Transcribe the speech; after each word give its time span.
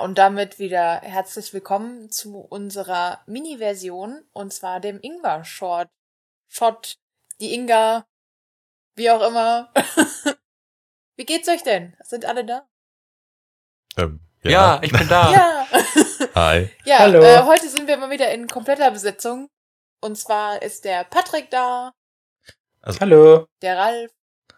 Ja, 0.00 0.04
und 0.06 0.16
damit 0.16 0.58
wieder 0.58 1.02
herzlich 1.02 1.52
willkommen 1.52 2.10
zu 2.10 2.38
unserer 2.38 3.20
Mini-Version 3.26 4.24
und 4.32 4.50
zwar 4.50 4.80
dem 4.80 4.98
Ingwer-Short. 4.98 5.90
Shot, 6.48 6.96
die 7.38 7.52
Inga, 7.52 8.06
wie 8.96 9.10
auch 9.10 9.20
immer. 9.20 9.70
wie 11.16 11.26
geht's 11.26 11.50
euch 11.50 11.62
denn? 11.64 11.94
Sind 12.02 12.24
alle 12.24 12.46
da? 12.46 12.66
Ähm, 13.98 14.20
Ja, 14.42 14.80
ich 14.82 14.90
bin 14.90 15.06
da. 15.06 15.32
Ja. 15.32 15.66
Hi. 16.34 16.70
ja, 16.86 17.00
Hallo. 17.00 17.20
Äh, 17.20 17.42
heute 17.42 17.68
sind 17.68 17.86
wir 17.86 17.98
mal 17.98 18.08
wieder 18.10 18.32
in 18.32 18.46
kompletter 18.48 18.90
Besetzung. 18.90 19.50
Und 20.00 20.16
zwar 20.16 20.62
ist 20.62 20.86
der 20.86 21.04
Patrick 21.04 21.50
da, 21.50 21.92
Hallo. 23.00 23.48
der 23.60 23.76
Ralf, 23.76 24.10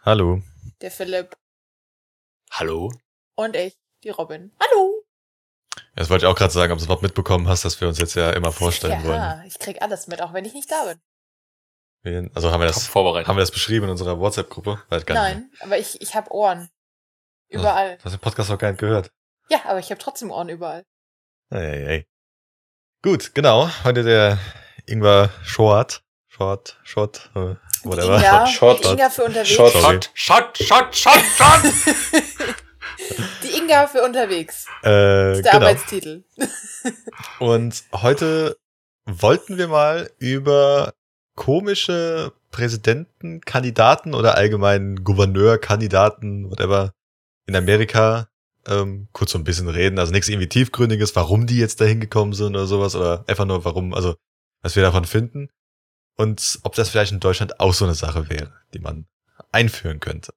Hallo. 0.05 0.41
der 0.81 0.93
Philipp 0.93 1.37
Hallo. 2.53 2.93
und 3.35 3.57
ich, 3.57 3.77
die 4.05 4.11
Robin. 4.11 4.55
Hallo! 4.61 5.02
Das 5.95 6.09
wollte 6.09 6.25
ich 6.25 6.31
auch 6.31 6.37
gerade 6.37 6.53
sagen, 6.53 6.73
ob 6.73 6.79
du 6.79 6.85
überhaupt 6.85 7.03
mitbekommen 7.03 7.49
hast, 7.49 7.65
dass 7.65 7.81
wir 7.81 7.89
uns 7.89 7.99
jetzt 7.99 8.15
ja 8.15 8.31
immer 8.31 8.53
vorstellen 8.53 9.05
wollen. 9.05 9.17
Ja, 9.17 9.43
ich 9.47 9.59
krieg 9.59 9.83
alles 9.83 10.07
mit, 10.07 10.23
auch 10.23 10.33
wenn 10.33 10.45
ich 10.45 10.55
nicht 10.55 10.71
da 10.71 10.85
bin. 12.03 12.31
Also 12.35 12.51
haben 12.51 12.61
wir 12.61 12.67
das, 12.67 12.87
vorbereitet. 12.87 13.29
haben 13.29 13.37
wir 13.37 13.43
das 13.43 13.51
beschrieben 13.51 13.85
in 13.85 13.91
unserer 13.91 14.19
WhatsApp-Gruppe? 14.19 14.83
Weiß 14.89 15.07
gar 15.07 15.15
nicht. 15.15 15.35
Nein, 15.35 15.51
aber 15.61 15.79
ich, 15.79 16.01
ich 16.01 16.15
habe 16.15 16.33
Ohren. 16.33 16.69
Überall. 17.49 17.99
Du 17.99 18.05
hast 18.05 18.13
den 18.13 18.21
Podcast 18.21 18.49
noch 18.51 18.59
gar 18.59 18.71
nicht 18.71 18.81
gehört. 18.81 19.11
Ja, 19.51 19.61
aber 19.67 19.79
ich 19.79 19.91
habe 19.91 20.01
trotzdem 20.01 20.31
Ohren 20.31 20.49
überall. 20.49 20.85
Ey, 21.51 21.85
ey. 21.85 22.07
Gut, 23.03 23.35
genau. 23.35 23.69
Heute 23.85 24.03
der 24.03 24.39
Ingwer 24.87 25.31
Short. 25.45 26.03
Short, 26.29 26.81
Short, 26.83 27.31
äh, 27.35 27.57
whatever. 27.85 28.17
Inga, 28.17 28.47
Shot, 28.47 28.83
die 28.83 28.89
Inga 28.89 29.11
für 29.11 29.25
unterwegs. 29.25 29.51
Shot, 29.51 29.73
Shot, 30.15 30.57
Shot, 30.57 30.97
Shot, 30.97 31.25
Shot. 31.25 31.63
Die 31.63 33.23
Inga 33.63 33.87
für 33.87 34.03
unterwegs. 34.03 34.67
Äh, 34.85 35.33
ist 35.33 35.45
der 35.45 35.53
genau. 35.53 35.67
Arbeitstitel. 35.67 36.25
Und 37.39 37.85
heute 37.93 38.57
wollten 39.05 39.59
wir 39.59 39.69
mal 39.69 40.11
über 40.19 40.93
komische 41.35 42.33
Präsidentenkandidaten 42.51 44.15
oder 44.15 44.37
allgemein 44.37 45.03
Gouverneurkandidaten, 45.03 46.51
whatever, 46.51 46.93
in 47.47 47.57
Amerika 47.57 48.29
ähm, 48.67 49.09
kurz 49.13 49.33
so 49.33 49.39
ein 49.39 49.45
bisschen 49.45 49.69
reden. 49.69 49.99
Also 49.99 50.13
nichts 50.13 50.29
irgendwie 50.29 50.49
tiefgründiges, 50.49 51.17
warum 51.17 51.47
die 51.47 51.59
jetzt 51.59 51.81
dahin 51.81 52.01
gekommen 52.01 52.33
sind 52.33 52.55
oder 52.55 52.67
sowas 52.67 52.95
oder 52.95 53.25
einfach 53.27 53.45
nur 53.45 53.65
warum, 53.65 53.95
also 53.95 54.15
was 54.61 54.77
wir 54.77 54.83
davon 54.83 55.05
finden 55.05 55.49
und 56.17 56.61
ob 56.63 56.75
das 56.75 56.89
vielleicht 56.89 57.13
in 57.13 57.21
Deutschland 57.21 57.59
auch 57.61 57.75
so 57.75 57.85
eine 57.85 57.95
Sache 57.95 58.29
wäre, 58.29 58.53
die 58.75 58.79
man 58.79 59.07
einführen 59.51 59.99
könnte. 60.01 60.33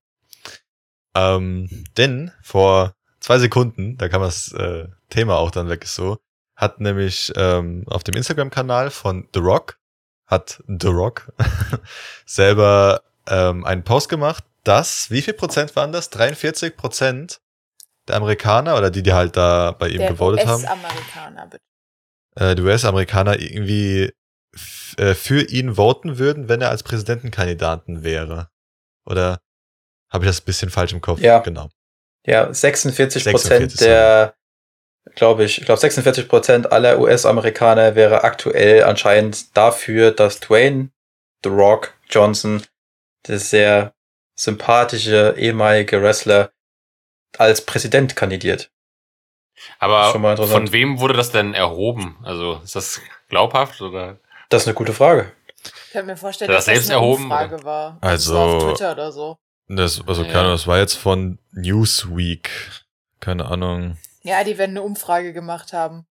Ähm, 1.16 1.86
denn 1.98 2.32
vor 2.42 2.96
zwei 3.26 3.40
Sekunden, 3.40 3.98
da 3.98 4.08
kam 4.08 4.22
das 4.22 4.52
äh, 4.52 4.88
Thema 5.10 5.38
auch 5.38 5.50
dann 5.50 5.68
weg 5.68 5.88
so, 5.88 6.20
hat 6.56 6.80
nämlich 6.80 7.34
ähm, 7.36 7.84
auf 7.88 8.04
dem 8.04 8.16
Instagram-Kanal 8.16 8.92
von 8.92 9.28
The 9.34 9.40
Rock, 9.40 9.80
hat 10.28 10.64
The 10.68 10.88
Rock 10.88 11.34
selber 12.28 13.02
ähm, 13.28 13.66
einen 13.66 13.84
Post 13.84 14.10
gemacht, 14.10 14.44
dass, 14.64 15.10
wie 15.10 15.24
viel 15.24 15.34
Prozent 15.34 15.76
waren 15.76 15.92
das? 15.92 16.12
43 16.12 16.78
Prozent 16.78 17.42
der 18.08 18.18
Amerikaner 18.18 18.78
oder 18.78 18.92
die, 18.92 19.02
die 19.02 19.14
halt 19.14 19.36
da 19.36 19.72
bei 19.72 19.90
ihm 19.90 19.98
Der 19.98 20.10
gewotet 20.10 20.46
haben, 20.46 20.62
US-Amerikaner, 20.62 21.48
bitte. 21.48 21.64
äh, 22.36 22.54
die 22.54 22.62
US-Amerikaner 22.62 23.40
irgendwie 23.40 24.14
äh, 24.98 25.16
für 25.16 25.42
ihn 25.42 25.78
voten 25.78 26.20
würden, 26.20 26.48
wenn 26.48 26.62
er 26.62 26.70
als 26.70 26.84
Präsidentenkandidaten 26.84 28.04
wäre. 28.04 28.50
Oder 29.04 29.40
habe 30.12 30.26
ich 30.26 30.30
das 30.30 30.42
ein 30.42 30.46
bisschen 30.46 30.70
falsch 30.70 30.94
im 30.94 31.02
Kopf? 31.02 31.20
Ja. 31.20 31.40
Genau. 31.40 31.70
Ja, 32.26 32.54
46 32.54 33.24
46, 33.24 33.32
Prozent 33.34 33.82
der, 33.82 34.36
glaube 35.16 35.44
ich, 35.44 35.60
ich 35.60 35.66
glaube 35.66 35.80
46 35.80 36.28
Prozent 36.28 36.72
aller 36.72 37.00
US-Amerikaner 37.00 37.96
wäre 37.96 38.24
aktuell 38.24 38.84
anscheinend 38.84 39.56
dafür, 39.56 40.12
dass 40.12 40.40
Dwayne 40.40 40.90
The 41.44 41.50
Rock 41.50 41.94
Johnson, 42.10 42.64
der 43.28 43.40
sehr 43.40 43.94
sympathische 44.36 45.36
ehemalige 45.38 46.02
Wrestler, 46.02 46.52
als 47.38 47.62
Präsident 47.66 48.16
kandidiert. 48.16 48.72
Aber 49.80 50.12
von 50.12 50.72
wem 50.72 51.00
wurde 51.00 51.14
das 51.14 51.32
denn 51.32 51.54
erhoben? 51.54 52.18
Also 52.24 52.60
ist 52.64 52.76
das 52.76 53.02
glaubhaft 53.30 53.82
oder? 53.82 54.18
Das 54.50 54.64
ist 54.64 54.68
eine 54.68 54.76
gute 54.76 54.94
Frage. 54.94 55.32
Ich 55.64 55.92
könnte 55.92 56.08
mir 56.08 56.18
vorstellen, 56.18 56.52
dass 56.52 56.66
das 56.66 56.66
das 56.66 56.74
selbst 56.76 56.90
eine 56.92 57.00
erhoben, 57.00 57.24
Umfrage 57.24 57.64
war. 57.64 57.98
Also- 58.02 58.34
So 58.34 58.40
auf 58.40 58.64
Twitter 58.64 58.92
oder 58.92 59.12
so. 59.12 59.38
Das, 59.68 60.06
also 60.08 60.22
Ja. 60.24 60.28
keine 60.28 60.40
Ahnung, 60.42 60.54
das 60.54 60.68
war 60.68 60.78
jetzt 60.78 60.96
von 60.96 61.40
Newsweek. 61.52 62.50
Keine 63.20 63.46
Ahnung. 63.46 63.98
Ja, 64.24 64.44
die 64.44 64.58
werden 64.58 64.72
eine 64.72 64.82
Umfrage 64.84 65.34
gemacht 65.34 65.74
haben. 65.74 66.06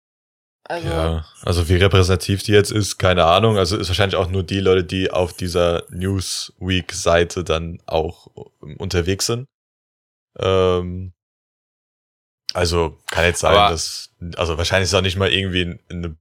Also, 0.66 0.88
Ja, 0.88 1.26
also 1.42 1.68
wie 1.68 1.76
repräsentativ 1.76 2.42
die 2.44 2.54
jetzt 2.54 2.72
ist, 2.72 2.98
keine 2.98 3.26
Ahnung. 3.26 3.58
Also 3.58 3.78
ist 3.78 3.90
wahrscheinlich 3.90 4.16
auch 4.16 4.30
nur 4.30 4.44
die 4.44 4.60
Leute, 4.62 4.84
die 4.86 5.12
auf 5.12 5.34
dieser 5.34 5.84
Newsweek-Seite 5.90 7.44
dann 7.44 7.82
auch 7.86 8.28
ähm, 8.64 8.78
unterwegs 8.78 9.26
sind. 9.26 9.48
Ähm, 10.40 11.14
also 12.54 12.98
kann 13.08 13.26
jetzt 13.26 13.42
sein, 13.42 13.56
Aber- 13.56 13.72
dass, 13.72 14.12
also 14.38 14.58
wahrscheinlich 14.58 14.90
ist 14.90 14.94
auch 14.96 15.02
nicht 15.02 15.18
mal 15.18 15.32
irgendwie 15.32 15.64
ein, 15.66 15.80
ein, 15.90 16.18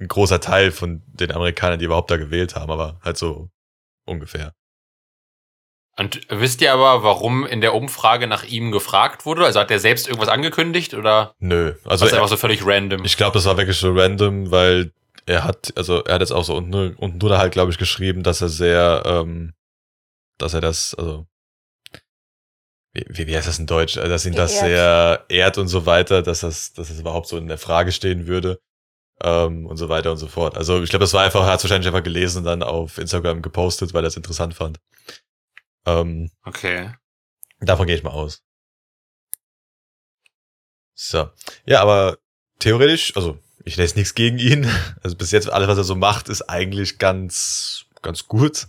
ein 0.00 0.08
großer 0.08 0.40
Teil 0.40 0.70
von 0.72 1.02
den 1.06 1.32
Amerikanern, 1.32 1.78
die 1.78 1.84
überhaupt 1.84 2.10
da 2.10 2.16
gewählt 2.16 2.54
haben, 2.54 2.70
aber 2.72 2.98
halt 3.04 3.18
so 3.18 3.50
ungefähr. 4.06 4.54
Und 5.98 6.20
wisst 6.28 6.60
ihr 6.60 6.72
aber, 6.72 7.02
warum 7.02 7.44
in 7.44 7.60
der 7.60 7.74
Umfrage 7.74 8.28
nach 8.28 8.44
ihm 8.44 8.70
gefragt 8.70 9.26
wurde? 9.26 9.44
Also 9.44 9.58
hat 9.58 9.70
er 9.72 9.80
selbst 9.80 10.06
irgendwas 10.06 10.28
angekündigt 10.28 10.94
oder 10.94 11.34
Nö, 11.40 11.74
also 11.84 12.04
was 12.04 12.12
er, 12.12 12.18
einfach 12.18 12.28
so 12.28 12.36
völlig 12.36 12.64
random? 12.64 13.04
Ich 13.04 13.16
glaube, 13.16 13.34
das 13.34 13.46
war 13.46 13.56
wirklich 13.56 13.78
so 13.78 13.92
random, 13.92 14.52
weil 14.52 14.92
er 15.26 15.42
hat, 15.42 15.72
also 15.76 16.04
er 16.04 16.14
hat 16.14 16.20
jetzt 16.20 16.30
auch 16.30 16.44
so 16.44 16.54
unten, 16.56 16.94
unten 16.94 17.18
drunter 17.18 17.38
halt, 17.38 17.52
glaube 17.52 17.72
ich, 17.72 17.78
geschrieben, 17.78 18.22
dass 18.22 18.40
er 18.40 18.48
sehr, 18.48 19.02
ähm, 19.06 19.54
dass 20.38 20.54
er 20.54 20.60
das, 20.60 20.94
also 20.94 21.26
wie, 22.92 23.26
wie, 23.26 23.36
heißt 23.36 23.48
das 23.48 23.58
in 23.58 23.66
Deutsch, 23.66 23.94
dass 23.94 24.24
ihn 24.24 24.34
das 24.34 24.60
sehr 24.60 25.24
ehrt 25.28 25.58
und 25.58 25.66
so 25.66 25.84
weiter, 25.84 26.22
dass 26.22 26.40
das, 26.40 26.72
dass 26.74 26.88
das 26.88 27.00
überhaupt 27.00 27.26
so 27.26 27.36
in 27.36 27.48
der 27.48 27.58
Frage 27.58 27.90
stehen 27.90 28.28
würde. 28.28 28.60
Ähm, 29.20 29.66
und 29.66 29.76
so 29.78 29.88
weiter 29.88 30.12
und 30.12 30.18
so 30.18 30.28
fort. 30.28 30.56
Also 30.56 30.80
ich 30.80 30.90
glaube, 30.90 31.02
das 31.02 31.12
war 31.12 31.24
einfach, 31.24 31.40
er 31.40 31.50
hat 31.50 31.64
wahrscheinlich 31.64 31.88
einfach 31.88 32.04
gelesen 32.04 32.38
und 32.38 32.44
dann 32.44 32.62
auf 32.62 32.98
Instagram 32.98 33.42
gepostet, 33.42 33.92
weil 33.92 34.04
er 34.04 34.08
es 34.08 34.16
interessant 34.16 34.54
fand. 34.54 34.78
Ähm, 35.88 36.30
okay. 36.44 36.90
Davon 37.60 37.86
gehe 37.86 37.96
ich 37.96 38.02
mal 38.02 38.10
aus. 38.10 38.42
So. 40.94 41.30
Ja, 41.64 41.80
aber 41.80 42.18
theoretisch, 42.58 43.16
also 43.16 43.38
ich 43.64 43.76
lese 43.76 43.96
nichts 43.96 44.14
gegen 44.14 44.38
ihn. 44.38 44.68
Also 45.02 45.16
bis 45.16 45.30
jetzt 45.30 45.48
alles, 45.50 45.68
was 45.68 45.78
er 45.78 45.84
so 45.84 45.94
macht, 45.94 46.28
ist 46.28 46.42
eigentlich 46.42 46.98
ganz, 46.98 47.86
ganz 48.02 48.26
gut. 48.26 48.68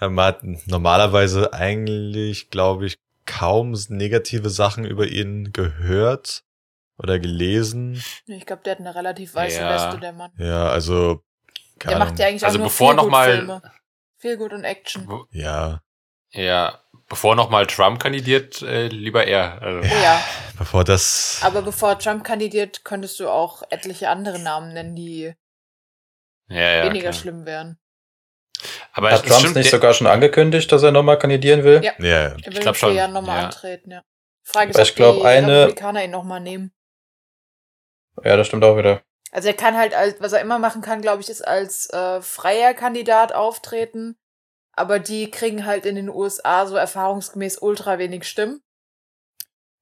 Man 0.00 0.18
hat 0.20 0.42
normalerweise 0.66 1.52
eigentlich, 1.52 2.48
glaube 2.50 2.86
ich, 2.86 2.98
kaum 3.26 3.76
negative 3.88 4.48
Sachen 4.48 4.84
über 4.86 5.06
ihn 5.06 5.52
gehört 5.52 6.42
oder 6.96 7.18
gelesen. 7.18 8.02
ich 8.26 8.46
glaube, 8.46 8.62
der 8.64 8.72
hat 8.72 8.80
eine 8.80 8.94
relativ 8.94 9.34
weiße 9.34 9.60
Ja. 9.60 9.70
Weste, 9.88 10.00
der 10.00 10.12
Mann. 10.12 10.32
Ja, 10.38 10.68
also, 10.70 11.22
keine 11.78 11.96
Der 11.96 12.06
macht 12.06 12.18
ja 12.18 12.26
eigentlich 12.26 12.44
Also 12.44 12.56
auch 12.56 12.60
nur 12.60 12.68
bevor 12.68 12.94
noch 12.94 13.08
mal- 13.08 13.26
Feelgood-Filme. 13.26 13.72
Feelgood 14.16 14.52
und 14.54 14.64
Action. 14.64 15.08
Ja, 15.30 15.82
Ja, 16.32 16.80
bevor 17.08 17.34
nochmal 17.34 17.66
Trump 17.66 18.00
kandidiert, 18.00 18.62
äh, 18.62 18.86
lieber 18.88 19.26
er. 19.26 19.60
Also, 19.62 19.80
Oh 19.80 20.02
ja. 20.02 20.22
bevor 20.58 20.84
das, 20.84 21.40
Aber 21.42 21.62
bevor 21.62 21.98
Trump 21.98 22.24
kandidiert, 22.24 22.84
könntest 22.84 23.18
du 23.20 23.28
auch 23.28 23.62
etliche 23.70 24.08
andere 24.08 24.38
Namen 24.38 24.72
nennen, 24.72 24.94
die 24.94 25.34
ja, 26.48 26.56
ja, 26.76 26.84
weniger 26.84 27.10
klar. 27.10 27.12
schlimm 27.12 27.46
wären. 27.46 27.78
Aber 28.92 29.10
Hat 29.10 29.24
Trump 29.26 29.54
nicht 29.56 29.70
sogar 29.70 29.94
schon 29.94 30.06
angekündigt, 30.06 30.70
dass 30.70 30.82
er 30.82 30.92
nochmal 30.92 31.18
kandidieren 31.18 31.64
will? 31.64 31.82
Ja. 31.82 31.92
ja, 31.98 32.06
ja. 32.06 32.18
Er 32.28 32.36
will 32.36 32.42
glaub 32.42 32.56
in 32.56 32.62
vier 32.62 32.74
schon, 32.74 32.94
Jahren 32.94 33.12
nochmal 33.12 33.38
ja. 33.38 33.44
antreten, 33.46 33.90
ja. 33.90 34.02
Frage 34.42 34.70
ist, 34.70 34.76
Aber 34.76 34.82
ob 34.82 34.88
ich 34.88 34.94
glaub, 34.96 35.16
die 35.16 35.24
eine- 35.24 35.60
Republikaner 35.62 36.04
ihn 36.04 36.10
nochmal 36.10 36.40
nehmen. 36.40 36.72
Ja, 38.24 38.36
das 38.36 38.46
stimmt 38.48 38.64
auch 38.64 38.76
wieder. 38.76 39.02
Also 39.32 39.48
er 39.48 39.54
kann 39.54 39.76
halt, 39.76 39.94
als, 39.94 40.20
was 40.20 40.32
er 40.32 40.40
immer 40.40 40.58
machen 40.58 40.82
kann, 40.82 41.00
glaube 41.02 41.22
ich, 41.22 41.28
ist 41.30 41.46
als 41.46 41.88
äh, 41.90 42.20
freier 42.20 42.74
Kandidat 42.74 43.32
auftreten. 43.32 44.16
Aber 44.72 44.98
die 44.98 45.30
kriegen 45.30 45.66
halt 45.66 45.86
in 45.86 45.94
den 45.96 46.08
USA 46.08 46.66
so 46.66 46.76
erfahrungsgemäß 46.76 47.58
ultra 47.60 47.98
wenig 47.98 48.26
Stimmen. 48.28 48.62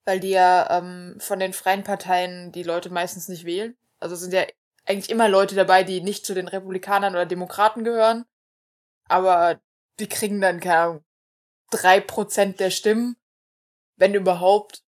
weil 0.05 0.21
die 0.21 0.31
ja 0.31 0.69
ähm, 0.79 1.17
von 1.21 1.39
den 1.39 1.53
freien 1.53 1.85
Parteien 1.85 2.51
die 2.53 2.63
Leute 2.63 2.91
meistens 2.91 3.29
nicht 3.29 3.45
wählen. 3.45 3.77
Also 4.01 4.15
es 4.15 4.23
sind 4.23 4.33
ja 4.33 4.45
eigentlich 4.87 5.11
immer 5.11 5.29
Leute 5.29 5.55
dabei, 5.55 5.85
die 5.85 6.01
nicht 6.01 6.25
zu 6.25 6.35
den 6.35 6.49
Republikanern 6.49 7.15
oder 7.15 7.27
Demokraten 7.27 7.85
gehören. 7.85 8.25
Aber 9.09 9.61
die 10.01 10.09
kriegen 10.09 10.41
dann, 10.41 10.61
keine 10.61 10.79
Ahnung, 10.79 11.05
drei 11.71 12.01
Prozent 12.01 12.61
der 12.61 12.71
Stimmen, 12.71 13.17
wenn 13.97 14.15
überhaupt. 14.15 14.83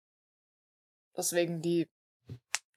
Deswegen 1.18 1.62
die, 1.62 1.90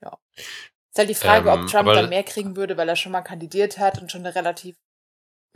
ja. 0.03 0.19
Ist 0.37 0.99
halt 0.99 1.11
die 1.11 1.15
Frage, 1.15 1.51
Ähm, 1.51 1.61
ob 1.65 1.71
Trump 1.71 1.93
dann 1.93 2.09
mehr 2.09 2.25
kriegen 2.25 2.57
würde, 2.57 2.77
weil 2.77 2.89
er 2.89 2.97
schon 2.97 3.13
mal 3.13 3.23
kandidiert 3.23 3.79
hat 3.79 4.01
und 4.01 4.11
schon 4.11 4.25
eine 4.25 4.35
relativ, 4.35 4.77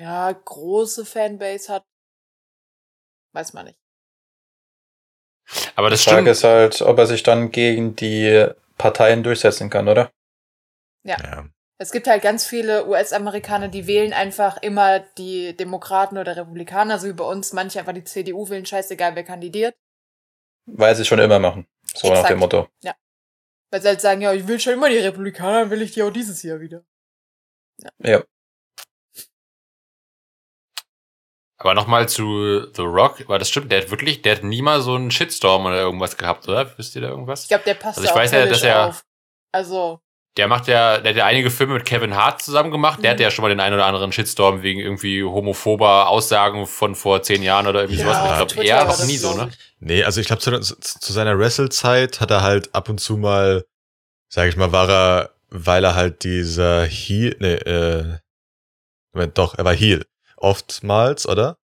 ja, 0.00 0.32
große 0.32 1.04
Fanbase 1.04 1.72
hat. 1.72 1.84
Weiß 3.32 3.52
man 3.52 3.66
nicht. 3.66 3.78
Aber 5.76 5.88
Die 5.88 5.94
das 5.94 6.04
Frage 6.04 6.18
stimmt. 6.18 6.28
ist 6.28 6.44
halt, 6.44 6.82
ob 6.82 6.98
er 6.98 7.06
sich 7.06 7.22
dann 7.22 7.50
gegen 7.50 7.96
die 7.96 8.48
Parteien 8.78 9.22
durchsetzen 9.22 9.70
kann, 9.70 9.88
oder? 9.88 10.10
Ja. 11.04 11.48
Es 11.78 11.90
gibt 11.90 12.06
halt 12.06 12.22
ganz 12.22 12.46
viele 12.46 12.86
US-Amerikaner, 12.86 13.68
die 13.68 13.86
wählen 13.86 14.12
einfach 14.12 14.62
immer 14.62 15.00
die 15.00 15.56
Demokraten 15.56 16.16
oder 16.16 16.36
Republikaner, 16.36 16.98
so 16.98 17.08
wie 17.08 17.12
bei 17.12 17.24
uns 17.24 17.52
manche 17.52 17.80
einfach 17.80 17.92
die 17.92 18.04
CDU 18.04 18.48
wählen, 18.48 18.64
scheißegal 18.64 19.14
wer 19.16 19.24
kandidiert. 19.24 19.74
Weil 20.66 20.94
sie 20.94 21.04
schon 21.04 21.18
immer 21.18 21.38
machen. 21.40 21.66
So 21.94 22.08
nach 22.08 22.14
Exakt. 22.14 22.30
dem 22.30 22.38
Motto. 22.38 22.68
Weil 23.70 23.82
sie 23.82 23.88
halt 23.88 24.00
sagen, 24.00 24.20
ja, 24.22 24.32
ich 24.32 24.46
will 24.46 24.60
schon 24.60 24.74
immer 24.74 24.88
die 24.88 24.98
Republikaner, 24.98 25.62
dann 25.62 25.70
will 25.70 25.82
ich 25.82 25.92
die 25.92 26.02
auch 26.02 26.12
dieses 26.12 26.42
Jahr 26.42 26.60
wieder. 26.60 26.84
Ja. 27.98 28.22
Aber 31.64 31.72
nochmal 31.74 32.08
zu 32.10 32.66
The 32.74 32.82
Rock, 32.82 33.26
weil 33.26 33.38
das 33.38 33.48
stimmt, 33.48 33.72
der 33.72 33.80
hat 33.80 33.90
wirklich, 33.90 34.20
der 34.20 34.36
hat 34.36 34.44
nie 34.44 34.60
mal 34.60 34.82
so 34.82 34.94
einen 34.96 35.10
Shitstorm 35.10 35.64
oder 35.64 35.80
irgendwas 35.80 36.18
gehabt, 36.18 36.46
oder? 36.46 36.70
Wisst 36.76 36.94
ihr 36.94 37.00
da 37.00 37.08
irgendwas? 37.08 37.42
Ich 37.44 37.48
glaube, 37.48 37.64
der 37.64 37.72
passt 37.72 37.96
Also 37.98 38.10
ich 38.10 38.14
weiß 38.14 38.32
ja, 38.32 38.44
dass 38.44 38.62
er- 38.62 38.88
auf. 38.88 39.02
Also, 39.52 40.00
Der 40.36 40.46
macht 40.48 40.66
ja, 40.66 40.98
der 40.98 41.10
hat 41.12 41.16
ja 41.16 41.24
einige 41.26 41.48
Filme 41.48 41.74
mit 41.74 41.84
Kevin 41.86 42.16
Hart 42.16 42.42
zusammen 42.42 42.70
gemacht. 42.72 42.98
Der 43.02 43.10
Mhm. 43.10 43.14
hatte 43.14 43.22
ja 43.22 43.30
schon 43.30 43.44
mal 43.44 43.48
den 43.50 43.60
einen 43.60 43.76
oder 43.76 43.86
anderen 43.86 44.10
Shitstorm 44.12 44.62
wegen 44.62 44.80
irgendwie 44.80 45.22
homophober 45.22 46.08
Aussagen 46.08 46.66
von 46.66 46.94
vor 46.96 47.22
zehn 47.22 47.40
Jahren 47.42 47.66
oder 47.68 47.82
irgendwie 47.82 48.00
Ja, 48.02 48.12
sowas. 48.14 48.40
Ich 48.40 48.48
glaube, 48.52 48.66
er 48.66 48.88
war 48.88 49.06
nie 49.06 49.16
so, 49.16 49.32
ne? 49.34 49.50
Nee, 49.78 50.02
also 50.04 50.20
ich 50.20 50.26
glaube, 50.26 50.42
zu, 50.42 50.58
zu, 50.60 50.74
zu 50.80 51.12
seiner 51.14 51.38
Wrestle-Zeit 51.38 52.20
hat 52.20 52.30
er 52.32 52.42
halt 52.42 52.74
ab 52.74 52.88
und 52.88 52.98
zu 52.98 53.16
mal, 53.16 53.64
sag 54.28 54.48
ich 54.48 54.56
mal, 54.56 54.70
war 54.72 54.88
er, 54.90 55.30
weil 55.50 55.84
er 55.84 55.94
halt 55.94 56.24
dieser 56.24 56.84
Heel, 56.84 57.36
nee, 57.38 57.54
äh, 57.54 58.18
Moment, 59.14 59.38
doch, 59.38 59.56
er 59.56 59.64
war 59.64 59.72
Heel. 59.74 60.04
Oftmals, 60.36 61.26
oder? 61.28 61.56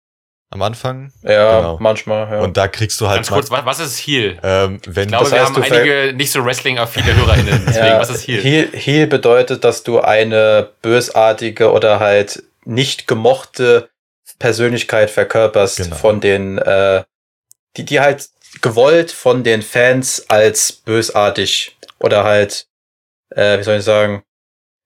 Am 0.51 0.63
Anfang. 0.63 1.13
Ja, 1.23 1.59
Genau. 1.59 1.77
manchmal, 1.79 2.31
ja. 2.33 2.41
Und 2.41 2.57
da 2.57 2.69
kriegst 2.69 2.99
du 3.03 3.07
halt 3.07 3.19
Ganz 3.19 3.29
kurz, 3.31 3.51
was, 3.51 3.67
was 3.67 3.81
ist 3.81 3.99
Heel? 3.99 4.39
ähm, 4.43 4.81
wenn 4.87 5.03
Ich 5.05 5.09
glaube, 5.09 5.25
Das 5.25 5.33
wir 5.33 5.45
haben 5.45 5.63
einige 5.63 6.13
nicht 6.15 6.33
so 6.33 6.43
Wrestling-affine 6.43 7.15
HörerInnen. 7.17 7.65
Deswegen, 7.67 7.87
ja, 7.87 8.01
was 8.01 8.09
ist 8.09 8.23
Heel? 8.27 8.41
Heel? 8.41 8.69
Heel 8.73 9.07
bedeutet, 9.07 9.63
dass 9.65 9.83
du 9.83 10.01
eine 10.01 10.71
bösartige 10.81 11.71
oder 11.71 12.01
halt 12.01 12.43
nicht 12.65 13.07
gemochte 13.07 13.91
Persönlichkeit 14.39 15.11
verkörperst 15.11 15.77
Genau. 15.79 15.97
von 15.97 16.21
den, 16.21 16.57
äh, 16.59 17.05
die, 17.77 17.85
die 17.85 18.01
halt 18.01 18.29
gewollt 18.63 19.11
von 19.13 19.45
den 19.45 19.61
Fans 19.63 20.31
als 20.31 20.73
bösartig 20.73 21.77
oder 21.99 22.25
halt, 22.25 22.67
äh, 23.31 23.59
wie 23.59 23.63
soll 23.65 23.77
ich 23.79 23.85
sagen, 23.85 24.23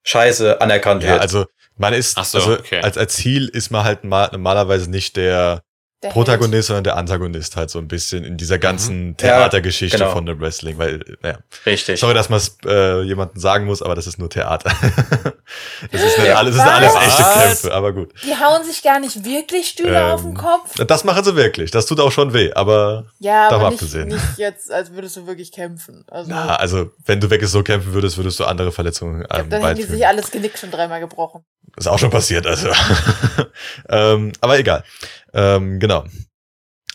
scheiße 0.03 0.59
anerkannt 0.59 1.03
ja, 1.03 1.11
wird. 1.11 1.21
also 1.21 1.45
man 1.77 1.93
ist, 1.93 2.13
so, 2.15 2.37
also 2.37 2.53
okay. 2.53 2.81
als, 2.81 2.97
als 2.97 3.17
Heel 3.17 3.47
ist 3.49 3.71
man 3.71 3.83
halt 3.83 4.03
mal, 4.03 4.29
normalerweise 4.31 4.89
nicht 4.89 5.15
der 5.17 5.61
Der 6.03 6.09
Protagonist, 6.09 6.67
sondern 6.67 6.83
der 6.83 6.97
Antagonist 6.97 7.55
halt 7.55 7.69
so 7.69 7.79
ein 7.79 7.87
bisschen 7.87 8.25
in 8.25 8.35
dieser 8.37 8.59
ganzen 8.59 9.11
Ja, 9.11 9.15
Theatergeschichte 9.47 9.97
genau. 9.97 10.11
von 10.11 10.25
dem 10.25 10.39
Wrestling, 10.41 10.77
weil, 10.77 10.99
naja, 11.21 11.37
Richtig. 11.65 11.97
sorry, 11.99 12.13
dass 12.13 12.27
man 12.29 12.37
es 12.39 12.57
äh, 12.65 13.01
jemandem 13.03 13.39
sagen 13.39 13.65
muss, 13.65 13.81
aber 13.81 13.95
das 13.95 14.05
ist 14.05 14.19
nur 14.19 14.29
Theater. 14.29 14.69
das 15.91 16.01
ist 16.03 16.17
nicht 16.17 16.27
Ja. 16.27 16.35
alles, 16.35 16.55
das 16.57 16.63
sind 16.65 16.73
alles 16.73 16.93
echte 16.95 17.23
Kämpfe, 17.39 17.73
aber 17.73 17.93
gut. 17.93 18.11
Die 18.23 18.35
hauen 18.35 18.63
sich 18.65 18.83
gar 18.83 18.99
nicht 18.99 19.23
wirklich 19.23 19.69
Stühle 19.69 19.97
Ähm, 19.97 20.11
auf 20.11 20.21
den 20.23 20.33
Kopf. 20.33 20.75
Das 20.85 21.03
machen 21.05 21.23
sie 21.23 21.35
wirklich. 21.37 21.71
Das 21.71 21.85
tut 21.85 21.99
auch 22.01 22.11
schon 22.11 22.33
weh, 22.33 22.51
aber 22.53 23.05
Ja, 23.19 23.45
davon 23.49 23.59
aber 23.61 23.69
nicht, 23.71 23.81
abgesehen. 23.81 24.07
nicht 24.09 24.37
jetzt, 24.37 24.71
als 24.71 24.91
würdest 24.91 25.15
du 25.15 25.25
wirklich 25.25 25.51
kämpfen. 25.53 26.03
Also, 26.11 26.29
na, 26.29 26.55
also 26.57 26.91
wenn 27.05 27.21
du 27.21 27.29
wirklich 27.29 27.49
so 27.49 27.63
kämpfen 27.63 27.93
würdest, 27.93 28.17
würdest 28.17 28.39
du 28.41 28.43
andere 28.45 28.71
Verletzungen 28.73 29.25
ähm, 29.31 29.49
dann 29.49 29.61
hätten 29.63 29.77
die 29.77 29.83
sich 29.83 30.05
alles 30.05 30.29
Genick 30.31 30.57
schon 30.57 30.69
dreimal 30.71 30.99
gebrochen. 30.99 31.45
Ist 31.77 31.87
auch 31.87 31.99
schon 31.99 32.11
passiert, 32.11 32.45
also. 32.45 32.69
ähm, 33.89 34.31
aber 34.41 34.59
egal. 34.59 34.83
Ähm, 35.33 35.79
genau. 35.79 36.05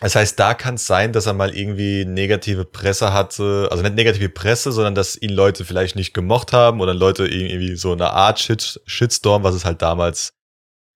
Das 0.01 0.15
heißt, 0.15 0.39
da 0.39 0.55
kann 0.55 0.77
es 0.77 0.87
sein, 0.87 1.13
dass 1.13 1.27
er 1.27 1.33
mal 1.33 1.57
irgendwie 1.57 2.05
negative 2.05 2.65
Presse 2.65 3.13
hatte, 3.13 3.67
also 3.71 3.83
nicht 3.83 3.97
negative 3.97 4.29
Presse, 4.29 4.71
sondern 4.71 4.95
dass 4.95 5.21
ihn 5.21 5.31
Leute 5.31 5.65
vielleicht 5.65 5.97
nicht 5.97 6.15
gemocht 6.15 6.53
haben 6.53 6.81
oder 6.81 6.95
Leute 6.95 7.27
irgendwie 7.27 7.75
so 7.75 7.93
eine 7.93 8.11
Art 8.11 8.39
Shit, 8.39 8.81
Shitstorm, 8.87 9.43
was 9.43 9.57
es 9.57 9.65
halt 9.65 9.83
damals 9.83 10.35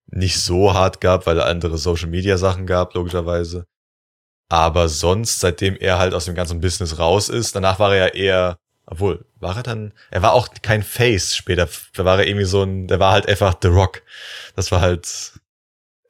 nicht 0.07 0.41
so 0.41 0.75
hart 0.75 1.01
gab, 1.01 1.27
weil 1.27 1.39
er 1.39 1.47
andere 1.47 1.79
Social 1.79 2.09
Media 2.09 2.37
Sachen 2.37 2.67
gab, 2.67 2.95
logischerweise. 2.95 3.67
Aber 4.49 4.89
sonst, 4.89 5.41
seitdem 5.41 5.77
er 5.77 5.99
halt 5.99 6.15
aus 6.15 6.27
dem 6.27 6.35
ganzen 6.35 6.61
Business 6.61 6.99
raus 6.99 7.29
ist, 7.29 7.57
danach 7.57 7.79
war 7.79 7.95
er 7.95 8.09
ja 8.09 8.15
eher, 8.15 8.59
obwohl, 8.93 9.25
war 9.41 9.57
er 9.57 9.63
dann, 9.63 9.93
er 10.11 10.21
war 10.23 10.33
auch 10.35 10.49
kein 10.63 10.83
Face 10.83 11.35
später, 11.35 11.67
da 11.95 12.05
war 12.05 12.19
er 12.19 12.27
irgendwie 12.27 12.45
so 12.45 12.63
ein, 12.63 12.87
der 12.89 13.01
war 13.01 13.13
halt 13.13 13.27
einfach 13.27 13.57
The 13.63 13.69
Rock. 13.69 14.03
Das 14.55 14.71
war 14.71 14.81
halt, 14.83 15.33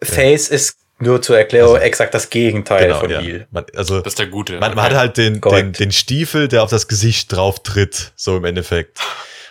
Face 0.02 0.49
ist 0.49 0.79
nur 0.99 1.23
zur 1.23 1.38
Erklärung 1.38 1.75
Also- 1.75 1.84
exakt 1.87 2.12
das 2.14 2.29
Gegenteil 2.31 2.87
genau, 2.88 3.00
von 3.00 3.11
ja. 3.11 3.20
Heel. 3.20 3.46
Man, 3.50 3.64
also, 3.76 4.00
Das 4.00 4.12
ist 4.12 4.19
der 4.19 4.26
Gute. 4.26 4.58
man, 4.58 4.75
man 4.75 4.84
Okay. 4.87 4.94
hat 4.94 4.94
halt 4.99 5.17
den, 5.17 5.40
den, 5.40 5.73
den 5.73 5.93
Stiefel, 5.93 6.49
der 6.49 6.62
auf 6.62 6.70
das 6.70 6.88
Gesicht 6.88 7.32
drauf 7.32 7.62
tritt, 7.62 8.12
so 8.17 8.37
im 8.37 8.44
Endeffekt. 8.44 8.99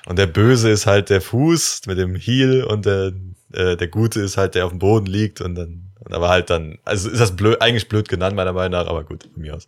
Und 0.07 0.17
der 0.19 0.27
Böse 0.27 0.69
ist 0.69 0.85
halt 0.87 1.09
der 1.09 1.21
Fuß 1.21 1.81
mit 1.87 1.97
dem 1.97 2.15
Heel 2.15 2.63
und 2.63 2.85
der, 2.85 3.11
äh, 3.53 3.75
der 3.77 3.87
Gute 3.87 4.19
ist 4.21 4.35
halt 4.37 4.55
der 4.55 4.65
auf 4.65 4.71
dem 4.71 4.79
Boden 4.79 5.05
liegt 5.05 5.41
und 5.41 5.55
dann, 5.55 5.91
aber 6.09 6.29
halt 6.29 6.49
dann, 6.49 6.79
also 6.85 7.09
ist 7.09 7.19
das 7.19 7.35
blöd, 7.35 7.61
eigentlich 7.61 7.87
blöd 7.87 8.09
genannt, 8.09 8.35
meiner 8.35 8.53
Meinung 8.53 8.71
nach, 8.71 8.87
aber 8.87 9.03
gut, 9.03 9.23
von 9.31 9.41
mir 9.41 9.55
aus. 9.55 9.67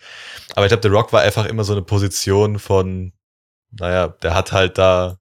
Aber 0.55 0.65
ich 0.65 0.69
glaube, 0.69 0.81
der 0.81 0.91
Rock 0.91 1.13
war 1.13 1.21
einfach 1.21 1.45
immer 1.45 1.63
so 1.63 1.73
eine 1.73 1.81
Position 1.83 2.59
von, 2.59 3.11
naja, 3.79 4.07
der 4.09 4.33
hat 4.35 4.51
halt 4.51 4.77
da, 4.77 5.17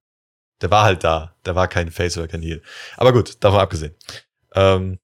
der 0.60 0.70
war 0.70 0.84
halt 0.84 1.04
da, 1.04 1.34
der 1.44 1.54
war 1.54 1.68
kein 1.68 1.90
Face 1.90 2.16
oder 2.18 2.28
kein 2.28 2.42
Heel. 2.42 2.62
Aber 2.96 3.12
gut, 3.12 3.42
davon 3.42 3.60
abgesehen. 3.60 3.96
Ähm, 4.54 4.98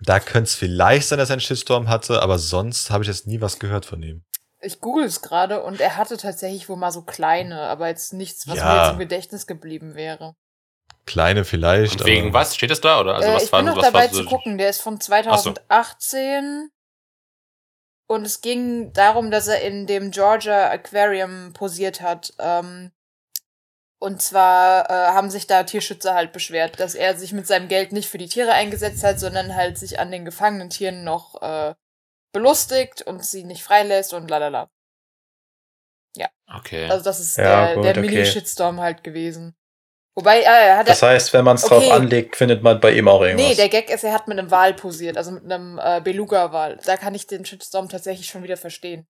da 0.00 0.20
könnte 0.20 0.48
es 0.48 0.54
vielleicht 0.54 1.08
sein, 1.08 1.18
dass 1.18 1.30
er 1.30 1.34
einen 1.34 1.40
Shitstorm 1.40 1.88
hatte, 1.88 2.22
aber 2.22 2.38
sonst 2.38 2.90
habe 2.90 3.04
ich 3.04 3.08
jetzt 3.08 3.26
nie 3.26 3.40
was 3.40 3.58
gehört 3.58 3.86
von 3.86 4.02
ihm. 4.02 4.24
Ich 4.60 4.80
google 4.80 5.04
es 5.04 5.20
gerade 5.22 5.62
und 5.62 5.80
er 5.80 5.96
hatte 5.96 6.16
tatsächlich 6.16 6.68
wohl 6.68 6.76
mal 6.76 6.90
so 6.90 7.02
kleine, 7.02 7.62
aber 7.62 7.88
jetzt 7.88 8.12
nichts, 8.14 8.48
was 8.48 8.58
Ja. 8.58 8.64
mir 8.74 8.80
jetzt 8.82 8.92
im 8.92 8.98
Gedächtnis 8.98 9.46
geblieben 9.46 9.94
wäre. 9.94 10.34
Kleine 11.06 11.44
vielleicht. 11.44 12.00
Und 12.00 12.06
wegen 12.06 12.28
aber- 12.28 12.38
was? 12.40 12.54
Steht 12.54 12.70
das 12.70 12.80
da? 12.80 13.00
Oder? 13.00 13.16
Also, 13.16 13.28
äh, 13.28 13.34
was 13.34 13.42
ich 13.44 13.52
war, 13.52 13.58
bin 13.60 13.66
noch 13.66 13.76
was 13.76 13.84
dabei 13.84 14.04
war 14.06 14.14
so, 14.14 14.22
zu 14.22 14.28
gucken. 14.28 14.56
Der 14.56 14.70
ist 14.70 14.80
von 14.80 14.98
2018 15.00 16.70
und 18.06 18.24
es 18.24 18.40
ging 18.40 18.92
darum, 18.92 19.30
dass 19.30 19.48
er 19.48 19.62
in 19.62 19.86
dem 19.86 20.10
Georgia 20.10 20.70
Aquarium 20.70 21.52
posiert 21.52 22.00
hat. 22.00 22.34
Ähm, 22.38 22.92
und 23.98 24.20
zwar 24.20 24.90
äh, 24.90 25.12
haben 25.12 25.30
sich 25.30 25.46
da 25.46 25.62
Tierschützer 25.62 26.14
halt 26.14 26.32
beschwert, 26.32 26.78
dass 26.78 26.94
er 26.94 27.16
sich 27.16 27.32
mit 27.32 27.46
seinem 27.46 27.68
Geld 27.68 27.92
nicht 27.92 28.08
für 28.08 28.18
die 28.18 28.28
Tiere 28.28 28.52
eingesetzt 28.52 29.02
hat, 29.02 29.18
sondern 29.18 29.54
halt 29.54 29.78
sich 29.78 29.98
an 29.98 30.10
den 30.10 30.24
gefangenen 30.24 30.68
Tieren 30.68 31.04
noch 31.04 31.40
äh, 31.40 31.74
belustigt 32.32 33.02
und 33.02 33.24
sie 33.24 33.44
nicht 33.44 33.62
freilässt 33.62 34.12
und 34.12 34.28
lalala. 34.28 34.68
Okay. 36.52 36.88
Also 36.88 37.04
das 37.04 37.20
ist 37.20 37.36
Ja, 37.38 37.66
der, 37.66 37.74
gut, 37.76 37.84
der 37.84 37.92
okay. 37.92 38.00
Mini-Shitstorm 38.00 38.80
halt 38.80 39.02
gewesen. 39.02 39.56
Wobei, 40.16 40.40
äh, 40.40 40.44
er 40.44 40.76
hat 40.78 40.88
Das 40.88 41.02
heißt, 41.02 41.32
wenn 41.32 41.44
man 41.44 41.56
es 41.56 41.62
drauf 41.62 41.82
Okay. 41.82 41.90
anlegt, 41.90 42.36
findet 42.36 42.62
man 42.62 42.78
bei 42.78 42.92
ihm 42.92 43.08
auch 43.08 43.20
irgendwas. 43.20 43.48
Nee, 43.48 43.54
der 43.56 43.68
Gag 43.68 43.90
ist, 43.90 44.04
er 44.04 44.12
hat 44.12 44.28
mit 44.28 44.38
einem 44.38 44.50
Wal 44.50 44.74
posiert, 44.74 45.16
also 45.16 45.32
mit 45.32 45.50
einem 45.50 45.78
äh, 45.82 46.00
Beluga-Wal. 46.00 46.78
Da 46.84 46.96
kann 46.96 47.14
ich 47.14 47.26
den 47.26 47.44
Shitstorm 47.44 47.88
tatsächlich 47.88 48.28
schon 48.28 48.44
wieder 48.44 48.56
verstehen. 48.56 49.06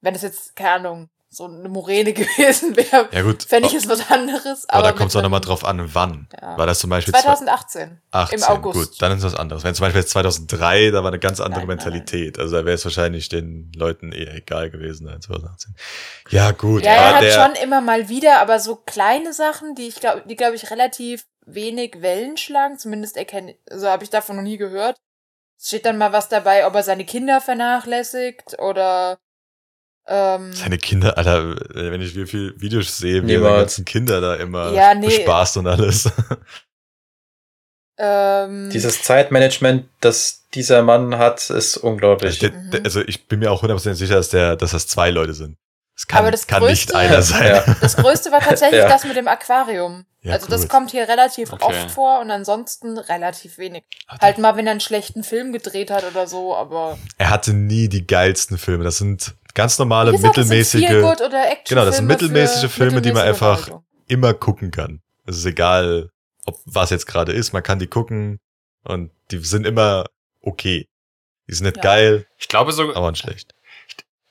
Wenn 0.00 0.14
es 0.14 0.22
jetzt, 0.22 0.56
keine 0.56 0.70
Ahnung, 0.70 1.08
so 1.34 1.44
eine 1.44 1.68
Moräne 1.68 2.12
gewesen 2.14 2.76
wäre, 2.76 3.08
Ja 3.12 3.22
gut, 3.22 3.42
fände 3.42 3.68
ich 3.68 3.74
es 3.74 3.88
was 3.88 4.10
anderes. 4.10 4.68
aber, 4.68 4.78
Aber, 4.78 4.82
da 4.88 4.92
kommt 4.92 5.10
es 5.10 5.16
auch 5.16 5.22
nochmal 5.22 5.40
drauf 5.40 5.64
an, 5.64 5.94
wann. 5.94 6.28
Ja. 6.40 6.56
War 6.56 6.66
das 6.66 6.78
zum 6.78 6.90
Beispiel 6.90 7.12
2018. 7.12 8.00
2018? 8.10 8.38
im 8.38 8.44
August. 8.44 8.78
Gut, 8.78 9.02
dann 9.02 9.16
ist 9.16 9.24
was 9.24 9.34
anderes. 9.34 9.64
Wenn 9.64 9.74
zum 9.74 9.84
Beispiel 9.84 10.00
jetzt 10.02 10.10
2003, 10.10 10.90
da 10.90 11.02
war 11.02 11.08
eine 11.08 11.18
ganz 11.18 11.40
andere 11.40 11.60
Nein, 11.60 11.68
nein, 11.68 11.76
Mentalität. 11.76 12.38
Also 12.38 12.56
da 12.56 12.64
wäre 12.64 12.74
es 12.74 12.84
wahrscheinlich 12.84 13.28
den 13.28 13.72
Leuten 13.74 14.12
eher 14.12 14.34
egal 14.34 14.70
gewesen 14.70 15.08
als 15.08 15.26
2018. 15.26 15.74
Ja 16.30 16.52
gut, 16.52 16.84
Ja, 16.84 16.92
er 16.92 17.14
hat 17.16 17.24
schon 17.54 17.62
immer 17.62 17.80
mal 17.80 18.08
wieder, 18.08 18.40
aber 18.40 18.60
so 18.60 18.76
kleine 18.76 19.32
Sachen, 19.32 19.74
die 19.74 19.88
ich 19.88 19.96
glaube, 19.96 20.22
die 20.28 20.36
glaube 20.36 20.54
ich 20.54 20.70
relativ 20.70 21.26
wenig 21.46 22.00
Wellen 22.00 22.36
schlagen. 22.36 22.78
Zumindest 22.78 23.16
erkenne, 23.16 23.56
so 23.70 23.88
habe 23.88 24.04
ich 24.04 24.10
davon 24.10 24.36
noch 24.36 24.42
nie 24.42 24.56
gehört. 24.56 24.96
Es 25.58 25.68
steht 25.68 25.86
dann 25.86 25.98
mal 25.98 26.12
was 26.12 26.28
dabei, 26.28 26.66
ob 26.66 26.74
er 26.74 26.82
seine 26.82 27.04
Kinder 27.04 27.40
vernachlässigt 27.40 28.58
oder 28.58 29.18
ähm, 30.06 30.52
seine 30.52 30.76
Kinder, 30.78 31.16
Alter, 31.16 31.56
wenn 31.74 32.00
ich 32.02 32.14
wie 32.14 32.26
viel 32.26 32.54
Videos 32.60 32.98
sehe, 32.98 33.22
wie 33.22 33.26
die 33.28 33.36
Niemals. 33.36 33.58
ganzen 33.60 33.84
Kinder 33.84 34.20
da 34.20 34.34
immer 34.36 34.72
Ja, 34.72 34.94
nee. 34.94 35.06
bespaßt 35.06 35.56
und 35.58 35.66
alles. 35.66 36.10
ähm, 37.98 38.70
Dieses 38.70 39.02
Zeitmanagement, 39.02 39.86
das 40.00 40.42
dieser 40.54 40.82
Mann 40.82 41.16
hat, 41.18 41.48
ist 41.50 41.76
unglaublich. 41.76 42.38
Der, 42.38 42.50
der, 42.50 42.84
also 42.84 43.00
ich 43.02 43.26
bin 43.28 43.38
mir 43.40 43.50
auch 43.50 43.62
100% 43.62 43.94
sicher, 43.94 44.14
dass, 44.16 44.28
der, 44.30 44.56
dass 44.56 44.72
das 44.72 44.86
zwei 44.86 45.10
Leute 45.10 45.34
sind. 45.34 45.56
Es 45.96 46.08
kann, 46.08 46.20
Aber 46.20 46.32
das 46.32 46.48
kann 46.48 46.64
nicht 46.64 46.90
Größte- 46.90 46.96
einer 46.96 47.22
sein. 47.22 47.46
Ja. 47.66 47.76
Das 47.80 47.96
größte 47.96 48.32
war 48.32 48.40
tatsächlich 48.40 48.80
Ja. 48.80 48.88
das 48.88 49.04
mit 49.04 49.16
dem 49.16 49.28
Aquarium. 49.28 50.06
Ja, 50.22 50.32
also 50.34 50.48
das 50.48 50.62
gut. 50.62 50.70
kommt 50.70 50.90
hier 50.90 51.06
relativ 51.08 51.52
Okay. 51.52 51.64
oft 51.64 51.90
vor 51.92 52.20
und 52.20 52.30
ansonsten 52.32 52.98
relativ 52.98 53.58
wenig. 53.58 53.84
Halt 54.08 54.38
mal, 54.38 54.56
wenn 54.56 54.66
er 54.66 54.72
einen 54.72 54.80
schlechten 54.80 55.22
Film 55.22 55.52
gedreht 55.52 55.90
hat 55.92 56.02
oder 56.04 56.26
so, 56.26 56.56
aber 56.56 56.98
Er 57.18 57.30
hatte 57.30 57.52
nie 57.52 57.88
die 57.88 58.06
geilsten 58.06 58.58
Filme. 58.58 58.82
Das 58.82 58.98
sind 58.98 59.34
ganz 59.54 59.78
normale, 59.78 60.12
das 60.12 60.20
mittelmäßige, 60.20 60.82
Action 60.84 61.16
Genau, 61.68 61.84
das 61.84 61.96
sind 61.96 62.06
mittelmäßige 62.06 62.70
Filme, 62.70 63.00
die 63.00 63.12
man 63.12 63.22
einfach- 63.22 63.70
immer 64.06 64.34
gucken 64.34 64.70
kann. 64.70 65.00
Es 65.26 65.38
ist 65.38 65.46
egal, 65.46 66.10
ob 66.44 66.58
was 66.66 66.90
jetzt 66.90 67.06
gerade 67.06 67.32
ist, 67.32 67.52
man 67.52 67.62
kann 67.62 67.78
die 67.78 67.86
gucken 67.86 68.38
und 68.82 69.10
die 69.30 69.38
sind 69.38 69.66
immer 69.66 70.04
okay. 70.42 70.86
Die 71.48 71.54
sind 71.54 71.64
nicht 71.64 71.76
Ja. 71.78 71.82
geil, 71.82 72.26
Ich 72.38 72.48
glaube 72.48 72.72
sogar, 72.72 72.96
aber 72.96 73.10
nicht 73.10 73.20
schlecht. 73.22 73.54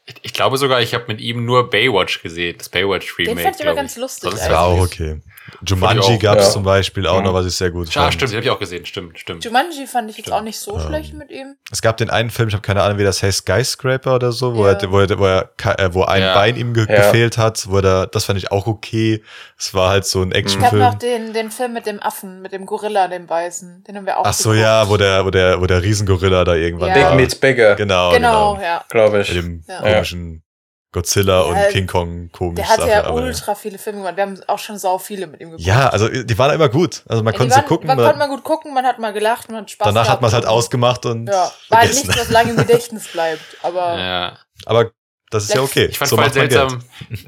Ich, 0.06 0.16
ich 0.22 0.34
glaube 0.34 0.58
sogar, 0.58 0.82
ich 0.82 0.94
habe 0.94 1.06
mit 1.08 1.22
ihm 1.22 1.46
nur 1.46 1.70
Baywatch 1.70 2.22
gesehen, 2.22 2.56
das 2.58 2.70
Baywatch 2.70 3.16
Den 3.18 3.38
fand 3.38 3.60
ich 3.60 3.66
aber 3.66 3.76
ganz 3.76 3.96
lustig. 3.98 4.30
Das 4.32 4.42
eigentlich. 4.42 4.52
war 4.54 4.62
auch 4.66 4.82
okay. 4.82 5.22
Jumanji 5.66 6.02
auch, 6.16 6.20
gab's 6.20 6.46
ja. 6.46 6.52
zum 6.52 6.64
Beispiel 6.64 7.06
auch 7.06 7.18
Mhm. 7.20 7.26
noch, 7.26 7.34
was 7.34 7.46
ich 7.46 7.56
sehr 7.56 7.70
gut 7.70 7.94
Ja, 7.94 8.04
fand. 8.04 8.14
stimmt, 8.14 8.32
den 8.32 8.38
habe 8.38 8.46
ich 8.46 8.52
auch 8.52 8.60
gesehen, 8.60 8.86
stimmt, 8.86 9.20
stimmt. 9.20 9.44
Jumanji 9.44 9.86
fand 9.88 10.10
ich 10.10 10.18
jetzt 10.18 10.26
Stimmt. 10.28 10.38
auch 10.38 10.42
nicht 10.42 10.58
so 10.58 10.76
Ähm, 10.78 10.88
schlecht 10.88 11.14
mit 11.14 11.32
ihm. 11.32 11.56
Es 11.70 11.82
gab 11.82 11.98
den 11.98 12.10
einen 12.10 12.30
Film, 12.30 12.48
ich 12.48 12.54
habe 12.54 12.62
keine 12.62 12.82
Ahnung, 12.82 12.98
wie 12.98 13.04
das 13.04 13.22
heißt, 13.22 13.40
Skyscraper 13.40 14.16
oder 14.16 14.32
so, 14.32 14.56
wo, 14.56 14.66
Ja. 14.66 14.74
er, 14.74 14.92
wo, 14.92 15.00
er, 15.00 15.20
wo, 15.20 15.26
er, 15.26 15.50
äh, 15.80 15.94
wo 15.94 16.04
ein 16.04 16.22
Ja. 16.22 16.34
Bein 16.34 16.56
ihm 16.56 16.74
ge 16.74 16.86
Ja. 16.88 16.96
gefehlt 16.96 17.38
hat, 17.38 17.68
wo 17.70 17.80
er, 17.80 18.08
das 18.08 18.24
fand 18.26 18.40
ich 18.40 18.52
auch 18.52 18.68
okay. 18.68 19.22
Es 19.58 19.74
war 19.74 19.90
halt 19.90 20.06
so 20.06 20.22
ein 20.22 20.32
Es 20.32 20.36
gab 20.36 20.44
Actionfilm. 20.44 20.82
noch 20.82 20.94
den, 20.96 21.34
den 21.34 21.52
Film 21.52 21.74
mit 21.74 21.86
dem 21.88 22.02
Affen, 22.02 22.42
mit 22.42 22.54
dem 22.54 22.66
Gorilla, 22.66 23.10
dem 23.10 23.30
Weißen. 23.30 23.84
Den 23.86 23.98
haben 23.98 24.06
wir 24.06 24.18
auch 24.18 24.26
Ach 24.26 24.34
so, 24.34 24.50
geguckt. 24.52 24.64
ja, 24.64 24.90
wo 24.90 24.96
der, 24.98 25.26
wo 25.26 25.30
der, 25.30 25.60
wo 25.62 25.66
der 25.66 25.84
Riesengorilla 25.84 26.46
da 26.46 26.56
irgendwann 26.56 26.90
Ja. 26.90 26.94
Big 26.96 27.04
war. 27.04 27.16
meets 27.16 27.36
bigger, 27.36 27.76
Genau, 27.76 28.12
Genau, 28.12 28.54
genau. 28.56 28.64
ja. 28.64 28.86
glaube 28.90 29.22
ich. 29.22 29.34
dem 29.34 29.64
Ja. 29.68 29.82
Komischen 29.96 30.44
Godzilla 30.92 31.40
Ja, 31.40 31.42
und 31.48 31.72
King 31.72 31.88
Kong 31.88 32.30
komisch 32.32 32.56
Der 32.58 32.70
hatte 32.70 32.82
Sache, 32.82 32.92
ja 32.92 33.04
aber- 33.06 33.24
ultra 33.24 33.56
viele 33.56 33.78
Filme 33.80 34.00
gemacht. 34.00 34.16
Wir 34.16 34.24
haben 34.24 34.40
auch 34.48 34.60
schon 34.60 34.78
sau 34.78 35.00
viele 35.00 35.26
mit 35.26 35.42
ihm 35.42 35.50
geguckt. 35.52 35.66
Ja, 35.66 35.90
also 35.90 36.08
die 36.08 36.38
waren 36.38 36.54
immer 36.54 36.70
gut. 36.70 37.02
Also 37.08 37.24
man 37.24 37.34
Ja, 37.34 37.38
konnte 37.40 37.56
sie 37.56 37.62
gucken. 37.64 37.88
Man 37.88 37.98
man- 37.98 38.06
konnte 38.06 38.20
mal 38.20 38.28
gut 38.28 38.44
gucken, 38.44 38.74
man 38.76 38.86
hat 38.86 39.00
mal 39.00 39.12
gelacht, 39.12 39.50
man 39.50 39.62
hat 39.62 39.72
Spaß 39.72 39.86
danach 39.88 40.02
hat 40.02 40.08
gehabt 40.08 40.22
man 40.22 40.28
es 40.30 40.34
halt 40.36 40.46
ausgemacht 40.46 41.06
und 41.08 41.28
Ja, 41.28 41.52
war 41.70 41.80
halt 41.80 41.94
nichts, 41.96 42.16
was 42.18 42.30
lange 42.30 42.52
im 42.52 42.58
Gedächtnis 42.68 43.08
bleibt. 43.08 43.42
Aber 43.64 43.98
Ja. 43.98 44.38
Aber 44.66 44.92
das 45.32 45.46
ist 45.46 45.56
ja 45.56 45.62
okay. 45.62 45.86
Ich 45.86 45.98
fand 45.98 46.10
so 46.10 46.16
voll 46.18 46.32
seltsam. 46.32 46.84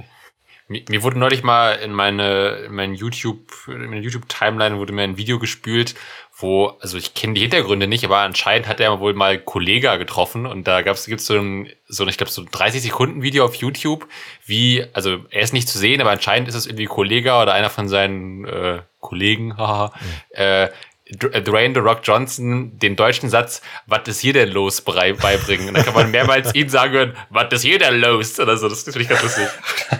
Mir, 0.67 0.83
mir 0.89 1.03
wurde 1.03 1.19
neulich 1.19 1.43
mal 1.43 1.73
in 1.73 1.91
meine, 1.93 2.49
in 2.65 2.73
mein 2.73 2.95
YouTube, 2.95 3.51
in 3.67 3.85
meine 3.87 4.01
YouTube-Timeline 4.01 4.77
wurde 4.79 4.93
mir 4.93 5.03
ein 5.03 5.15
Video 5.15 5.37
gespült, 5.37 5.93
wo, 6.37 6.67
also 6.81 6.97
ich 6.97 7.13
kenne 7.13 7.33
die 7.33 7.41
Hintergründe 7.41 7.87
nicht, 7.87 8.03
aber 8.03 8.17
anscheinend 8.19 8.67
hat 8.67 8.81
er 8.81 8.99
wohl 8.99 9.13
mal 9.13 9.39
Kollega 9.39 9.95
getroffen 9.95 10.45
und 10.45 10.67
da 10.67 10.81
gab's, 10.81 11.05
gibt's 11.05 11.27
so 11.27 11.37
ein, 11.37 11.69
so 11.87 12.03
ein, 12.03 12.09
ich 12.09 12.17
glaube, 12.17 12.31
so 12.31 12.41
ein 12.41 12.49
30 12.51 12.81
Sekunden 12.81 13.21
Video 13.21 13.45
auf 13.45 13.55
YouTube, 13.55 14.07
wie, 14.45 14.85
also 14.91 15.19
er 15.29 15.41
ist 15.41 15.53
nicht 15.53 15.69
zu 15.69 15.77
sehen, 15.77 16.01
aber 16.01 16.11
anscheinend 16.11 16.49
ist 16.49 16.55
es 16.55 16.65
irgendwie 16.65 16.85
Kollega 16.85 17.41
oder 17.41 17.53
einer 17.53 17.69
von 17.69 17.87
seinen 17.87 18.45
äh, 18.45 18.81
Kollegen, 18.99 19.57
haha, 19.57 19.93
äh, 20.31 20.69
Dr- 21.11 21.39
Dwayne 21.39 21.73
The 21.75 21.81
Rock 21.81 21.99
Johnson 22.03 22.79
den 22.79 22.95
deutschen 22.95 23.29
Satz, 23.29 23.61
was 23.85 24.07
ist 24.07 24.19
hier 24.19 24.33
denn 24.33 24.49
los, 24.49 24.81
beibringen. 24.81 25.67
Und 25.67 25.75
dann 25.75 25.85
kann 25.85 25.93
man 25.93 26.09
mehrmals 26.11 26.53
ihm 26.55 26.67
sagen 26.67 27.13
was 27.29 27.53
ist 27.53 27.61
hier 27.61 27.77
denn 27.77 28.01
los? 28.01 28.39
Oder 28.39 28.57
so, 28.57 28.67
das 28.67 28.83
finde 28.83 29.01
ich 29.01 29.09
ganz 29.09 29.21
lustig. 29.21 29.47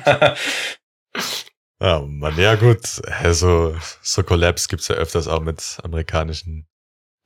Ja, 1.86 2.00
man, 2.00 2.36
ja 2.40 2.56
gut. 2.56 2.82
Also, 3.22 3.78
so 4.02 4.24
Collabs 4.24 4.68
gibt's 4.68 4.88
ja 4.88 4.96
öfters 4.96 5.28
auch 5.28 5.42
mit 5.42 5.78
amerikanischen 5.84 6.68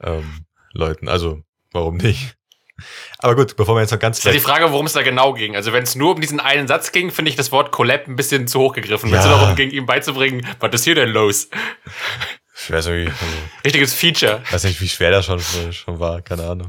ähm, 0.03 0.45
Leuten. 0.73 1.07
Also, 1.07 1.43
warum 1.71 1.95
nicht? 1.95 2.35
Aber 3.19 3.35
gut, 3.35 3.55
bevor 3.55 3.75
wir 3.75 3.81
jetzt 3.81 3.91
noch 3.91 3.99
ganz 3.99 4.17
Das 4.17 4.25
ist 4.25 4.25
ja 4.25 4.31
die. 4.33 4.39
Frage, 4.39 4.71
worum 4.73 4.85
es 4.85 4.93
da 4.93 5.01
genau 5.01 5.33
ging. 5.33 5.55
Also 5.55 5.71
wenn 5.73 5.83
es 5.83 5.95
nur 5.95 6.15
um 6.15 6.21
diesen 6.21 6.39
einen 6.41 6.67
Satz 6.67 6.91
ging, 6.91 7.11
finde 7.11 7.29
ich 7.29 7.35
das 7.37 7.51
Wort 7.51 7.71
Collab 7.71 8.07
ein 8.07 8.15
bisschen 8.17 8.47
zu 8.47 8.59
hoch 8.59 8.73
gegriffen. 8.73 9.11
Wenn 9.11 9.19
es 9.19 9.25
Ja. 9.25 9.31
darum 9.37 9.55
ging, 9.55 9.69
ihm 9.71 9.85
beizubringen, 9.85 10.45
was 10.59 10.73
ist 10.73 10.83
hier 10.85 10.95
denn 10.95 11.09
los? 11.09 11.49
Ich 12.61 12.71
weiß 12.71 12.87
nicht, 12.87 13.07
also, 13.09 13.25
Richtiges 13.65 13.93
Feature. 13.93 14.41
weiß 14.51 14.63
nicht, 14.65 14.79
wie 14.81 14.89
schwer 14.89 15.11
das 15.11 15.25
schon, 15.25 15.39
schon 15.71 15.99
war. 15.99 16.21
Keine 16.21 16.43
Ahnung. 16.45 16.67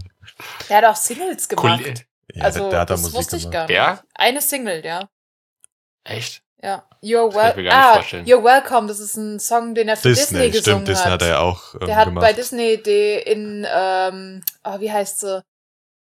er 0.68 0.78
hat 0.78 0.84
auch 0.84 0.96
Singles 0.96 1.48
gemacht. 1.48 1.80
Cool. 1.84 1.94
Ja, 2.34 2.44
also, 2.44 2.60
der, 2.60 2.70
der 2.70 2.80
hat 2.80 2.90
da 2.90 2.94
das 2.94 3.02
Musik 3.02 3.18
wusste 3.18 3.36
ich 3.36 3.42
gemacht. 3.42 3.52
gar 3.54 3.66
nicht. 3.66 3.74
Ja? 3.76 4.02
Eine 4.14 4.40
Single, 4.42 4.84
ja. 4.84 5.08
Echt? 6.04 6.42
Ja. 6.62 6.86
You're, 7.02 7.32
wel 7.34 7.56
nicht 7.56 7.72
ah. 7.72 8.00
You're 8.00 8.44
Welcome, 8.44 8.86
das 8.88 9.00
ist 9.00 9.16
ein 9.16 9.40
Song, 9.40 9.74
den 9.74 9.88
er 9.88 9.96
für 9.96 10.08
Disney, 10.08 10.50
Disney, 10.50 10.50
gesungen 10.50 10.62
stimmt, 10.84 10.88
Disney 10.88 11.04
hat. 11.04 11.12
hat 11.12 11.22
er 11.22 11.28
ja 11.28 11.38
auch 11.40 11.74
ähm, 11.74 11.86
Der 11.86 11.96
hat 11.96 12.04
gemacht. 12.06 12.22
bei 12.22 12.32
Disney 12.34 12.82
die 12.82 13.14
in, 13.14 13.66
ähm, 13.72 14.42
oh, 14.64 14.78
wie 14.80 14.92
heißt 14.92 15.20
sie? 15.20 15.42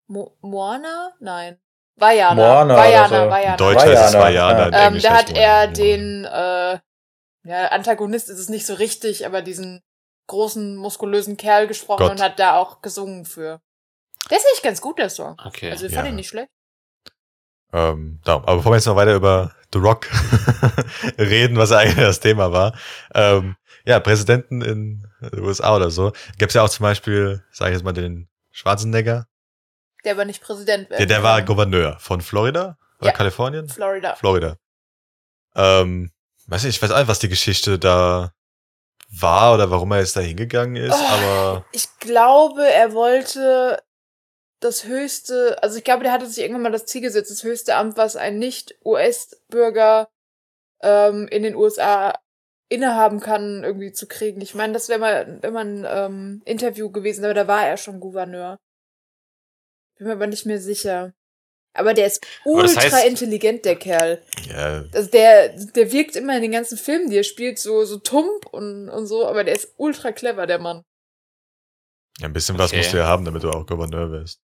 Mo 0.09 0.37
Moana? 0.41 1.13
Nein. 1.21 1.59
Vajana. 1.97 2.35
Moana 2.35 2.77
Vajana, 2.77 3.09
so. 3.25 3.31
Vajana. 3.31 3.51
In 3.53 3.57
Deutsch 3.57 3.79
heißt 3.85 4.05
es 4.09 4.15
Vajana, 4.15 4.59
Vajana. 4.59 4.77
ja. 4.79 4.89
in 4.89 4.95
Ähm, 4.95 5.03
da 5.03 5.11
heißt 5.11 5.29
hat 5.29 5.37
er 5.37 5.59
Moana. 5.59 5.73
den, 5.73 6.25
äh, 6.25 6.79
ja, 7.45 7.69
Antagonist 7.69 8.29
ist 8.29 8.39
es 8.41 8.49
nicht 8.49 8.67
so 8.67 8.75
richtig, 8.75 9.27
aber 9.27 9.43
diesen 9.43 9.83
großen, 10.27 10.75
muskulösen 10.77 11.37
Kerl 11.37 11.67
gesprochen 11.69 11.99
Gott. 12.03 12.11
und 12.13 12.21
hat 12.23 12.39
da 12.41 12.57
auch 12.57 12.83
gesungen 12.83 13.25
für. 13.27 13.61
Der 14.31 14.39
ist 14.39 14.47
echt 14.55 14.63
ganz 14.65 14.81
gut, 14.81 14.99
der 14.99 15.09
Song. 15.09 15.37
Okay. 15.45 15.71
Also 15.71 15.87
ich 15.87 15.95
fand 15.95 16.07
Ja. 16.07 16.11
ihn 16.11 16.17
nicht 16.17 16.29
schlecht. 16.29 16.51
Ähm, 17.73 18.21
darum. 18.25 18.45
Aber 18.45 18.57
bevor 18.57 18.73
wir 18.73 18.77
jetzt 18.77 18.87
noch 18.87 18.97
weiter 18.97 19.15
über 19.15 19.53
The 19.73 19.79
Rock 19.79 20.07
reden, 21.19 21.57
was 21.57 21.73
eigentlich 21.73 21.97
das 21.97 22.21
Thema 22.21 22.53
war, 22.53 22.75
ähm, 23.15 23.57
ja, 23.85 24.01
Präsidenten 24.01 24.63
in 24.63 25.07
den 25.21 25.41
USA 25.41 25.77
oder 25.77 25.91
so, 25.91 26.13
gibt's 26.39 26.55
ja 26.55 26.63
auch 26.63 26.69
zum 26.71 26.85
Beispiel, 26.85 27.43
sage 27.51 27.71
ich 27.71 27.77
jetzt 27.77 27.85
mal, 27.85 27.93
den 27.93 28.29
Schwarzenegger, 28.51 29.27
Der 30.05 30.13
aber 30.13 30.25
nicht 30.25 30.43
Präsident 30.43 30.91
der, 30.91 30.99
werden 30.99 31.09
der 31.09 31.23
war. 31.23 31.43
Gouverneur 31.43 31.97
von 32.01 32.21
Florida 32.21 32.77
oder 33.01 33.11
Ja. 33.11 33.17
Kalifornien? 33.17 33.69
Florida. 33.69 34.15
Florida. 34.17 34.57
Ähm, 35.55 36.11
weiß 36.47 36.65
nicht, 36.65 36.77
ich 36.77 36.83
weiß 36.83 36.91
auch 36.91 36.99
nicht, 36.99 37.09
was 37.09 37.19
die 37.19 37.29
Geschichte 37.29 37.79
da 37.79 38.33
war 39.11 39.55
oder 39.55 39.71
warum 39.71 39.91
er 39.93 40.01
jetzt 40.01 40.17
da 40.17 40.21
hingegangen 40.21 40.77
ist, 40.77 40.95
Oh. 40.95 41.07
aber 41.15 41.65
Ich 41.73 41.89
glaube, 41.99 42.63
er 42.71 42.93
wollte 42.93 43.79
das 44.61 44.85
höchste, 44.87 45.63
also 45.63 45.79
ich 45.79 45.85
glaube, 45.85 46.03
der 46.03 46.13
hatte 46.13 46.27
sich 46.27 46.39
irgendwann 46.43 46.63
mal 46.63 46.73
das 46.73 46.87
Ziel 46.87 47.01
gesetzt, 47.01 47.31
das 47.31 47.45
höchste 47.45 47.77
Amt, 47.77 47.97
was 47.97 48.17
ein 48.17 48.39
Nicht-US-Bürger 48.39 50.09
ähm, 50.83 51.29
in 51.29 51.43
den 51.43 51.55
USA 51.55 52.19
innehaben 52.69 53.21
kann, 53.21 53.65
irgendwie 53.65 53.93
zu 53.93 54.07
kriegen. 54.07 54.41
Ich 54.41 54.55
meine, 54.55 54.73
das 54.75 54.89
wäre 54.89 54.99
mal 54.99 55.41
immer 55.43 55.61
ein 55.61 55.87
ähm, 55.89 56.43
Interview 56.45 56.91
gewesen, 56.91 57.25
aber 57.25 57.35
da 57.35 57.47
war 57.49 57.67
er 57.67 57.77
schon 57.77 58.01
Gouverneur. 58.01 58.59
Bin 59.97 60.07
mir 60.09 60.13
aber 60.15 60.27
nicht 60.27 60.45
mehr 60.47 60.61
sicher. 60.61 61.13
Aber 61.75 61.95
der 61.95 62.07
ist 62.07 62.27
Aber 62.45 62.63
das 62.63 62.75
ultra 62.77 62.97
heißt- 62.99 63.07
intelligent, 63.07 63.65
der 63.65 63.77
Kerl. 63.77 64.23
ja, 64.49 64.85
Also 64.93 65.11
der, 65.11 65.51
der 65.51 65.93
wirkt 65.93 66.17
immer 66.17 66.35
in 66.37 66.43
den 66.43 66.51
ganzen 66.53 66.77
Filmen, 66.77 67.09
die 67.11 67.17
er 67.19 67.25
spielt, 67.25 67.59
so, 67.59 67.85
so 67.85 67.99
tump 67.99 68.47
und, 68.47 68.89
und 68.89 69.07
so, 69.07 69.27
aber 69.27 69.45
der 69.45 69.55
ist 69.55 69.75
ultra 69.77 70.11
clever, 70.13 70.47
der 70.47 70.59
Mann. 70.59 70.83
ja, 72.19 72.27
ein 72.27 72.33
bisschen 72.33 72.59
was 72.59 72.71
Okay. 72.71 72.79
musst 72.79 72.93
du 72.93 72.97
ja 72.99 73.07
haben, 73.07 73.25
damit 73.25 73.45
du 73.45 73.51
auch 73.51 73.65
Gouverneur 73.67 74.11
wirst. 74.11 74.41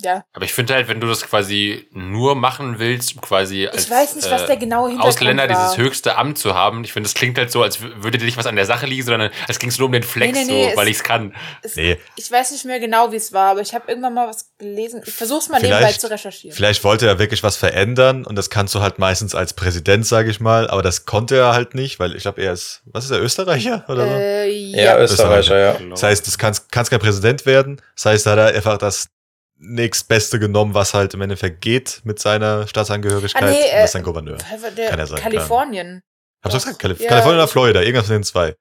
Ja. 0.00 0.22
Aber 0.32 0.44
ich 0.44 0.52
finde 0.52 0.74
halt, 0.74 0.86
wenn 0.88 1.00
du 1.00 1.08
das 1.08 1.22
quasi 1.22 1.88
nur 1.90 2.36
machen 2.36 2.78
willst, 2.78 3.16
um 3.16 3.20
quasi 3.20 3.66
als 3.66 3.84
Ich 3.84 3.90
weiß 3.90 4.14
nicht, 4.14 4.30
was 4.30 4.46
der 4.46 4.54
äh, 4.54 4.58
genaue 4.58 4.90
Hintergrund 4.90 5.14
Ausländer 5.16 5.48
war. 5.48 5.56
dieses 5.72 5.76
höchste 5.76 6.16
Amt 6.16 6.38
zu 6.38 6.54
haben. 6.54 6.84
Ich 6.84 6.92
finde, 6.92 7.08
das 7.08 7.14
klingt 7.14 7.36
halt 7.36 7.50
so, 7.50 7.62
als 7.64 7.80
würde 7.82 8.16
dir 8.18 8.24
nicht 8.24 8.36
was 8.36 8.46
an 8.46 8.54
der 8.54 8.64
Sache 8.66 8.86
liegen, 8.86 9.02
sondern 9.04 9.30
es 9.48 9.58
ging 9.58 9.72
nur 9.76 9.86
um 9.86 9.92
den 9.92 10.04
Flex, 10.04 10.32
Nee, 10.38 10.44
nee, 10.44 10.50
nee, 10.66 10.70
so, 10.70 10.76
weil 10.76 10.84
es- 10.86 10.90
ich 10.92 10.96
es 10.98 11.02
kann. 11.02 11.34
Es, 11.62 11.74
Nee, 11.76 11.98
Ich 12.16 12.30
weiß 12.30 12.52
nicht 12.52 12.64
mehr 12.64 12.78
genau, 12.78 13.10
wie 13.10 13.16
es 13.16 13.32
war, 13.32 13.50
aber 13.50 13.60
ich 13.60 13.74
habe 13.74 13.88
irgendwann 13.88 14.14
mal 14.14 14.28
was 14.28 14.50
gelesen. 14.58 15.02
Ich 15.04 15.14
versuch's 15.14 15.48
mal 15.48 15.58
Vielleicht- 15.58 15.80
nebenbei 15.80 15.98
zu 15.98 16.10
recherchieren. 16.10 16.56
Vielleicht 16.56 16.84
wollte 16.84 17.06
er 17.08 17.18
wirklich 17.18 17.42
was 17.42 17.56
verändern 17.56 18.24
und 18.24 18.36
das 18.36 18.50
kannst 18.50 18.74
du 18.76 18.80
halt 18.80 18.98
meistens 19.00 19.34
als 19.34 19.52
Präsident, 19.52 20.06
sage 20.06 20.30
ich 20.30 20.38
mal, 20.38 20.70
aber 20.70 20.82
das 20.82 21.06
konnte 21.06 21.36
er 21.36 21.54
halt 21.54 21.74
nicht, 21.74 21.98
weil 21.98 22.14
ich 22.14 22.22
glaube, 22.22 22.40
er 22.42 22.52
ist, 22.52 22.82
was 22.86 23.04
ist 23.06 23.10
er, 23.10 23.20
Österreicher 23.20 23.84
oder 23.88 24.06
so? 24.06 24.12
Äh, 24.14 24.48
Ja, 24.48 24.82
ja. 24.82 24.98
Österreicher, 25.00 25.58
ja. 25.58 25.76
Das 25.90 26.02
heißt, 26.04 26.26
du 26.26 26.30
kannst, 26.38 26.70
kannst 26.70 26.90
kein 26.92 27.00
Präsident 27.00 27.46
werden. 27.46 27.80
Das 27.96 28.06
heißt, 28.06 28.26
da 28.26 28.30
hat 28.32 28.38
er 28.38 28.46
einfach 28.54 28.78
das 28.78 29.08
nächstbeste 29.58 30.38
genommen, 30.38 30.74
was 30.74 30.94
halt 30.94 31.14
im 31.14 31.20
Endeffekt 31.20 31.60
geht 31.60 32.00
mit 32.04 32.18
seiner 32.18 32.66
Staatsangehörigkeit. 32.66 33.42
Ah, 33.42 33.46
nee, 33.46 33.60
äh, 33.60 33.80
das 33.82 33.90
ist 33.90 33.96
ein 33.96 34.02
Gouverneur. 34.02 34.38
der 34.76 34.90
Kann 34.90 34.98
ja 34.98 35.06
sein, 35.06 35.20
Kalifornien. 35.20 36.02
Hab's 36.42 36.54
doch 36.54 36.60
gesagt, 36.62 36.78
Kalif 36.78 37.00
Ja, 37.00 37.08
Kalifornien 37.08 37.40
oder 37.40 37.48
Florida, 37.48 37.80
irgendwas 37.80 38.06
von 38.06 38.14
den 38.16 38.24
zwei. 38.24 38.48
Ich 38.50 38.54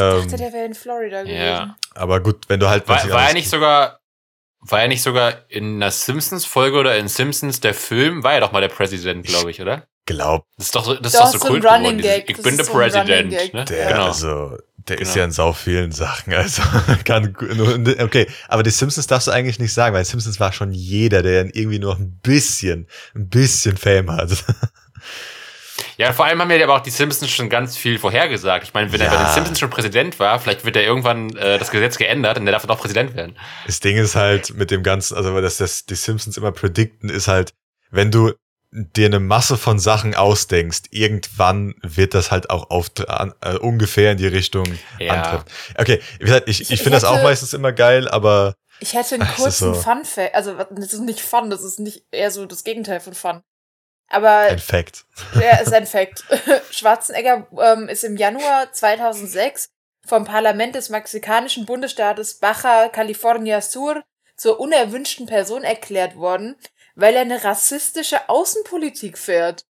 Ähm, 0.00 0.22
dachte, 0.22 0.36
der 0.36 0.52
wäre 0.52 0.64
in 0.66 0.74
Florida 0.74 1.22
gewesen. 1.22 1.38
Ja. 1.38 1.76
aber 1.94 2.20
gut, 2.20 2.48
wenn 2.48 2.58
du 2.58 2.68
halt. 2.68 2.88
War, 2.88 3.08
war 3.10 3.28
er 3.28 3.34
nicht 3.34 3.48
sogar, 3.48 4.00
war 4.58 4.82
er 4.82 4.88
nicht 4.88 5.02
sogar 5.02 5.44
in 5.48 5.76
einer 5.76 5.92
Simpsons-Folge 5.92 6.76
oder 6.78 6.96
in 6.96 7.06
Simpsons 7.06 7.60
der 7.60 7.74
Film? 7.74 8.24
War 8.24 8.34
er 8.34 8.40
doch 8.40 8.50
mal 8.52 8.60
der 8.60 8.68
Präsident, 8.68 9.24
glaube 9.24 9.50
ich, 9.52 9.60
oder? 9.60 9.86
Glaub, 10.06 10.46
Das 10.56 10.66
ist 10.66 10.74
doch 10.74 10.84
so, 10.84 10.94
das 10.94 11.12
Doch, 11.12 11.24
ist 11.26 11.34
doch 11.34 11.40
so 11.40 11.46
so 11.48 11.52
Running 11.54 11.98
geworden. 11.98 11.98
dieses, 11.98 12.10
Gag. 12.16 12.30
Ich 12.30 12.36
Das 12.36 12.44
bin 12.44 12.52
ist 12.52 12.58
der 12.58 12.64
so. 12.66 13.04
Gag. 13.36 13.54
Ne? 13.54 13.64
der, 13.64 13.88
Genau. 13.88 14.06
also, 14.06 14.56
der 14.88 15.00
ist 15.00 15.08
Genau. 15.08 15.18
ja 15.18 15.24
in 15.24 15.30
sau 15.32 15.52
vielen 15.52 15.90
Sachen. 15.92 16.32
Also, 16.32 16.62
kann, 17.04 17.34
nur, 17.54 17.74
okay. 18.00 18.28
Aber 18.48 18.62
die 18.62 18.70
Simpsons 18.70 19.08
darfst 19.08 19.26
du 19.26 19.32
eigentlich 19.32 19.58
nicht 19.58 19.72
sagen, 19.72 19.94
weil 19.96 20.04
Simpsons 20.04 20.38
war 20.38 20.52
schon 20.52 20.72
jeder, 20.72 21.22
der 21.22 21.46
irgendwie 21.56 21.80
nur 21.80 21.96
ein 21.96 22.18
bisschen, 22.22 22.86
ein 23.14 23.28
bisschen 23.28 23.76
Fame 23.76 24.12
hat. 24.12 24.30
Ja, 25.98 26.12
vor 26.12 26.24
allem 26.24 26.40
haben 26.40 26.50
ja 26.50 26.62
aber 26.64 26.76
auch 26.76 26.80
die 26.82 26.90
Simpsons 26.90 27.30
schon 27.30 27.48
ganz 27.50 27.76
viel 27.76 27.98
vorhergesagt. 27.98 28.64
Ich 28.64 28.74
meine, 28.74 28.92
wenn 28.92 29.00
er 29.00 29.12
Ja. 29.12 29.14
bei 29.18 29.24
den 29.24 29.34
Simpsons 29.34 29.58
schon 29.58 29.70
Präsident 29.70 30.18
war, 30.18 30.38
vielleicht 30.40 30.64
wird 30.64 30.76
er 30.76 30.82
irgendwann 30.84 31.34
äh, 31.36 31.58
das 31.58 31.70
Gesetz 31.70 31.96
geändert 31.98 32.38
und 32.38 32.44
der 32.46 32.52
darf 32.52 32.62
dann 32.62 32.70
auch 32.70 32.80
Präsident 32.80 33.14
werden. 33.14 33.36
Das 33.66 33.80
Ding 33.80 33.96
ist 33.96 34.14
halt 34.14 34.54
mit 34.54 34.70
dem 34.70 34.82
ganzen, 34.82 35.16
also 35.16 35.38
dass 35.40 35.58
das 35.58 35.84
die 35.86 35.94
Simpsons 35.94 36.36
immer 36.38 36.52
predikten, 36.52 37.08
ist 37.10 37.28
halt, 37.28 37.52
wenn 37.90 38.10
du 38.10 38.32
dir 38.72 39.06
eine 39.06 39.20
Masse 39.20 39.56
von 39.56 39.78
Sachen 39.78 40.14
ausdenkst, 40.14 40.82
irgendwann 40.90 41.74
wird 41.82 42.14
das 42.14 42.30
halt 42.30 42.50
auch 42.50 42.70
auf, 42.70 42.90
äh, 42.98 43.56
ungefähr 43.58 44.12
in 44.12 44.18
die 44.18 44.26
Richtung 44.26 44.66
Ja. 44.98 45.14
antreffen. 45.14 45.44
Okay, 45.78 46.00
wie 46.18 46.24
gesagt, 46.24 46.48
ich, 46.48 46.60
Ich- 46.62 46.70
ich, 46.72 46.82
finde 46.82 46.96
das 46.96 47.04
auch 47.04 47.22
meistens 47.22 47.52
immer 47.54 47.72
geil, 47.72 48.08
aber 48.08 48.54
Ich 48.80 48.92
hätte 48.94 49.14
einen 49.14 49.28
kurzen 49.36 49.72
so. 49.74 49.80
Fun-Fact. 49.80 50.34
Also, 50.34 50.54
das 50.70 50.92
ist 50.92 51.00
nicht 51.00 51.20
Fun, 51.20 51.48
das 51.48 51.62
ist 51.62 51.78
nicht 51.78 52.04
eher 52.10 52.30
so 52.30 52.44
das 52.44 52.64
Gegenteil 52.64 53.00
von 53.00 53.14
Fun. 53.14 53.42
Aber 54.08 54.30
ein 54.30 54.58
Fact. 54.58 55.04
der 55.34 55.62
ist 55.62 55.72
ein 55.72 55.86
Fact. 55.86 56.24
Schwarzenegger 56.70 57.46
ähm, 57.60 57.88
ist 57.88 58.04
im 58.04 58.16
Januar 58.16 58.72
2006 58.72 59.68
vom 60.06 60.24
Parlament 60.24 60.74
des 60.76 60.90
mexikanischen 60.90 61.66
Bundesstaates 61.66 62.34
Baja 62.38 62.88
California 62.88 63.60
Sur 63.60 64.02
zur 64.36 64.60
unerwünschten 64.60 65.26
Person 65.26 65.64
erklärt 65.64 66.14
worden, 66.16 66.54
weil 66.96 67.14
er 67.14 67.20
eine 67.20 67.44
rassistische 67.44 68.28
Außenpolitik 68.28 69.16
fährt. 69.18 69.64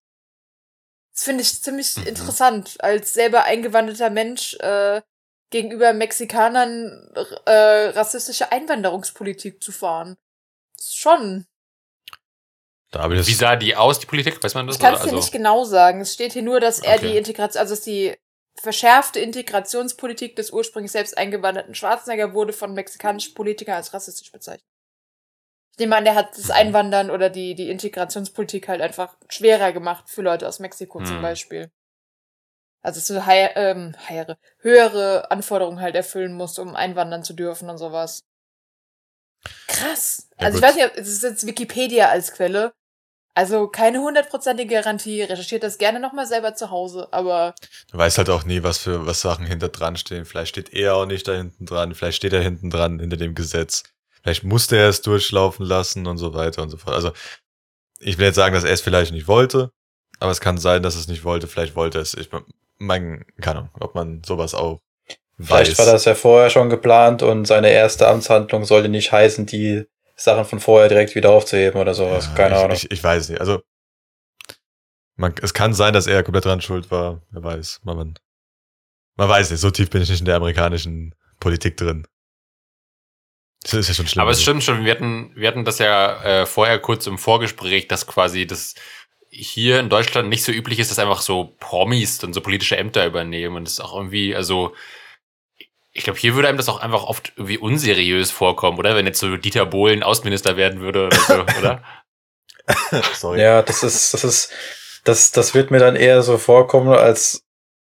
Das 1.13 1.23
finde 1.23 1.43
ich 1.43 1.61
ziemlich 1.61 1.95
Mhm. 1.97 2.07
interessant, 2.07 2.75
als 2.79 3.13
selber 3.13 3.43
eingewanderter 3.43 4.09
Mensch 4.09 4.55
äh, 4.55 5.01
gegenüber 5.49 5.93
Mexikanern 5.93 7.09
äh, 7.45 7.89
rassistische 7.89 8.51
Einwanderungspolitik 8.51 9.61
zu 9.63 9.71
fahren. 9.71 10.17
Das 10.75 10.87
ist 10.87 10.97
schon. 10.97 11.45
Da 12.91 13.01
habe 13.01 13.17
ich 13.17 13.27
Wie 13.27 13.33
sah 13.33 13.55
die 13.55 13.75
aus, 13.75 13.99
die 13.99 14.05
Politik? 14.05 14.41
Weiß 14.43 14.53
man 14.53 14.67
das? 14.67 14.77
Ich 14.77 14.81
kann 14.81 14.93
es 14.93 14.99
dir 15.01 15.05
Also- 15.05 15.15
nicht 15.17 15.31
genau 15.31 15.63
sagen. 15.65 16.01
Es 16.01 16.13
steht 16.13 16.33
hier 16.33 16.41
nur, 16.41 16.59
dass 16.59 16.79
er 16.79 16.95
Okay. 16.95 17.11
die 17.11 17.17
Integration, 17.17 17.59
also 17.59 17.73
dass 17.75 17.83
die 17.83 18.15
verschärfte 18.59 19.19
Integrationspolitik 19.19 20.35
des 20.35 20.51
ursprünglich 20.51 20.91
selbst 20.91 21.17
eingewanderten 21.17 21.75
Schwarzenegger 21.75 22.33
wurde 22.33 22.53
von 22.53 22.73
mexikanischen 22.73 23.33
Politikern 23.33 23.75
als 23.75 23.93
rassistisch 23.93 24.31
bezeichnet. 24.31 24.65
Ich 25.77 25.79
nehme 25.79 25.95
an, 25.95 26.05
der 26.05 26.15
hat 26.15 26.35
das 26.35 26.49
Einwandern 26.49 27.11
oder 27.11 27.29
die, 27.29 27.53
die 27.53 27.69
Integrationspolitik 27.69 28.67
halt 28.67 28.81
einfach 28.81 29.15
schwerer 29.29 29.71
gemacht 29.71 30.05
für 30.09 30.23
Leute 30.23 30.47
aus 30.47 30.57
Mexiko 30.57 31.03
zum 31.03 31.17
Hm. 31.17 31.21
Beispiel. 31.21 31.71
Also 32.81 32.99
dass 32.99 33.07
du 33.07 33.27
hei 33.27 33.51
ähm, 33.55 33.93
heiere, 34.09 34.39
höhere 34.57 35.29
Anforderungen 35.29 35.79
halt 35.79 35.95
erfüllen 35.95 36.33
musst, 36.33 36.57
um 36.57 36.75
einwandern 36.75 37.23
zu 37.23 37.33
dürfen 37.33 37.69
und 37.69 37.77
sowas. 37.77 38.23
Krass. 39.67 40.29
Ja, 40.39 40.47
also 40.47 40.57
ich 40.57 40.63
gut. 40.63 40.69
weiß 40.69 40.75
nicht, 40.77 40.91
es 40.95 41.09
ist 41.09 41.21
jetzt 41.21 41.45
Wikipedia 41.45 42.09
als 42.09 42.31
Quelle. 42.31 42.73
Also 43.35 43.67
keine 43.67 43.99
hundertprozentige 44.01 44.73
Garantie. 44.73 45.21
Recherchiert 45.21 45.61
das 45.61 45.77
gerne 45.77 45.99
nochmal 45.99 46.25
selber 46.25 46.55
zu 46.55 46.71
Hause, 46.71 47.07
aber 47.11 47.53
du 47.91 47.99
weißt 47.99 48.17
halt 48.17 48.31
auch 48.31 48.45
nie, 48.45 48.63
was 48.63 48.79
für 48.79 49.05
was 49.05 49.21
Sachen 49.21 49.45
hinter 49.45 49.69
dran 49.69 49.95
stehen. 49.95 50.25
Vielleicht 50.25 50.49
steht 50.49 50.73
er 50.73 50.95
auch 50.95 51.05
nicht 51.05 51.27
da 51.27 51.33
hinten 51.33 51.67
dran, 51.67 51.93
vielleicht 51.93 52.17
steht 52.17 52.33
er 52.33 52.41
hinten 52.41 52.71
dran 52.71 52.97
hinter 52.97 53.17
dem 53.17 53.35
Gesetz. 53.35 53.83
Vielleicht 54.27 54.43
musste 54.43 54.75
er 54.75 54.89
es 54.89 55.01
durchlaufen 55.01 55.65
lassen 55.65 56.05
und 56.05 56.17
so 56.17 56.33
weiter 56.33 56.61
und 56.61 56.69
so 56.69 56.75
fort. 56.75 56.93
Also 56.93 57.13
ich 57.97 58.17
will 58.17 58.25
jetzt 58.25 58.35
sagen, 58.35 58.53
dass 58.53 58.65
er 58.65 58.73
es 58.73 58.81
vielleicht 58.81 59.13
nicht 59.13 59.29
wollte, 59.29 59.71
aber 60.19 60.31
es 60.31 60.41
kann 60.41 60.57
sein, 60.57 60.83
dass 60.83 60.95
er 60.95 60.99
es 60.99 61.07
nicht 61.07 61.23
wollte. 61.23 61.47
Vielleicht 61.47 61.77
wollte 61.77 61.99
er 61.99 62.01
es. 62.01 62.13
Ich 62.13 62.29
mein, 62.77 63.23
keine 63.39 63.59
Ahnung, 63.59 63.69
ob 63.79 63.95
man 63.95 64.21
sowas 64.25 64.53
auch 64.53 64.81
Vielleicht 65.39 65.71
weiß. 65.71 65.79
war 65.79 65.93
das 65.93 66.03
ja 66.03 66.13
vorher 66.13 66.49
schon 66.49 66.69
geplant 66.69 67.23
und 67.23 67.45
seine 67.45 67.69
erste 67.69 68.09
Amtshandlung 68.09 68.65
sollte 68.65 68.89
nicht 68.89 69.13
heißen, 69.13 69.45
die 69.45 69.85
Sachen 70.17 70.43
von 70.43 70.59
vorher 70.59 70.89
direkt 70.89 71.15
wieder 71.15 71.29
aufzuheben 71.29 71.79
oder 71.79 71.93
sowas. 71.93 72.25
Ja, 72.25 72.33
Keine 72.33 72.55
ich, 72.55 72.61
Ahnung. 72.61 72.75
Ich, 72.75 72.91
ich 72.91 73.01
weiß 73.01 73.29
nicht. 73.29 73.39
Also 73.39 73.61
man, 75.15 75.35
es 75.41 75.53
kann 75.53 75.73
sein, 75.73 75.93
dass 75.93 76.05
er 76.05 76.23
komplett 76.23 76.43
dran 76.43 76.59
schuld 76.59 76.91
war. 76.91 77.21
Wer 77.29 77.45
weiß. 77.45 77.79
Man, 77.85 77.95
man, 77.95 78.13
man 79.15 79.29
weiß 79.29 79.51
nicht. 79.51 79.61
So 79.61 79.71
tief 79.71 79.89
bin 79.89 80.01
ich 80.01 80.09
nicht 80.09 80.19
in 80.19 80.25
der 80.25 80.35
amerikanischen 80.35 81.15
Politik 81.39 81.77
drin. 81.77 82.05
Das 83.63 83.73
ist 83.73 83.87
ja 83.87 83.93
schon 83.93 84.07
schlimm. 84.07 84.21
Aber 84.21 84.31
es 84.31 84.41
stimmt 84.41 84.63
schon, 84.63 84.85
wir 84.85 84.91
hatten, 84.91 85.31
wir 85.35 85.47
hatten 85.47 85.65
das 85.65 85.79
ja 85.79 86.23
äh, 86.23 86.45
vorher 86.45 86.79
kurz 86.79 87.07
im 87.07 87.17
Vorgespräch, 87.17 87.87
dass 87.87 88.07
quasi 88.07 88.47
das 88.47 88.75
hier 89.29 89.79
in 89.79 89.89
Deutschland 89.89 90.29
nicht 90.29 90.43
so 90.43 90.51
üblich 90.51 90.79
ist, 90.79 90.89
dass 90.89 90.99
einfach 90.99 91.21
so 91.21 91.55
Promis 91.59 92.17
dann 92.17 92.33
so 92.33 92.41
politische 92.41 92.77
Ämter 92.77 93.05
übernehmen 93.05 93.57
und 93.57 93.65
das 93.65 93.73
ist 93.73 93.79
auch 93.81 93.95
irgendwie, 93.95 94.35
also 94.35 94.73
ich 95.91 96.03
glaube, 96.03 96.19
hier 96.19 96.35
würde 96.35 96.47
einem 96.47 96.57
das 96.57 96.69
auch 96.69 96.79
einfach 96.79 97.03
oft 97.03 97.33
irgendwie 97.35 97.57
unseriös 97.57 98.29
vorkommen, 98.29 98.77
oder? 98.77 98.95
Wenn 98.95 99.07
jetzt 99.07 99.19
so 99.19 99.35
Dieter 99.35 99.65
Bohlen 99.65 100.03
Außenminister 100.03 100.55
werden 100.55 100.79
würde 100.79 101.07
oder 101.07 101.17
so, 101.17 101.33
oder? 101.59 101.83
Sorry. 103.13 103.41
Ja, 103.41 103.63
das 103.63 103.81
ist, 103.81 104.13
das 104.13 104.23
ist, 104.23 104.51
das, 105.03 105.31
das 105.31 105.55
wird 105.55 105.71
mir 105.71 105.79
dann 105.79 105.95
eher 105.95 106.21
so 106.21 106.37
vorkommen, 106.37 106.89
als, 106.89 107.46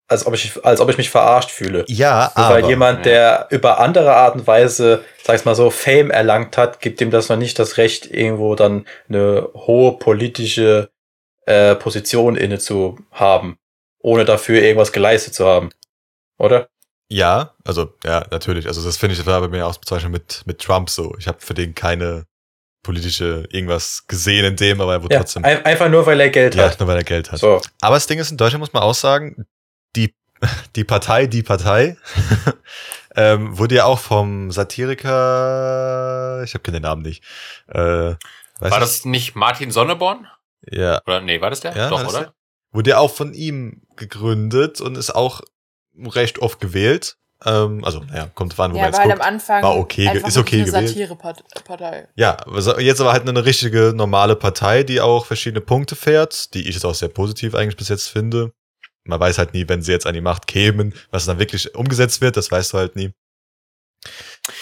als 0.10 0.26
ob 0.26 0.34
ich, 0.34 0.65
als 0.65 0.82
ob 0.82 0.89
ich 0.89 0.98
mich 0.98 1.10
verarscht 1.10 1.52
fühle. 1.52 1.86
Ja, 1.88 2.32
Nur 2.36 2.45
aber. 2.45 2.56
weil 2.56 2.65
jemand, 2.65 3.06
der 3.06 3.48
über 3.52 3.80
andere 3.80 4.13
Art 4.15 4.36
und 4.36 4.48
Weise, 4.48 5.04
sag 5.24 5.36
ich 5.38 5.45
mal 5.45 5.56
so, 5.56 5.69
Fame 5.69 6.10
erlangt 6.12 6.58
hat, 6.58 6.82
gibt 6.82 7.00
ihm 7.00 7.12
das 7.12 7.30
noch 7.30 7.38
nicht 7.38 7.58
das 7.60 7.78
Recht, 7.78 8.06
irgendwo 8.08 8.56
dann 8.56 8.86
eine 9.08 9.48
hohe 9.54 9.98
politische 10.00 10.89
äh, 11.45 11.76
Position 11.76 12.36
inne 12.36 12.60
zu 12.60 12.98
haben, 13.12 13.58
ohne 14.00 14.26
dafür 14.26 14.62
irgendwas 14.62 14.91
geleistet 14.91 15.36
zu 15.36 15.45
haben. 15.45 15.69
Oder? 16.38 16.69
Ja, 17.12 17.54
also, 17.65 17.93
ja, 18.04 18.26
natürlich. 18.32 18.67
Also, 18.67 18.84
das 18.84 18.98
finde 18.98 19.13
ich, 19.13 19.19
das 19.19 19.28
war 19.28 19.41
bei 19.41 19.48
mir 19.48 19.65
auch 19.65 19.76
zum 19.78 19.95
Beispiel 19.95 20.12
mit, 20.12 20.43
mit 20.45 20.60
Trump 20.60 20.89
so. 20.89 21.15
Ich 21.19 21.28
habe 21.28 21.38
für 21.39 21.54
den 21.54 21.74
keine 21.76 22.26
politische 22.84 23.45
irgendwas 23.52 24.06
gesehen 24.08 24.45
in 24.45 24.56
dem, 24.56 24.80
aber 24.80 24.93
er 24.93 25.04
wurde 25.04 25.13
Ja, 25.13 25.19
trotzdem. 25.22 25.43
ein, 25.43 25.65
einfach 25.65 25.89
nur, 25.89 26.06
weil 26.06 26.19
er 26.19 26.30
Geld 26.30 26.56
Ja, 26.56 26.63
hat. 26.69 26.80
nur 26.80 26.88
weil 26.88 26.98
er 26.98 27.04
Geld 27.04 27.32
hat. 27.32 27.39
So. 27.39 27.62
Aber 27.82 27.95
das 27.95 28.08
Ding 28.08 28.19
ist, 28.19 28.32
in 28.32 28.38
Deutschland 28.38 28.62
muss 28.62 28.74
man 28.74 28.84
auch 28.84 28.93
sagen, 28.93 29.45
die, 30.75 30.84
Partei, 30.84 31.28
die 31.28 31.43
Partei, 31.43 31.97
ähm, 33.15 33.58
wurde 33.58 33.75
ja 33.75 33.86
auch 33.86 33.99
vom 33.99 34.52
Satiriker, 34.52 36.41
ich 36.43 36.54
habe 36.54 36.71
den 36.71 36.82
Namen 36.82 37.02
nicht. 37.02 37.23
Äh, 37.67 38.15
weiß 38.60 38.71
War 38.71 38.80
das 38.80 39.06
nicht 39.06 39.36
Martin 39.36 39.71
Sonneborn? 39.71 40.28
Ja, 40.69 41.02
Oder 41.06 41.21
nee, 41.21 41.39
war 41.41 41.49
das 41.49 41.62
der? 41.62 41.75
ja 41.75 41.89
Doch, 41.89 42.02
das 42.04 42.13
oder? 42.13 42.23
der? 42.25 42.34
Wurde 42.71 42.89
ja 42.91 42.97
auch 42.99 43.12
von 43.12 43.34
ihm 43.34 43.82
gegründet 43.95 44.82
und 44.82 44.97
ist 44.97 45.12
auch 45.12 45.41
recht 45.97 46.39
oft 46.39 46.60
gewählt. 46.60 47.17
Ähm, 47.45 47.86
also, 47.86 48.02
naja, 48.02 48.30
kommt 48.36 48.58
wann, 48.58 48.73
wo 48.73 48.78
ja, 48.78 48.84
man 48.84 48.91
jetzt 48.91 49.02
am 49.02 49.10
guckt. 49.10 49.21
Anfang 49.21 49.63
War 49.63 49.78
okay, 49.78 50.10
einfach 50.10 50.28
ist 50.28 50.38
okay 50.38 50.58
eine 50.58 50.65
gewählt. 50.65 50.89
Satirepartei. 50.89 52.10
Ja, 52.15 52.38
jetzt 52.80 52.99
aber 52.99 53.13
halt 53.13 53.28
eine 53.28 53.45
richtige 53.45 53.93
normale 53.95 54.36
Partei, 54.36 54.84
die 54.84 54.99
auch 54.99 55.25
verschiedene 55.25 55.62
Punkte 55.62 55.95
fährt, 55.95 56.54
die 56.54 56.67
ich 56.67 56.75
jetzt 56.75 56.86
auch 56.86 56.95
sehr 56.95 57.08
positiv 57.08 57.56
eigentlich 57.56 57.78
bis 57.78 57.88
jetzt 57.88 58.08
finde. 58.08 58.52
Man 59.10 59.19
weiß 59.19 59.38
halt 59.38 59.54
nie, 59.54 59.67
wenn 59.67 59.82
sie 59.82 59.91
jetzt 59.91 60.06
an 60.08 60.13
die 60.13 60.22
Macht 60.22 60.48
kämen, 60.48 60.93
was 61.12 61.26
dann 61.26 61.39
wirklich 61.39 61.76
umgesetzt 61.76 62.22
wird, 62.22 62.38
das 62.38 62.52
weißt 62.52 62.74
du 62.74 62.78
halt 62.78 62.95
nie. 62.95 63.12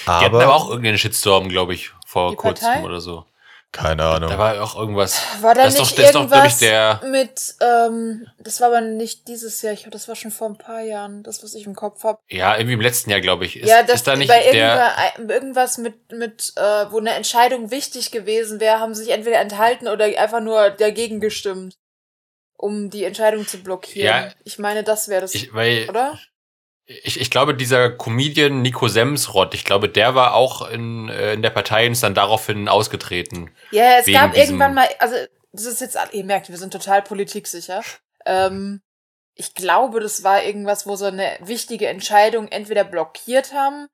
Die 0.06 0.10
hatten 0.10 0.26
Aber, 0.36 0.44
aber 0.44 0.56
auch 0.56 0.70
irgendeinen 0.70 0.98
Shitstorm, 0.98 1.50
glaube 1.50 1.74
ich, 1.76 1.92
vor 2.08 2.36
kurzem 2.36 2.66
Partei? 2.68 2.84
oder 2.84 3.00
so. 3.00 3.26
keine 3.72 4.04
Ahnung. 4.06 4.30
Da 4.32 4.38
war 4.40 4.64
auch 4.64 4.76
irgendwas. 4.76 5.22
War 5.42 5.54
da 5.54 5.64
Das 5.66 5.74
ist 5.74 5.80
doch- 5.80 5.86
nicht 5.86 5.98
das 6.00 6.06
ist 6.08 6.16
doch, 6.16 6.22
irgendwas 6.22 6.58
der- 6.60 7.02
mit, 7.12 7.56
ähm, 7.62 8.26
das 8.40 8.60
war 8.62 8.70
aber 8.70 8.82
nicht 8.82 9.28
dieses 9.28 9.62
Jahr, 9.62 9.74
ich 9.74 9.82
glaube, 9.82 9.92
das 9.92 10.08
war 10.08 10.16
schon 10.16 10.32
vor 10.32 10.48
ein 10.50 10.58
paar 10.58 10.82
Jahren, 10.82 11.22
das, 11.22 11.44
was 11.44 11.54
ich 11.54 11.66
im 11.68 11.76
Kopf 11.76 12.04
habe. 12.04 12.18
Ja, 12.30 12.56
irgendwie 12.56 12.74
im 12.74 12.82
letzten 12.82 13.10
Jahr, 13.12 13.22
glaube 13.22 13.46
ich. 13.46 13.58
Ist, 13.58 13.68
ja, 13.70 13.84
das 13.84 13.96
ist 13.98 14.08
da 14.08 14.16
nicht 14.16 14.30
bei 14.30 14.42
der. 14.52 14.96
irgendwa- 15.20 15.32
irgendwas 15.34 15.78
mit, 15.78 16.12
mit 16.14 16.54
äh, 16.56 16.62
wo 16.92 16.98
eine 16.98 17.12
Entscheidung 17.12 17.70
wichtig 17.70 18.10
gewesen 18.12 18.60
wäre, 18.60 18.80
haben 18.80 18.96
sich 18.96 19.10
entweder 19.12 19.40
enthalten 19.40 19.88
oder 19.90 20.06
einfach 20.06 20.40
nur 20.42 20.70
dagegen 20.72 21.20
gestimmt, 21.20 21.76
um 22.58 22.90
die 22.90 23.04
Entscheidung 23.04 23.48
zu 23.48 23.62
blockieren. 23.64 24.08
Ja. 24.08 24.32
ich 24.44 24.60
meine, 24.60 24.84
das 24.84 25.08
wäre 25.08 25.22
das, 25.22 25.34
Ich, 25.36 25.54
weil 25.54 25.88
oder? 25.90 26.20
ich, 26.86 27.20
ich 27.22 27.30
glaube, 27.30 27.54
dieser 27.56 27.90
Comedian 27.92 28.62
Nico 28.62 28.88
Semsrott, 28.88 29.54
ich 29.54 29.64
glaube, 29.64 29.90
der 29.90 30.16
war 30.16 30.34
auch 30.34 30.68
in, 30.70 31.10
äh, 31.10 31.34
in 31.34 31.42
der 31.42 31.50
Partei 31.52 31.86
und 31.86 31.92
ist 31.94 32.04
dann 32.04 32.16
daraufhin 32.16 32.68
ausgetreten. 32.68 33.52
Ja, 33.72 34.00
es 34.00 34.06
gab 34.08 34.36
irgendwann 34.36 34.74
mal, 34.74 34.88
also 35.00 35.16
das 35.52 35.66
ist 35.66 35.82
jetzt, 35.82 35.98
ihr 36.12 36.24
merkt, 36.24 36.50
wir 36.50 36.58
sind 36.58 36.72
total 36.74 37.02
politiksicher. 37.02 37.84
Ähm, 38.26 38.82
ich 39.36 39.54
glaube, 39.54 40.00
das 40.00 40.24
war 40.24 40.44
irgendwas, 40.44 40.88
wo 40.88 40.96
so 40.96 41.06
eine 41.06 41.38
wichtige 41.42 41.88
Entscheidung 41.88 42.48
entweder 42.48 42.84
blockiert 42.84 43.54
haben 43.54 43.88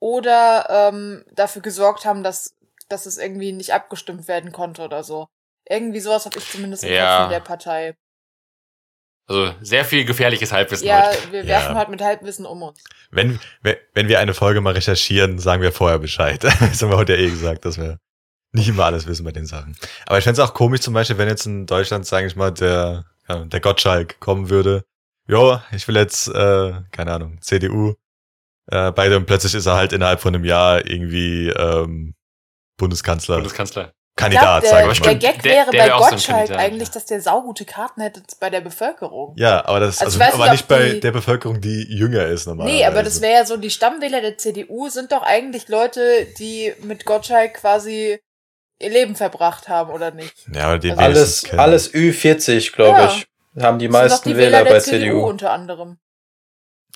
oder 0.00 0.66
ähm, 0.68 1.24
dafür 1.32 1.62
gesorgt 1.62 2.04
haben, 2.04 2.22
dass, 2.22 2.56
dass 2.88 3.06
es 3.06 3.16
irgendwie 3.18 3.52
nicht 3.52 3.72
abgestimmt 3.72 4.28
werden 4.28 4.52
konnte 4.52 4.82
oder 4.82 5.02
so. 5.02 5.28
Irgendwie 5.68 6.00
sowas 6.00 6.26
habe 6.26 6.38
ich 6.38 6.50
zumindest 6.50 6.84
im 6.84 6.92
Ja. 6.92 7.18
Kopf 7.18 7.24
in 7.26 7.30
der 7.30 7.40
Partei. 7.40 7.94
Also 9.28 9.54
sehr 9.60 9.84
viel 9.84 10.04
gefährliches 10.04 10.52
Halbwissen 10.52 10.86
Ja, 10.86 11.06
heute. 11.08 11.32
wir 11.32 11.40
Ja. 11.40 11.46
werfen 11.46 11.74
halt 11.76 11.88
mit 11.88 12.00
Halbwissen 12.02 12.44
um 12.44 12.62
uns. 12.62 12.82
wenn, 13.10 13.38
wenn 13.62 13.76
wenn 13.94 14.08
wir 14.08 14.18
eine 14.18 14.34
Folge 14.34 14.60
mal 14.60 14.72
recherchieren, 14.74 15.38
sagen 15.38 15.62
wir 15.62 15.72
vorher 15.72 15.98
Bescheid. 15.98 16.42
Das 16.60 16.82
haben 16.82 16.90
wir 16.90 16.96
heute 16.96 17.14
ja 17.14 17.20
eh 17.20 17.30
gesagt, 17.30 17.64
dass 17.64 17.78
wir 17.78 17.98
nicht 18.52 18.68
immer 18.68 18.84
alles 18.84 19.06
wissen 19.06 19.24
bei 19.24 19.32
den 19.32 19.46
Sachen. 19.46 19.76
Aber 20.06 20.18
ich 20.18 20.24
fände 20.24 20.40
es 20.42 20.46
auch 20.48 20.52
komisch 20.54 20.80
zum 20.80 20.92
Beispiel, 20.94 21.16
wenn 21.18 21.28
jetzt 21.28 21.46
in 21.46 21.66
Deutschland, 21.66 22.04
sage 22.06 22.26
ich 22.26 22.36
mal, 22.36 22.50
der, 22.52 23.04
ja, 23.28 23.44
der 23.44 23.60
Gottschalk 23.60 24.18
kommen 24.20 24.50
würde. 24.50 24.84
Jo, 25.28 25.60
ich 25.70 25.86
will 25.88 25.96
jetzt, 25.96 26.28
äh, 26.28 26.72
keine 26.90 27.12
Ahnung, 27.12 27.40
CDU. 27.40 27.94
Äh, 28.66 28.92
beide 28.92 29.16
und 29.16 29.26
plötzlich 29.26 29.54
ist 29.54 29.66
er 29.66 29.76
halt 29.76 29.92
innerhalb 29.92 30.20
von 30.20 30.34
einem 30.34 30.44
Jahr 30.44 30.84
irgendwie 30.86 31.48
ähm, 31.48 32.14
Bundeskanzler. 32.76 33.36
Bundeskanzler. 33.36 33.92
Kandidat, 34.22 34.64
ich 34.64 34.70
sag 34.70 34.78
glaub, 34.82 34.92
ich 34.92 35.00
der, 35.00 35.12
mal. 35.12 35.18
der 35.18 35.32
Gag 35.32 35.42
Der- 35.42 35.52
wäre 35.52 35.70
der 35.70 35.78
bei 35.82 35.86
so 35.88 35.92
ein 36.04 36.10
Gottschalk 36.10 36.36
Kandidat, 36.38 36.58
eigentlich, 36.60 36.88
ja. 36.88 36.94
dass 36.94 37.04
der 37.06 37.20
saugute 37.20 37.64
Karten 37.64 38.00
hätte 38.00 38.22
bei 38.40 38.50
der 38.50 38.60
Bevölkerung. 38.60 39.34
Ja, 39.36 39.64
aber 39.66 39.80
das 39.80 40.00
Also 40.00 40.20
also, 40.20 40.42
aber 40.42 40.52
nicht, 40.52 40.68
bei 40.68 40.88
die- 40.90 41.00
der 41.00 41.12
Bevölkerung, 41.12 41.60
die 41.60 41.84
jünger 41.88 42.26
ist 42.26 42.46
normalerweise. 42.46 42.76
Nee, 42.78 42.84
aber 42.86 43.02
das 43.02 43.20
wäre 43.20 43.34
ja 43.40 43.44
so, 43.46 43.56
die 43.56 43.70
Stammwähler 43.70 44.20
der 44.20 44.38
CDU 44.38 44.88
sind 44.88 45.12
doch 45.12 45.22
eigentlich 45.22 45.68
Leute, 45.68 46.26
die 46.38 46.72
mit 46.82 47.04
Gottschalk 47.04 47.54
quasi 47.54 48.18
ihr 48.80 48.90
Leben 48.90 49.14
verbracht 49.14 49.68
haben, 49.68 49.90
oder 49.92 50.10
nicht? 50.10 50.34
Ja, 50.52 50.64
aber 50.64 50.78
den 50.78 50.92
Also 50.98 51.02
Alles, 51.02 51.42
kennen. 51.44 51.60
alles 51.60 51.92
Ü40, 51.94 52.72
glaube 52.72 52.98
Ja. 52.98 53.06
ich. 53.06 53.26
Haben 53.62 53.78
die 53.78 53.86
Das 53.86 53.92
meisten 53.92 54.28
die 54.30 54.36
Wähler 54.36 54.64
der 54.64 54.70
bei 54.72 54.80
CDU 54.80 54.98
CDU. 54.98 55.26
unter 55.28 55.52
anderem. 55.52 55.98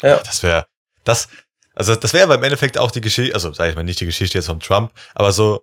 Ja. 0.02 0.16
Das 0.18 0.42
wäre, 0.42 0.66
das, 1.04 1.28
also 1.74 1.94
das 1.94 2.12
wäre 2.12 2.24
aber 2.24 2.34
im 2.36 2.42
Endeffekt 2.42 2.78
auch 2.78 2.90
die 2.90 3.00
Geschichte, 3.00 3.34
also 3.34 3.52
sage 3.52 3.70
ich 3.70 3.76
mal 3.76 3.82
nicht 3.84 4.00
die 4.00 4.06
Geschichte 4.06 4.38
jetzt 4.38 4.46
von 4.46 4.60
Trump, 4.60 4.92
aber 5.14 5.32
so 5.32 5.62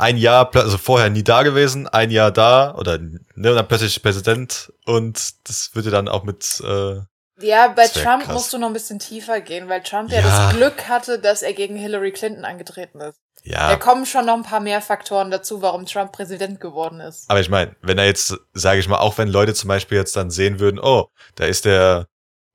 ein 0.00 0.16
Jahr, 0.16 0.50
also 0.56 0.78
vorher 0.78 1.10
nie 1.10 1.22
da 1.22 1.42
gewesen, 1.42 1.86
ein 1.88 2.10
Jahr 2.10 2.30
da 2.30 2.74
oder 2.74 2.98
ne, 2.98 3.20
und 3.34 3.44
dann 3.56 3.68
plötzlich 3.68 4.02
Präsident 4.02 4.72
und 4.86 5.34
das 5.48 5.70
würde 5.74 5.90
dann 5.90 6.08
auch 6.08 6.24
mit, 6.24 6.60
äh, 6.66 7.00
Ja, 7.40 7.68
bei 7.68 7.86
Trump 7.86 8.24
krass. 8.24 8.34
musst 8.34 8.52
du 8.52 8.58
noch 8.58 8.66
ein 8.68 8.72
bisschen 8.72 8.98
tiefer 8.98 9.40
gehen, 9.40 9.68
weil 9.68 9.82
Trump 9.82 10.10
ja, 10.12 10.20
Ja. 10.20 10.48
das 10.48 10.56
Glück 10.56 10.88
hatte, 10.88 11.18
dass 11.18 11.42
er 11.42 11.52
gegen 11.52 11.76
Hillary 11.76 12.12
Clinton 12.12 12.44
angetreten 12.44 13.00
ist. 13.00 13.18
Da 13.44 13.70
ja, 13.70 13.76
kommen 13.76 14.04
schon 14.04 14.26
noch 14.26 14.34
ein 14.34 14.42
paar 14.42 14.60
mehr 14.60 14.82
Faktoren 14.82 15.30
dazu, 15.30 15.62
warum 15.62 15.86
Trump 15.86 16.12
Präsident 16.12 16.60
geworden 16.60 17.00
ist. 17.00 17.24
aber 17.30 17.40
ich 17.40 17.48
meine, 17.48 17.74
wenn 17.80 17.96
er 17.96 18.04
jetzt, 18.04 18.36
sage 18.52 18.80
ich 18.80 18.88
mal, 18.88 18.98
auch 18.98 19.16
wenn 19.16 19.28
Leute 19.28 19.54
zum 19.54 19.68
Beispiel 19.68 19.96
jetzt 19.96 20.14
dann 20.14 20.30
sehen 20.30 20.60
würden, 20.60 20.78
oh, 20.78 21.08
da 21.36 21.46
ist 21.46 21.64
der, 21.64 22.06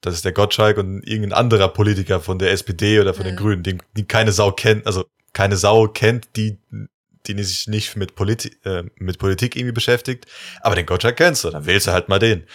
das 0.01 0.13
ist 0.13 0.25
der 0.25 0.33
Gottschalk 0.33 0.77
und 0.77 1.01
irgendein 1.07 1.33
anderer 1.33 1.69
Politiker 1.69 2.19
von 2.21 2.37
der 2.37 2.51
SPD 2.51 2.99
oder 2.99 3.15
von 3.15 3.25
den 3.25 3.33
Mhm. 3.33 3.39
Grünen, 3.39 3.63
die, 3.63 3.77
die 3.97 4.05
keine 4.05 4.31
Sau 4.31 4.51
kennt, 4.51 4.85
also 4.85 5.05
keine 5.33 5.57
Sau 5.57 5.87
kennt, 5.87 6.27
die, 6.35 6.59
die 7.33 7.43
sich 7.43 7.67
nicht 7.67 7.95
mit, 7.95 8.15
Politi 8.15 8.55
äh, 8.63 8.83
mit 8.95 9.17
Politik 9.19 9.55
irgendwie 9.55 9.73
beschäftigt, 9.73 10.25
aber 10.61 10.75
den 10.75 10.85
Gottschalk 10.85 11.17
kennst 11.17 11.43
du, 11.43 11.49
dann 11.49 11.65
wählst 11.65 11.87
du 11.87 11.91
halt 11.91 12.07
mal 12.09 12.19
den. 12.19 12.47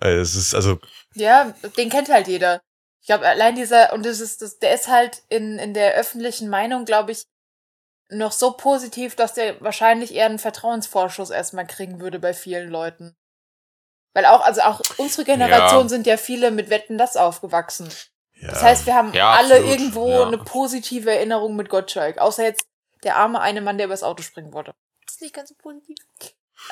Äh, 0.00 0.16
Es 0.16 0.34
ist 0.34 0.54
also, 0.54 0.78
Ja, 1.14 1.54
den 1.76 1.90
kennt 1.90 2.08
halt 2.08 2.28
jeder. 2.28 2.60
Ich 3.00 3.06
glaube, 3.08 3.26
allein 3.26 3.54
dieser, 3.54 3.92
und 3.92 4.04
das 4.04 4.20
ist, 4.20 4.42
das, 4.42 4.58
der 4.58 4.74
ist 4.74 4.88
halt 4.88 5.22
in, 5.28 5.58
in 5.58 5.74
der 5.74 5.94
öffentlichen 5.94 6.48
Meinung, 6.48 6.84
glaube 6.84 7.12
ich, 7.12 7.22
noch 8.08 8.32
so 8.32 8.52
positiv, 8.52 9.16
dass 9.16 9.34
der 9.34 9.60
wahrscheinlich 9.60 10.14
eher 10.14 10.26
einen 10.26 10.38
Vertrauensvorschuss 10.38 11.30
erstmal 11.30 11.66
kriegen 11.66 12.00
würde 12.00 12.18
bei 12.18 12.34
vielen 12.34 12.68
Leuten. 12.70 13.16
Weil 14.14 14.26
auch, 14.26 14.40
also 14.40 14.62
auch 14.62 14.80
unsere 14.96 15.24
Generation 15.24 15.82
Ja. 15.82 15.88
sind 15.88 16.06
ja 16.06 16.16
viele 16.16 16.50
mit 16.50 16.70
Wetten 16.70 16.98
das 16.98 17.16
aufgewachsen. 17.16 17.88
ja. 18.40 18.48
Das 18.50 18.62
heißt, 18.62 18.86
wir 18.86 18.94
haben 18.94 19.12
Ja, 19.12 19.30
alle 19.32 19.54
absolut, 19.56 19.70
irgendwo 19.72 20.08
ja. 20.08 20.26
eine 20.26 20.38
positive 20.38 21.10
Erinnerung 21.10 21.54
mit 21.56 21.68
Gottschalk. 21.68 22.18
Außer 22.18 22.44
jetzt 22.44 22.64
der 23.06 23.16
arme 23.16 23.40
eine 23.40 23.62
Mann, 23.62 23.78
der 23.78 23.86
übers 23.86 24.02
Auto 24.02 24.22
springen 24.22 24.52
wollte. 24.52 24.74
Das 25.06 25.14
ist 25.14 25.22
nicht 25.22 25.34
ganz 25.34 25.48
so 25.48 25.54
positiv. 25.54 25.96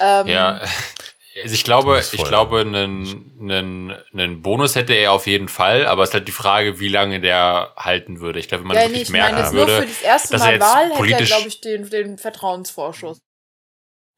Ähm, 0.01 0.27
Ja, 0.27 0.61
also 1.43 1.55
ich 1.55 1.65
glaube, 1.65 1.99
ich 1.99 2.25
glaube, 2.25 2.61
einen, 2.61 3.39
einen, 3.41 3.97
einen 4.13 4.43
Bonus 4.43 4.75
hätte 4.75 4.93
er 4.93 5.13
auf 5.13 5.27
jeden 5.27 5.49
Fall, 5.49 5.87
aber 5.87 6.03
es 6.03 6.11
ist 6.11 6.15
halt 6.15 6.29
die 6.29 6.33
Frage, 6.33 6.81
wie 6.81 6.89
lange 6.89 7.21
der 7.21 7.73
halten 7.77 8.21
würde. 8.21 8.39
Ich 8.41 8.49
glaube, 8.49 8.65
wenn 8.65 8.69
man 8.69 8.77
ja, 8.77 8.83
nee, 8.83 8.89
wirklich 8.89 9.03
ich 9.05 9.11
meine 9.11 9.25
merken 9.25 9.39
jetzt 9.39 9.53
nur 9.53 9.67
würde, 9.67 9.83
für 9.83 9.87
das 9.89 10.03
erste 10.03 10.33
dass 10.33 10.43
er 10.43 10.47
Mal 10.47 10.53
jetzt 10.55 10.63
Wahl 10.63 11.09
hätte 11.09 11.23
er, 11.23 11.27
glaube 11.27 11.49
ich, 11.49 11.61
den, 11.61 11.89
den 11.89 12.19
Vertrauensvorschuss. 12.19 13.23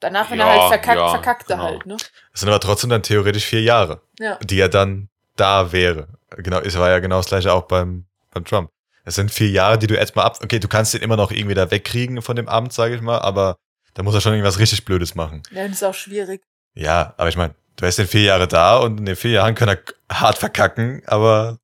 Danach, 0.01 0.31
wenn 0.31 0.39
Ja, 0.39 0.47
er 0.47 0.61
halt 0.61 0.69
verkackt, 0.69 0.97
ja, 0.99 1.09
verkackte 1.09 1.53
genau. 1.55 1.65
halt, 1.65 1.87
ne? 1.87 1.97
Es 2.33 2.41
sind 2.41 2.49
aber 2.49 2.61
trotzdem 2.61 2.91
dann 2.91 3.03
theoretisch 3.03 3.45
vier 3.45 3.63
Jahre, 3.63 4.03
Ja. 4.19 4.39
die 4.43 4.61
er 4.61 4.69
dann 4.69 5.09
da 5.37 5.73
wäre. 5.73 6.09
Genau, 6.31 6.61
es 6.61 6.79
war 6.79 6.91
ja 6.91 6.99
genau 6.99 7.17
das 7.19 7.27
gleiche 7.27 7.53
auch 7.53 7.63
beim, 7.63 8.05
beim 8.33 8.45
Trump. 8.45 8.71
Es 9.07 9.15
sind 9.15 9.31
vier 9.31 9.49
Jahre, 9.51 9.79
die 9.79 9.87
du 9.87 9.95
erstmal 9.95 10.27
ab, 10.27 10.41
okay, 10.43 10.59
du 10.59 10.67
kannst 10.67 10.93
den 10.93 11.01
immer 11.01 11.17
noch 11.17 11.31
irgendwie 11.31 11.55
da 11.55 11.71
wegkriegen 11.71 12.21
von 12.23 12.35
dem 12.35 12.49
Amt, 12.49 12.73
sage 12.73 12.97
ich 12.97 13.01
mal, 13.01 13.21
aber 13.21 13.57
da 13.95 14.03
muss 14.03 14.15
er 14.15 14.21
schon 14.21 14.33
irgendwas 14.33 14.59
richtig 14.59 14.85
Blödes 14.85 15.15
machen. 15.15 15.45
Ja, 15.53 15.63
das 15.63 15.77
ist 15.77 15.85
auch 15.85 15.95
schwierig. 15.95 16.43
Ja, 16.75 17.15
aber 17.17 17.29
ich 17.29 17.37
meine, 17.37 17.55
du 17.77 17.87
hast 17.87 17.99
den 17.99 18.09
vier 18.09 18.23
Jahre 18.23 18.49
da 18.49 18.79
und 18.79 18.99
in 18.99 19.07
den 19.07 19.15
vier 19.15 19.31
Jahren 19.31 19.55
kann 19.55 19.69
er 19.69 19.79
hart 20.11 20.39
verkacken, 20.39 21.03
aber 21.07 21.59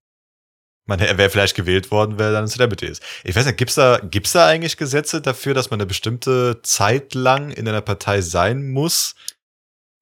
man, 0.86 1.00
er 1.00 1.18
wäre 1.18 1.30
vielleicht 1.30 1.56
gewählt 1.56 1.90
worden, 1.90 2.16
weil 2.16 2.26
er 2.26 2.32
dann 2.32 2.46
Celebrity 2.46 2.86
ist. 2.86 3.02
Ich 3.24 3.34
weiß 3.34 3.46
nicht, 3.46 3.58
gibt's 3.58 3.74
da, 3.74 3.98
gibt's 3.98 4.32
da 4.32 4.46
eigentlich 4.46 4.76
Gesetze 4.76 5.20
dafür, 5.20 5.52
dass 5.52 5.70
man 5.70 5.80
eine 5.80 5.86
bestimmte 5.86 6.60
Zeit 6.62 7.14
lang 7.14 7.50
in 7.50 7.68
einer 7.68 7.80
Partei 7.80 8.20
sein 8.20 8.70
muss? 8.70 9.16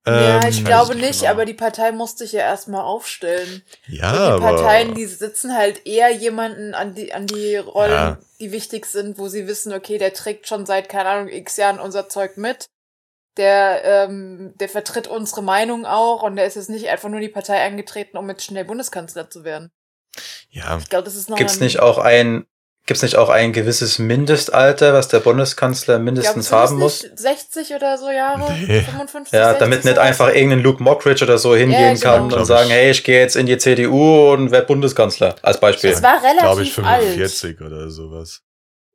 Ja, 0.06 0.40
Ähm, 0.42 0.48
ich 0.48 0.64
glaube 0.64 0.94
nicht 0.94 1.04
nicht, 1.06 1.20
genau. 1.20 1.32
aber 1.32 1.44
die 1.44 1.54
Partei 1.54 1.92
muss 1.92 2.16
sich 2.16 2.32
ja 2.32 2.40
erstmal 2.40 2.82
aufstellen. 2.82 3.62
Ja, 3.86 4.10
und 4.10 4.40
die 4.40 4.46
aber 4.46 4.56
Parteien, 4.56 4.94
die 4.94 5.06
sitzen 5.06 5.54
halt 5.56 5.86
eher 5.86 6.10
jemanden 6.10 6.74
an 6.74 6.94
die, 6.94 7.12
an 7.12 7.26
die 7.26 7.56
Rollen, 7.56 7.90
Ja. 7.92 8.18
die 8.38 8.50
wichtig 8.52 8.86
sind, 8.86 9.18
wo 9.18 9.28
sie 9.28 9.46
wissen, 9.46 9.72
okay, 9.72 9.98
der 9.98 10.12
trägt 10.14 10.48
schon 10.48 10.64
seit, 10.66 10.88
keine 10.88 11.08
Ahnung, 11.08 11.28
x 11.28 11.56
Jahren 11.56 11.78
unser 11.80 12.08
Zeug 12.08 12.36
mit. 12.36 12.66
Der, 13.36 13.84
ähm, 13.84 14.54
der 14.56 14.68
vertritt 14.68 15.06
unsere 15.06 15.42
Meinung 15.42 15.86
auch 15.86 16.22
und 16.22 16.36
der 16.36 16.46
ist 16.46 16.56
jetzt 16.56 16.68
nicht 16.68 16.88
einfach 16.88 17.08
nur 17.08 17.20
die 17.20 17.28
Partei 17.28 17.58
eingetreten, 17.60 18.16
um 18.18 18.28
jetzt 18.28 18.44
schnell 18.44 18.64
Bundeskanzler 18.64 19.30
zu 19.30 19.44
werden. 19.44 19.70
ja, 20.50 20.76
Ich 20.78 20.88
glaube, 20.88 21.04
das 21.04 21.14
ist 21.14 21.30
noch 21.30 21.36
Gibt's 21.38 21.60
nicht 21.60 21.78
auch 21.80 21.98
ein, 22.90 22.92
gibt's 22.92 23.02
nicht 23.02 23.16
auch 23.16 23.28
ein 23.28 23.52
gewisses 23.52 23.98
Mindestalter, 23.98 24.92
was 24.92 25.08
der 25.08 25.20
Bundeskanzler 25.20 25.94
glaub, 25.94 26.04
mindestens 26.04 26.46
es 26.46 26.52
haben 26.52 26.76
muss? 26.78 27.04
nicht 27.04 27.18
60 27.18 27.74
oder 27.74 27.96
so 27.96 28.10
Jahre? 28.10 28.52
Nee. 28.52 28.80
55, 28.82 29.32
Ja, 29.32 29.44
60 29.50 29.58
damit 29.60 29.84
nicht 29.84 29.98
einfach 29.98 30.28
irgendein 30.34 30.60
Luke 30.60 30.82
Mockridge 30.82 31.24
oder 31.24 31.38
so 31.38 31.54
hingehen 31.54 31.94
genau. 31.94 32.00
kann 32.16 32.28
Glaub 32.28 32.40
und 32.40 32.46
sagen, 32.46 32.68
ich. 32.68 32.74
hey, 32.74 32.90
ich 32.90 33.04
gehe 33.04 33.20
jetzt 33.20 33.36
in 33.36 33.46
die 33.46 33.58
CDU 33.58 34.32
und 34.32 34.50
werde 34.50 34.66
Bundeskanzler. 34.66 35.36
Als 35.42 35.60
Beispiel. 35.60 35.90
Das 35.92 36.02
war 36.02 36.22
relativ 36.22 36.40
glaube 36.40 36.62
ich 36.62 36.78
alt. 36.78 37.04
45 37.04 37.60
oder 37.60 37.90
sowas. 37.90 38.42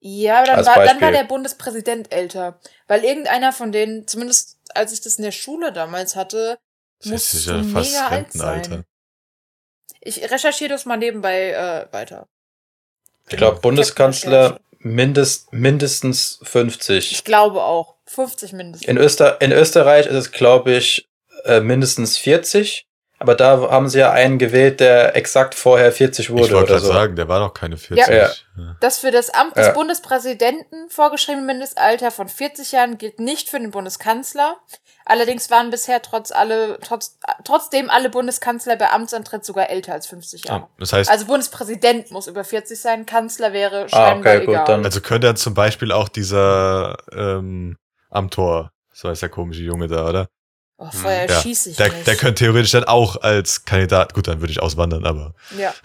Ja, 0.01 0.39
aber 0.39 0.47
dann 0.47 0.65
war, 0.65 0.85
dann 0.85 1.01
war 1.01 1.11
der 1.11 1.23
Bundespräsident 1.23 2.11
älter. 2.11 2.59
Weil 2.87 3.03
irgendeiner 3.03 3.51
von 3.51 3.71
denen, 3.71 4.07
zumindest 4.07 4.57
als 4.73 4.93
ich 4.93 5.01
das 5.01 5.15
in 5.15 5.23
der 5.23 5.31
Schule 5.31 5.71
damals 5.71 6.15
hatte, 6.15 6.57
Das 7.01 7.11
Musst 7.11 7.33
ist 7.33 7.47
du 7.47 7.51
ja 7.53 7.63
fast 7.63 7.91
mega 7.91 8.07
alt 8.09 8.33
sein. 8.33 8.83
ich 10.01 10.29
recherchiere 10.29 10.69
das 10.69 10.85
mal 10.85 10.97
nebenbei 10.97 11.51
äh, 11.51 11.91
weiter. 11.93 12.27
Ich 13.29 13.37
glaube, 13.37 13.59
Bundeskanzler 13.59 14.59
mindest, 14.79 15.51
mindestens 15.51 16.39
50. 16.43 17.11
Ich 17.11 17.23
glaube 17.23 17.63
auch. 17.63 17.95
50 18.05 18.53
mindestens. 18.53 18.87
In, 18.87 18.97
Öster 18.97 19.41
in 19.41 19.51
Österreich 19.51 20.05
ist 20.05 20.13
es, 20.13 20.31
glaube 20.31 20.73
ich, 20.73 21.09
äh, 21.45 21.59
mindestens 21.59 22.17
40. 22.17 22.87
Aber 23.17 23.33
da 23.35 23.71
haben 23.71 23.87
sie 23.87 23.99
ja 23.99 24.11
einen 24.11 24.37
gewählt, 24.37 24.81
der 24.81 25.15
exakt 25.15 25.55
vorher 25.55 25.91
40 25.91 26.25
Ich 26.25 26.29
wurde 26.31 26.41
wollte 26.41 26.55
oder 26.55 26.65
gerade 26.65 26.79
so. 26.85 26.91
sagen, 26.93 27.15
der 27.15 27.27
war 27.29 27.39
noch 27.39 27.53
keine 27.53 27.77
40. 27.77 28.07
Ja. 28.07 28.27
Ja. 28.57 28.75
Das 28.81 28.99
für 28.99 29.11
das 29.11 29.29
Amt 29.29 29.55
des 29.55 29.67
Ja. 29.67 29.71
Bundespräsidenten 29.73 30.89
vorgeschriebene 30.89 31.45
Mindestalter 31.45 32.11
von 32.11 32.27
40 32.27 32.73
Jahren 32.73 32.97
gilt 32.97 33.19
nicht 33.19 33.49
für 33.49 33.59
den 33.59 33.71
Bundeskanzler. 33.71 34.57
Allerdings 35.05 35.51
waren 35.51 35.69
bisher 35.69 36.01
trotz 36.01 36.31
alle, 36.31 36.79
trotz, 36.81 37.17
trotzdem 37.43 37.89
alle 37.89 38.09
Bundeskanzler 38.09 38.75
bei 38.75 38.89
Amtsantritt 38.89 39.45
sogar 39.45 39.69
älter 39.69 39.93
als 39.93 40.07
50 40.07 40.45
Jahre. 40.45 40.63
Ah, 40.63 40.69
das 40.79 40.93
heißt, 40.93 41.09
Also 41.09 41.25
Bundespräsident 41.25 42.11
muss 42.11 42.27
über 42.27 42.43
40 42.43 42.79
sein, 42.79 43.05
Kanzler 43.05 43.53
wäre 43.53 43.83
Ah, 43.85 43.89
scheinbar 43.89 44.33
okay, 44.35 44.45
gut, 44.45 44.55
egal. 44.55 44.65
dann- 44.65 44.83
also 44.85 45.01
könnte 45.01 45.27
dann 45.27 45.35
zum 45.37 45.53
Beispiel 45.53 45.91
auch 45.91 46.09
dieser 46.09 46.97
ähm, 47.13 47.77
Amtor, 48.09 48.71
so 48.93 49.07
heißt 49.09 49.21
der 49.21 49.29
komische 49.29 49.61
Junge 49.61 49.87
da, 49.87 50.07
oder? 50.09 50.27
Oh, 50.77 50.89
vorher 50.91 51.27
Ja, 51.29 51.41
schieße 51.41 51.71
ich 51.71 51.77
Der, 51.77 51.91
nicht. 51.91 52.07
der 52.07 52.15
könnte 52.15 52.43
theoretisch 52.45 52.71
dann 52.71 52.83
auch 52.85 53.21
als 53.21 53.65
Kandidat, 53.65 54.13
gut, 54.13 54.27
dann 54.27 54.41
würde 54.41 54.51
ich 54.51 54.61
auswandern, 54.61 55.05
aber 55.05 55.33
ja. 55.57 55.73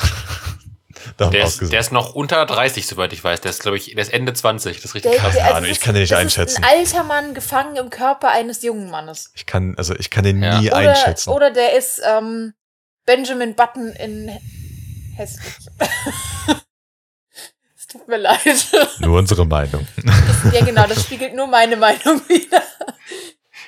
Der 1.18 1.44
ist, 1.44 1.72
der 1.72 1.80
ist 1.80 1.92
noch 1.92 2.14
unter 2.14 2.44
30, 2.44 2.86
soweit 2.86 3.12
ich 3.14 3.24
weiß. 3.24 3.40
Der 3.40 3.50
ist, 3.50 3.62
glaube 3.62 3.78
ich, 3.78 3.86
der 3.94 4.02
ist 4.02 4.12
Ende 4.12 4.34
20. 4.34 4.76
Das 4.76 4.84
ist 4.84 4.94
richtig 4.94 5.12
Der, 5.12 5.20
krass. 5.20 5.32
der, 5.32 5.44
Ahnung, 5.44 5.56
also 5.56 5.68
ich 5.68 5.78
das- 5.78 5.84
kann 5.84 5.94
den 5.94 6.00
nicht 6.02 6.12
das 6.12 6.18
einschätzen. 6.18 6.62
Ist 6.62 6.68
ein 6.68 6.78
alter 6.78 7.04
Mann 7.04 7.32
gefangen 7.34 7.76
im 7.76 7.88
Körper 7.88 8.30
eines 8.30 8.62
jungen 8.62 8.90
Mannes. 8.90 9.30
ich 9.34 9.46
kann, 9.46 9.74
also 9.78 9.94
ich 9.96 10.10
kann 10.10 10.24
den 10.24 10.42
Ja. 10.42 10.60
nie 10.60 10.68
Oder, 10.68 10.76
einschätzen. 10.76 11.30
oder 11.30 11.50
der 11.52 11.74
ist 11.76 12.02
ähm, 12.06 12.52
Benjamin 13.06 13.54
Button 13.54 13.92
in 13.92 14.28
hässlich. 15.16 15.54
es 17.78 17.86
tut 17.86 18.06
mir 18.06 18.18
leid. 18.18 18.38
Nur 18.98 19.18
unsere 19.18 19.46
Meinung. 19.46 19.86
ja, 20.52 20.64
genau, 20.64 20.86
das 20.86 21.02
spiegelt 21.04 21.34
nur 21.34 21.46
meine 21.46 21.76
Meinung 21.76 22.20
wieder. 22.28 22.62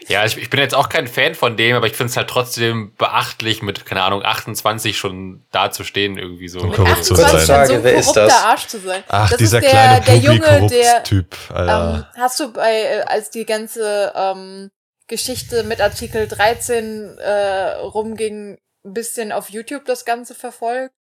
Ja, 0.08 0.24
ich, 0.24 0.36
ich 0.36 0.50
bin 0.50 0.60
jetzt 0.60 0.74
auch 0.74 0.88
kein 0.88 1.06
Fan 1.06 1.34
von 1.34 1.56
dem, 1.56 1.76
aber 1.76 1.86
ich 1.86 1.94
finde 1.94 2.10
es 2.10 2.16
halt 2.16 2.28
trotzdem 2.28 2.94
beachtlich, 2.96 3.62
mit, 3.62 3.84
keine 3.86 4.02
Ahnung, 4.02 4.24
28 4.24 4.96
schon 4.96 5.44
dazustehen, 5.50 6.18
irgendwie 6.18 6.48
so. 6.48 6.60
Und 6.60 6.68
Mit 6.68 6.76
korrupt 6.76 7.04
zu 7.04 7.14
28 7.14 7.14
sein. 7.14 7.46
dann 7.46 7.46
so 7.46 7.52
ein 7.52 7.68
Frage, 7.68 7.84
wer 7.84 7.94
ist 7.94 8.06
korrupter 8.06 8.26
das? 8.26 8.44
Arsch 8.44 8.66
zu 8.66 8.78
sein. 8.80 9.04
Ach, 9.08 9.30
das 9.30 9.38
dieser 9.38 9.58
ist 9.58 9.64
der, 9.64 9.70
kleine 9.70 10.04
der 10.04 10.16
Junge, 10.16 10.66
der 10.68 11.02
ähm, 11.10 11.26
Alter. 11.50 12.12
hast 12.16 12.40
du 12.40 12.52
bei, 12.52 12.82
äh, 12.82 13.00
als 13.02 13.30
die 13.30 13.46
ganze 13.46 14.12
ähm, 14.14 14.70
Geschichte 15.08 15.64
mit 15.64 15.80
Artikel 15.80 16.28
13 16.28 17.18
äh, 17.18 17.72
rumging, 17.80 18.58
ein 18.84 18.94
bisschen 18.94 19.32
auf 19.32 19.50
YouTube 19.50 19.84
das 19.84 20.04
Ganze 20.04 20.34
verfolgt? 20.34 20.94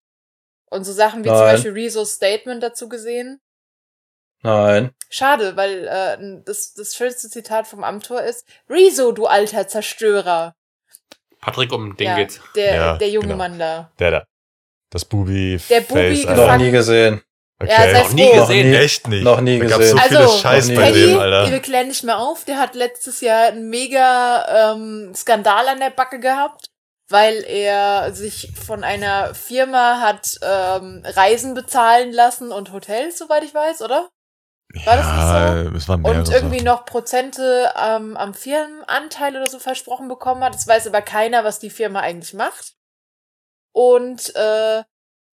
Und 0.70 0.86
so 0.86 0.94
Sachen 0.94 1.24
wie 1.24 1.28
zum 1.28 1.38
Nein. 1.38 1.56
Beispiel 1.56 1.72
Rezos 1.74 2.14
Statement 2.14 2.64
dazu 2.64 2.88
gesehen? 2.88 3.42
Nein. 4.44 4.92
Schade, 5.10 5.56
weil 5.56 5.88
äh, 5.88 6.18
das, 6.46 6.74
das 6.74 6.96
schönste 6.96 7.30
Zitat 7.30 7.68
vom 7.68 7.84
Amtor 7.84 8.22
ist, 8.22 8.46
Rezo, 8.70 9.12
du 9.12 9.26
alter 9.28 9.68
Zerstörer. 9.68 10.56
Patrick, 11.42 11.72
um 11.74 11.96
den 11.98 12.08
ja, 12.08 12.16
geht's. 12.16 12.40
Der, 12.56 12.76
Ja, 12.76 12.98
der 12.98 13.10
junge 13.10 13.28
genau. 13.28 13.38
Mann 13.38 13.60
da. 13.60 13.92
der 14.00 14.12
da. 14.12 14.24
Das 14.90 15.06
Bubi 15.06 15.60
Der 15.70 15.82
Bubi 15.82 16.24
Noch 16.26 16.36
Gefangen- 16.36 16.66
nie 16.66 16.72
gesehen. 16.72 17.22
Ja, 17.62 17.68
Okay. 17.78 17.92
sei 17.94 18.02
Noch 18.04 18.14
nie 18.14 18.32
gesehen. 18.32 18.70
nie. 18.72 18.76
Echt 18.78 19.08
nicht. 19.08 19.24
Noch 19.24 19.42
nie 19.42 19.60
da 19.60 19.66
gab's 19.68 19.90
so 19.90 19.96
gesehen. 19.96 20.08
viele 20.10 20.20
Also, 20.22 20.38
Scheiß 20.40 20.68
noch 20.70 20.76
bei 20.82 20.88
nie 20.92 20.94
dem, 20.98 21.02
gesehen. 21.14 21.20
Alter. 21.20 21.52
wir 21.52 21.60
klären 21.60 21.88
nicht 21.90 22.04
mehr 22.04 22.18
auf. 22.20 22.46
Der 22.46 22.58
hat 22.58 22.74
letztes 22.76 23.22
Jahr 23.22 23.48
einen 23.50 23.70
mega 23.70 24.74
ähm, 24.74 25.14
Skandal 25.16 25.68
an 25.68 25.80
der 25.80 25.92
Backe 25.92 26.20
gehabt, 26.20 26.66
weil 27.10 27.44
er 27.48 28.14
sich 28.14 28.52
von 28.66 28.84
einer 28.84 29.36
Firma 29.36 30.00
hat 30.00 30.40
ähm, 30.42 31.04
Reisen 31.06 31.54
bezahlen 31.54 32.12
lassen 32.12 32.52
und 32.52 32.72
Hotels, 32.74 33.20
soweit 33.20 33.44
ich 33.44 33.54
weiß, 33.54 33.84
oder? 33.84 34.10
War 34.86 34.98
das 34.98 35.06
nicht 35.06 35.70
so? 35.72 35.78
es 35.78 35.88
mehrere 35.88 36.20
Und 36.20 36.30
irgendwie 36.30 36.62
noch 36.62 36.86
Prozente 36.86 37.72
ähm, 37.78 38.18
am 38.18 38.34
Firmenanteil 38.34 39.36
oder 39.36 39.48
so 39.48 39.60
versprochen 39.60 40.08
bekommen 40.08 40.44
hat. 40.44 40.56
Es 40.56 40.68
weiß 40.68 40.88
aber 40.88 41.02
keiner, 41.02 41.44
was 41.44 41.60
die 41.60 41.70
Firma 41.70 42.00
eigentlich 42.00 42.34
macht. 42.34 42.76
Und 43.74 44.36
äh, 44.36 44.84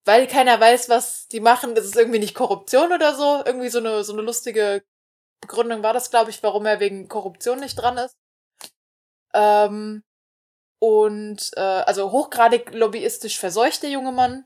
weil 0.05 0.27
keiner 0.27 0.59
weiß, 0.59 0.89
was 0.89 1.29
die 1.29 1.41
machen, 1.41 1.77
ist 1.77 1.85
es 1.85 1.97
irgendwie 1.97 2.19
nicht 2.19 2.35
Korruption 2.35 2.93
oder 2.93 3.15
so. 3.15 3.43
Irgendwie 3.45 3.69
so 3.69 3.79
eine, 3.79 4.05
so 4.05 4.13
eine 4.13 4.23
lustige 4.23 4.83
Begründung 5.41 5.83
war 5.83 5.93
das, 5.93 6.11
glaube 6.11 6.31
ich, 6.31 6.43
warum 6.43 6.67
er 6.67 6.81
wegen 6.81 7.09
Korruption 7.09 7.61
nicht 7.61 7.77
dran 7.77 7.99
ist. 7.99 8.17
Ähm, 9.35 10.03
und 10.81 11.51
äh, 11.57 11.61
also 11.61 12.13
hochgradig 12.13 12.73
lobbyistisch 12.73 13.39
verseucht 13.39 13.83
der 13.83 13.91
junge 13.91 14.13
Mann 14.13 14.45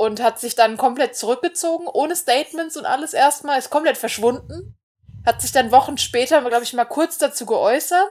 und 0.00 0.22
hat 0.22 0.40
sich 0.40 0.54
dann 0.54 0.78
komplett 0.78 1.14
zurückgezogen, 1.14 1.86
ohne 1.86 2.16
Statements 2.16 2.78
und 2.78 2.86
alles 2.86 3.12
erstmal, 3.12 3.58
ist 3.58 3.68
komplett 3.68 3.98
verschwunden. 3.98 4.74
Hat 5.26 5.42
sich 5.42 5.52
dann 5.52 5.72
Wochen 5.72 5.98
später, 5.98 6.40
glaube 6.40 6.64
ich, 6.64 6.72
mal 6.72 6.86
kurz 6.86 7.18
dazu 7.18 7.44
geäußert. 7.44 8.10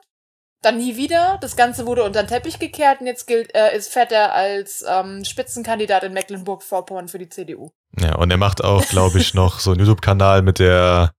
Dann 0.62 0.78
nie 0.78 0.98
wieder. 0.98 1.40
Das 1.42 1.56
Ganze 1.56 1.88
wurde 1.88 2.04
unter 2.04 2.22
den 2.22 2.28
Teppich 2.28 2.60
gekehrt 2.60 3.02
und 3.02 3.08
jetzt 3.08 3.26
gilt, 3.26 3.56
äh, 3.56 3.76
ist, 3.76 3.92
fährt 3.92 4.12
er 4.12 4.34
als 4.36 4.86
ähm, 4.88 5.26
Spitzenkandidat 5.26 6.04
in 6.04 6.14
Mecklenburg-Vorpommern 6.14 7.08
für 7.08 7.18
die 7.18 7.30
CDU. 7.30 7.72
Ja, 8.00 8.18
und 8.18 8.30
er 8.30 8.38
macht 8.38 8.64
auch, 8.64 8.86
glaube 8.86 9.18
ich, 9.18 9.34
noch 9.34 9.60
so 9.60 9.72
einen 9.72 9.80
YouTube-Kanal 9.80 10.44
mit 10.44 10.60
der 10.60 11.12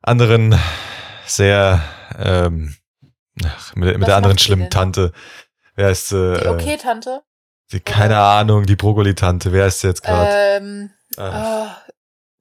anderen 0.00 0.56
sehr, 1.26 1.82
ähm, 2.16 2.76
ach, 3.44 3.74
mit, 3.74 3.98
mit 3.98 4.06
der 4.06 4.14
anderen 4.14 4.38
schlimmen? 4.38 4.70
Tante. 4.70 5.10
Wer 5.74 5.90
ist, 5.90 6.12
äh, 6.12 6.40
Die 6.40 6.46
Okay-Tante. 6.46 7.24
Die, 7.72 7.80
keine 7.80 8.18
Ahnung, 8.18 8.64
die 8.66 8.76
Brokkoli-Tante. 8.76 9.52
Wer 9.52 9.66
ist 9.66 9.80
sie 9.80 9.88
jetzt 9.88 10.02
gerade? 10.02 10.30
Ähm, 10.32 10.90
Ah. 11.18 11.64
ah, 11.66 11.82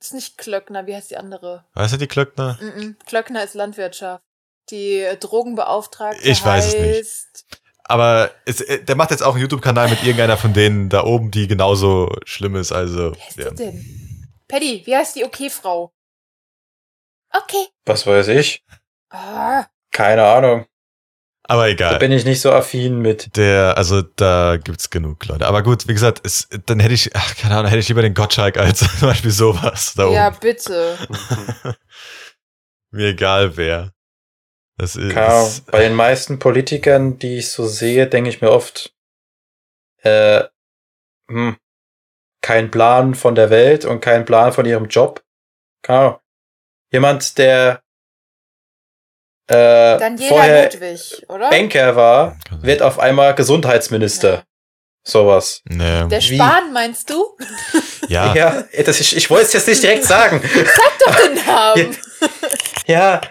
ist 0.02 0.14
nicht 0.14 0.38
Klöckner, 0.38 0.86
wie 0.86 0.96
heißt 0.96 1.10
die 1.12 1.18
andere? 1.18 1.64
weißt 1.76 1.94
du 1.94 1.98
die 1.98 2.08
Klöckner? 2.08 2.58
Mm 2.60 2.66
-mm. 2.80 2.96
Klöckner 3.06 3.44
ist 3.44 3.54
Landwirtschaft. 3.54 4.22
Die 4.70 5.00
äh, 5.00 5.16
Drogenbeauftragte 5.18 6.22
Ich 6.28 6.44
weiß 6.44 6.74
es 6.74 6.80
nicht. 6.80 7.46
Aber 7.84 8.32
es, 8.46 8.62
äh, 8.62 8.84
der 8.84 8.96
macht 8.96 9.12
jetzt 9.12 9.22
auch 9.22 9.34
einen 9.36 9.42
YouTube-Kanal 9.44 9.90
mit 9.90 10.02
irgendeiner 10.02 10.38
von 10.38 10.54
denen 10.54 10.90
da 10.90 11.04
oben, 11.06 11.30
die 11.32 11.48
genauso 11.48 12.12
schlimm 12.26 12.56
ist. 12.56 12.72
Also, 12.72 13.14
Wie 13.16 13.20
heißt 13.22 13.38
ja. 13.38 13.50
die 13.52 13.56
denn? 13.56 14.28
Paddy, 14.48 14.82
wie 14.86 14.96
heißt 14.96 15.16
die 15.16 15.24
Okay-Frau? 15.24 15.94
Okay. 17.32 17.68
Was 17.86 18.06
weiß 18.08 18.28
ich? 18.30 18.64
Ah, 19.10 19.66
Keine 19.92 20.26
Ahnung. 20.26 20.66
Aber 21.48 21.64
Da 21.64 21.68
egal. 21.70 22.00
bin 22.00 22.12
ich 22.12 22.26
nicht 22.26 22.42
so 22.42 22.52
affin 22.52 23.00
mit. 23.00 23.36
Der, 23.38 23.78
also 23.78 24.02
da 24.02 24.58
gibt's 24.58 24.90
genug 24.90 25.26
Leute. 25.28 25.46
Aber 25.46 25.62
gut, 25.64 25.88
wie 25.88 25.94
gesagt, 25.94 26.22
es, 26.26 26.50
dann 26.66 26.80
hätte 26.80 26.94
ich, 26.96 27.16
ach, 27.16 27.36
keine 27.36 27.56
Ahnung, 27.56 27.68
hätte 27.70 27.80
ich 27.80 27.88
lieber 27.88 28.02
den 28.02 28.16
Gottschalk 28.16 28.58
als 28.58 28.80
zum 29.00 29.08
Beispiel 29.10 29.32
sowas 29.32 29.94
da 29.96 30.10
ja, 30.10 30.28
oben. 30.30 30.38
bitte. 30.42 30.98
Mir 32.92 33.10
egal 33.10 33.58
wer. 33.58 33.92
Das 34.78 34.96
ist. 34.96 35.14
Ahnung. 35.14 35.52
Bei 35.72 35.80
den 35.80 35.94
meisten 35.94 36.40
Politikern, 36.40 37.20
die 37.20 37.38
ich 37.38 37.52
so 37.52 37.68
sehe, 37.68 38.08
denke 38.08 38.30
ich 38.30 38.42
mir 38.42 38.52
oft, 38.52 38.94
äh, 40.02 40.44
hm, 41.30 41.58
kein 42.42 42.72
Plan 42.72 43.16
von 43.16 43.36
der 43.36 43.50
Welt 43.50 43.86
und 43.86 44.02
kein 44.02 44.26
Plan 44.26 44.52
von 44.52 44.66
ihrem 44.66 44.88
Job. 44.88 45.24
Ahnung. 45.88 46.20
Jemand, 46.92 47.38
der 47.38 47.82
äh, 49.48 49.98
Daniela 49.98 50.30
vorher 50.30 50.64
Ludwig, 50.72 51.24
oder? 51.30 51.50
Banker 51.50 51.96
war, 51.96 52.38
wird 52.62 52.82
auf 52.82 53.00
einmal 53.00 53.36
Gesundheitsminister. 53.36 54.30
Ja. 54.34 54.44
Sowas. 55.08 55.62
Nee. 55.66 56.08
Der 56.08 56.20
Wie? 56.20 56.36
Spahn, 56.36 56.74
meinst 56.74 57.10
du? 57.12 57.38
Ja, 58.08 58.34
Ja, 58.36 58.64
das, 58.86 59.00
ich, 59.00 59.16
ich 59.16 59.30
wollte 59.30 59.46
es 59.46 59.54
jetzt 59.54 59.68
nicht 59.68 59.84
direkt 59.84 60.04
sagen. 60.06 60.42
Doch 61.06 61.16
den 61.16 61.36
Namen. 61.46 61.98
Ja, 62.88 63.22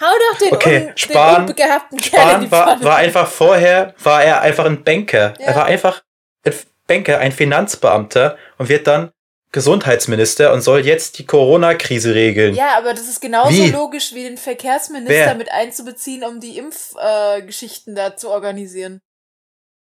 Hau 0.00 0.06
doch 0.32 0.38
den, 0.38 0.52
Okay, 0.54 0.86
un, 0.88 0.92
Spahn- 0.96 1.34
den 1.34 1.40
unbegabten 1.42 1.98
Kerl 1.98 2.22
in 2.22 2.28
Spahn 2.28 2.40
die 2.40 2.50
war, 2.50 2.82
war 2.82 2.96
einfach 2.96 3.28
vorher, 3.28 3.94
war 4.02 4.24
er 4.24 4.40
einfach 4.40 4.64
ein 4.64 4.82
Banker. 4.82 5.34
Ja. 5.38 5.46
Er 5.46 5.54
war 5.54 5.64
einfach 5.66 6.02
ein 6.44 6.54
Banker, 6.88 7.18
ein 7.20 7.30
Finanzbeamter 7.30 8.36
und 8.58 8.68
wird 8.68 8.88
dann 8.88 9.12
Gesundheitsminister 9.52 10.52
und 10.52 10.62
soll 10.62 10.84
jetzt 10.86 11.18
die 11.18 11.26
Corona-Krise 11.26 12.14
regeln. 12.14 12.54
Ja, 12.54 12.76
aber 12.78 12.94
das 12.94 13.06
ist 13.08 13.20
genauso 13.20 13.50
Wie? 13.52 13.70
logisch 13.70 14.14
wie 14.14 14.22
den 14.24 14.38
Verkehrsminister 14.38 15.08
Wer? 15.14 15.34
mit 15.34 15.50
einzubeziehen, 15.52 16.24
um 16.24 16.40
die 16.40 16.56
Impfgeschichten 16.58 17.92
äh, 17.96 17.96
da 17.96 18.16
zu 18.16 18.30
organisieren. 18.30 19.00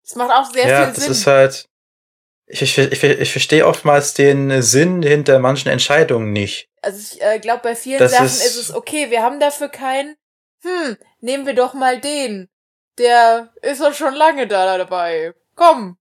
Das 0.04 0.16
macht 0.16 0.32
auch 0.32 0.52
sehr 0.52 0.66
ja, 0.68 0.84
viel 0.86 0.94
das 0.94 1.02
Sinn. 1.04 1.12
ist 1.12 1.26
halt. 1.26 1.66
Ich, 2.46 2.62
ich, 2.62 2.76
ich, 2.78 3.04
ich 3.04 3.30
verstehe 3.30 3.64
oftmals 3.64 4.12
den 4.14 4.60
Sinn 4.60 5.02
hinter 5.02 5.38
manchen 5.38 5.68
Entscheidungen 5.68 6.32
nicht. 6.32 6.66
Also 6.82 6.98
ich 6.98 7.22
äh, 7.22 7.38
glaube, 7.38 7.60
bei 7.62 7.76
vielen 7.76 8.00
Das 8.00 8.10
Sachen 8.10 8.26
ist- 8.26 8.44
ist, 8.44 8.56
es 8.56 8.74
okay, 8.74 9.10
wir 9.10 9.22
haben 9.22 9.38
dafür 9.38 9.68
keinen. 9.68 10.16
Hm, 10.62 10.96
nehmen 11.20 11.46
wir 11.46 11.54
doch 11.54 11.74
mal 11.74 12.00
den. 12.00 12.48
Der 12.98 13.50
ist 13.62 13.80
doch 13.80 13.94
schon 13.94 14.14
lange 14.14 14.48
da 14.48 14.76
dabei. 14.76 15.32
Komm. 15.54 15.96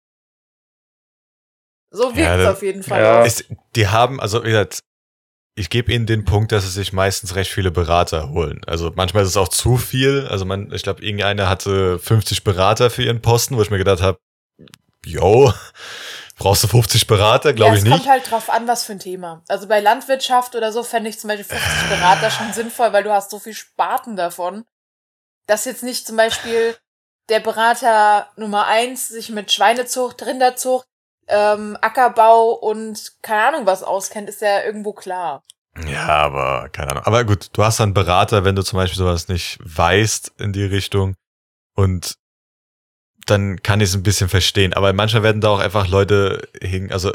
So 1.91 2.15
wirkt 2.15 2.17
Ja, 2.17 2.35
es 2.37 2.47
auf 2.47 2.61
jeden 2.61 2.83
Fall. 2.83 3.01
ja. 3.01 3.25
es, 3.25 3.45
die 3.75 3.87
haben, 3.87 4.19
also 4.21 4.43
wie 4.43 4.49
gesagt, 4.49 4.79
ich 5.55 5.69
gebe 5.69 5.91
ihnen 5.91 6.05
den 6.05 6.23
Punkt, 6.23 6.51
dass 6.51 6.63
sie 6.63 6.69
sich 6.69 6.93
meistens 6.93 7.35
recht 7.35 7.51
viele 7.51 7.71
Berater 7.71 8.29
holen. 8.29 8.61
Also 8.65 8.91
manchmal 8.95 9.23
ist 9.23 9.29
es 9.29 9.37
auch 9.37 9.49
zu 9.49 9.75
viel. 9.77 10.25
Also 10.29 10.45
man, 10.45 10.71
ich 10.71 10.83
glaube, 10.83 11.03
irgendeiner 11.03 11.49
hatte 11.49 11.99
50 11.99 12.43
Berater 12.43 12.89
für 12.89 13.03
ihren 13.03 13.21
Posten, 13.21 13.57
wo 13.57 13.61
ich 13.61 13.69
mir 13.71 13.77
gedacht 13.77 14.01
habe, 14.01 14.19
yo, 15.05 15.51
brauchst 16.37 16.63
du 16.63 16.67
50 16.67 17.07
Berater? 17.07 17.53
Glaube 17.53 17.71
ja, 17.71 17.73
ich 17.75 17.79
es 17.79 17.83
nicht. 17.85 17.93
kommt 17.97 18.07
halt 18.09 18.31
drauf 18.31 18.49
an, 18.49 18.67
was 18.67 18.85
für 18.85 18.93
ein 18.93 18.99
Thema. 18.99 19.43
Also 19.49 19.67
bei 19.67 19.81
Landwirtschaft 19.81 20.55
oder 20.55 20.71
so 20.71 20.83
fände 20.83 21.09
ich 21.09 21.19
zum 21.19 21.27
Beispiel 21.27 21.45
50 21.57 21.89
Berater 21.89 22.29
schon 22.31 22.53
sinnvoll, 22.53 22.93
weil 22.93 23.03
du 23.03 23.11
hast 23.11 23.29
so 23.31 23.39
viel 23.39 23.53
Sparten 23.53 24.15
davon, 24.15 24.63
dass 25.47 25.65
jetzt 25.65 25.83
nicht 25.83 26.07
zum 26.07 26.15
Beispiel 26.15 26.77
der 27.27 27.41
Berater 27.41 28.29
Nummer 28.37 28.65
eins 28.67 29.09
sich 29.09 29.29
mit 29.29 29.51
Schweinezucht, 29.51 30.25
Rinderzucht, 30.25 30.87
ähm, 31.29 31.77
Ackerbau 31.81 32.51
und 32.51 33.13
keine 33.21 33.47
Ahnung 33.47 33.65
was 33.65 33.83
auskennt, 33.83 34.29
ist 34.29 34.41
ja 34.41 34.63
irgendwo 34.63 34.93
klar. 34.93 35.43
Ja, 35.87 36.07
aber 36.07 36.69
keine 36.69 36.91
Ahnung. 36.91 37.03
Aber 37.05 37.23
gut, 37.23 37.49
du 37.53 37.63
hast 37.63 37.79
dann 37.79 37.93
Berater, 37.93 38.43
wenn 38.43 38.55
du 38.55 38.63
zum 38.63 38.77
Beispiel 38.77 38.97
sowas 38.97 39.27
nicht 39.27 39.59
weißt 39.61 40.33
in 40.39 40.51
die 40.51 40.65
Richtung. 40.65 41.15
Und 41.75 42.15
dann 43.25 43.61
kann 43.61 43.79
ich 43.79 43.89
es 43.89 43.95
ein 43.95 44.03
bisschen 44.03 44.29
verstehen. 44.29 44.73
Aber 44.73 44.91
manchmal 44.93 45.23
werden 45.23 45.41
da 45.41 45.49
auch 45.49 45.59
einfach 45.59 45.87
Leute 45.87 46.47
hingen. 46.61 46.91
Also, 46.91 47.13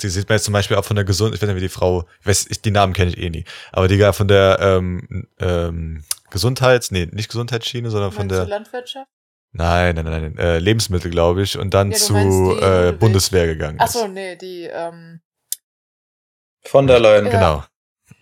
die 0.00 0.08
sieht 0.08 0.28
man 0.28 0.36
jetzt 0.36 0.44
zum 0.44 0.52
Beispiel 0.52 0.76
auch 0.76 0.84
von 0.84 0.96
der 0.96 1.04
Gesund, 1.04 1.34
ich 1.34 1.42
weiß 1.42 1.48
nicht, 1.48 1.56
wie 1.56 1.62
die 1.62 1.68
Frau, 1.68 2.06
ich 2.20 2.26
weiß, 2.26 2.46
ich, 2.50 2.62
die 2.62 2.70
Namen 2.70 2.92
kenne 2.92 3.10
ich 3.10 3.18
eh 3.18 3.30
nie. 3.30 3.44
Aber 3.72 3.88
die 3.88 3.96
gar 3.96 4.12
von 4.12 4.28
der 4.28 4.58
ähm, 4.60 5.26
ähm, 5.38 6.04
Gesundheits, 6.30 6.90
nee, 6.90 7.08
nicht 7.10 7.28
Gesundheitsschiene, 7.28 7.90
sondern 7.90 8.12
von 8.12 8.26
Meinst 8.26 8.40
du 8.40 8.46
der, 8.46 8.58
Landwirtschaft? 8.58 9.10
Nein, 9.52 9.94
nein, 9.94 10.04
nein, 10.04 10.22
nein 10.34 10.38
äh, 10.38 10.58
Lebensmittel, 10.58 11.10
glaube 11.10 11.42
ich, 11.42 11.58
und 11.58 11.72
dann 11.74 11.90
Ja, 11.90 11.96
zu 11.96 12.12
die 12.14 12.18
äh, 12.64 12.84
Ludwig. 12.86 12.98
Bundeswehr 13.00 13.46
gegangen 13.46 13.78
Ach 13.80 13.86
ist. 13.86 13.92
so, 13.92 14.06
nee, 14.06 14.36
die, 14.36 14.64
ähm, 14.64 15.20
Von 16.64 16.86
der 16.86 17.00
Leyen. 17.00 17.26
Ja. 17.26 17.30
Genau. 17.30 17.64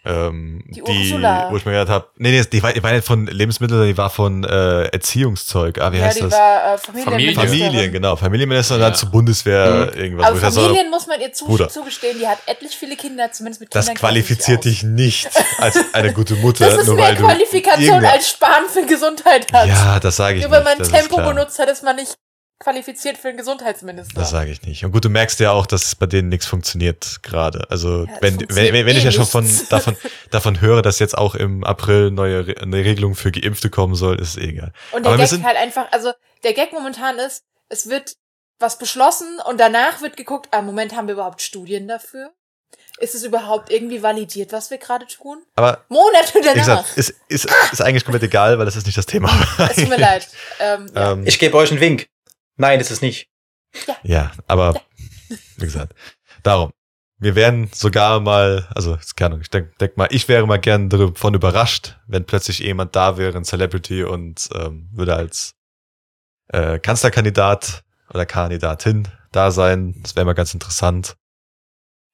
Ähm, 0.03 0.65
Die 0.69 0.81
die, 0.83 1.13
Ursula. 1.13 1.49
wo 1.51 1.57
ich 1.59 1.67
mir 1.67 1.73
gedacht 1.73 1.89
habe, 1.91 2.07
nee, 2.17 2.31
nee, 2.31 2.43
die 2.51 2.63
war, 2.63 2.73
die 2.73 2.83
war 2.83 2.93
nicht 2.93 3.07
von 3.07 3.27
Lebensmitteln, 3.27 3.87
die 3.87 3.99
war 3.99 4.09
von 4.09 4.45
äh, 4.45 4.85
Erziehungszeug. 4.85 5.79
Ah, 5.79 5.93
wie 5.93 5.99
ja, 5.99 6.05
heißt 6.07 6.17
die 6.19 6.23
das? 6.23 6.33
war 6.33 6.75
äh, 6.75 6.79
Familienministerin. 6.79 7.49
Familien, 7.67 7.93
genau. 7.93 8.17
Familienminister 8.17 8.77
und 8.77 8.81
Ja. 8.81 8.87
dann 8.89 8.97
zur 8.97 9.11
Bundeswehr 9.11 9.91
Mhm. 9.93 10.01
irgendwas. 10.01 10.27
Aber 10.27 10.41
dachte 10.41 10.53
so, 10.55 10.61
Familien 10.63 10.91
muss 10.91 11.07
man 11.07 11.21
ihr 11.21 11.33
zu 11.35 11.45
Bruder. 11.45 11.69
zugestehen, 11.69 12.19
die 12.19 12.27
hat 12.27 12.39
etlich 12.47 12.75
viele 12.77 12.97
Kinder, 12.97 13.31
zumindest 13.31 13.61
mit 13.61 13.75
das 13.75 13.85
Kindern 13.87 13.97
sich 13.97 14.01
qualifiziert 14.01 14.65
dich 14.65 14.83
nicht 14.85 15.29
als 15.59 15.79
eine 15.93 16.15
gute 16.15 16.35
Mutter, 16.37 16.65
Das 16.71 16.79
ist 16.81 16.87
nur 16.87 16.97
mehr 16.97 17.05
weil 17.09 17.17
du 17.17 17.23
Qualifikation 17.25 18.03
als 18.05 18.31
Sparen 18.31 18.65
für 18.73 18.87
Gesundheit 18.87 19.53
hat. 19.53 19.67
Ja, 19.69 20.01
das 20.01 20.17
sage 20.17 20.39
ich 20.39 20.43
Nur 20.45 20.51
weil 20.53 20.61
nicht. 20.61 20.69
man 20.71 20.79
das 20.79 20.89
ist 20.89 20.95
Tempo 20.95 21.17
benutzt 21.17 21.59
hat, 21.59 21.69
ist 21.69 21.83
man 21.85 21.97
nicht 21.97 22.15
qualifiziert 22.61 23.19
für 23.19 23.29
einen 23.29 23.39
Gesundheitsminister. 23.39 24.15
Das 24.21 24.31
sage 24.31 24.51
ich 24.51 24.63
nicht. 24.63 24.85
Und 24.85 24.93
gut, 24.93 25.05
du 25.05 25.09
merkst 25.09 25.41
ja 25.41 25.51
auch, 25.51 25.67
dass 25.67 25.95
bei 25.97 26.07
denen 26.07 26.29
nichts 26.29 26.47
funktioniert 26.47 27.21
gerade. 27.23 27.67
Also 27.71 28.05
Ja, 28.05 28.13
wenn, 28.21 28.39
wenn, 28.51 28.73
wenn 28.87 28.97
ich 28.97 29.03
eh 29.03 29.07
ja 29.07 29.11
schon 29.13 29.27
von 29.27 29.49
davon, 29.71 29.97
davon 30.31 30.61
höre, 30.61 30.83
dass 30.83 30.99
jetzt 30.99 31.17
auch 31.19 31.35
im 31.35 31.65
April 31.65 32.11
neue 32.11 32.47
Re 32.47 32.55
eine 32.61 32.77
Regelung 32.77 33.15
für 33.17 33.33
Geimpfte 33.33 33.71
kommen 33.71 33.95
soll, 33.95 34.21
ist 34.21 34.29
es 34.31 34.37
eh 34.37 34.51
egal. 34.51 34.73
Und 34.93 35.05
der 35.05 35.13
Aber 35.13 35.19
wir 35.19 35.25
Gag 35.25 35.31
sind- 35.31 35.45
halt 35.45 35.57
einfach, 35.57 35.91
also 35.91 36.13
der 36.45 36.53
Gag 36.53 36.73
momentan 36.73 37.19
ist, 37.19 37.43
es 37.71 37.89
wird 37.89 38.15
was 38.59 38.77
beschlossen 38.79 39.39
und 39.49 39.59
danach 39.59 40.03
wird 40.03 40.19
geguckt, 40.19 40.49
ah, 40.53 40.61
Moment, 40.61 40.95
haben 40.95 41.09
wir 41.09 41.15
überhaupt 41.15 41.41
Studien 41.41 41.89
dafür? 41.89 42.31
Ist 42.99 43.15
es 43.15 43.25
überhaupt 43.25 43.71
irgendwie 43.71 44.03
validiert, 44.03 44.53
was 44.53 44.71
wir 44.71 44.77
gerade 44.77 45.07
tun? 45.07 45.39
Aber 45.57 45.83
Monate 45.89 46.41
danach. 46.43 46.55
gesagt, 46.55 46.99
ist, 46.99 47.15
ist, 47.29 47.49
ist 47.73 47.81
eigentlich 47.81 48.05
komplett 48.05 48.25
egal, 48.25 48.59
weil 48.59 48.67
das 48.67 48.77
ist 48.77 48.85
nicht 48.85 48.99
das 48.99 49.07
Thema. 49.07 49.31
es 49.71 49.77
tut 49.77 49.89
mir 49.89 49.97
leid. 49.99 50.29
Ähm, 50.59 50.91
ja. 50.95 51.13
Ähm, 51.13 51.27
Ich 51.27 51.39
gebe 51.39 51.57
euch 51.57 51.71
einen 51.71 51.81
Wink. 51.81 52.07
Nein, 52.61 52.79
ist 52.79 52.91
es 52.91 53.01
nicht. 53.01 53.31
ja, 54.03 54.33
aber 54.47 54.81
wie 55.57 55.65
gesagt, 55.65 55.95
darum. 56.43 56.71
Wir 57.23 57.35
wären 57.35 57.69
sogar 57.75 58.19
mal, 58.21 58.67
also 58.75 58.99
keine 59.15 59.27
Ahnung, 59.27 59.41
ich 59.43 59.51
denke 59.51 59.73
denk 59.79 59.99
mal, 59.99 60.09
ich 60.11 60.27
wäre 60.27 60.47
mal 60.47 60.59
gern 60.59 60.89
davon 60.89 61.35
überrascht, 61.35 61.99
wenn 62.07 62.25
plötzlich 62.25 62.61
jemand 62.61 62.97
da 62.97 63.19
wäre, 63.19 63.37
ein 63.37 63.45
Celebrity 63.45 64.05
und 64.05 64.49
ähm, 64.55 64.89
würde 64.91 65.17
als 65.17 65.55
äh, 66.49 66.79
Kanzlerkandidat 66.79 67.83
oder 68.09 68.25
Kandidatin 68.25 69.07
da 69.33 69.51
sein. 69.51 69.97
Das 70.03 70.17
wäre 70.17 70.25
mal 70.25 70.33
ganz 70.33 70.55
interessant. 70.55 71.17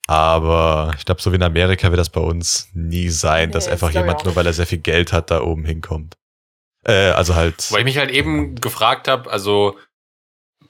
Aber 0.09 0.93
ich 0.99 1.05
glaube, 1.05 1.23
so 1.23 1.31
wie 1.31 1.37
in 1.37 1.43
Amerika 1.45 1.91
wird 1.91 2.01
das 2.01 2.11
bei 2.11 2.21
uns 2.21 2.69
nie 2.73 3.09
sein, 3.09 3.49
Nee, 3.49 3.53
dass 3.53 3.65
das 3.67 3.73
einfach 3.73 3.91
jemand, 3.91 4.25
nur 4.25 4.35
weil 4.35 4.47
er 4.47 4.53
sehr 4.53 4.67
viel 4.67 4.79
Geld 4.79 5.13
hat, 5.13 5.31
da 5.31 5.41
oben 5.41 5.65
hinkommt. 5.65 6.17
Äh, 6.85 7.11
also 7.11 7.35
halt. 7.37 7.71
Weil 7.71 7.81
ich 7.81 7.85
mich 7.85 7.99
halt 7.99 8.11
eben 8.11 8.57
gefragt 8.57 9.07
habe, 9.07 9.31
also 9.31 9.77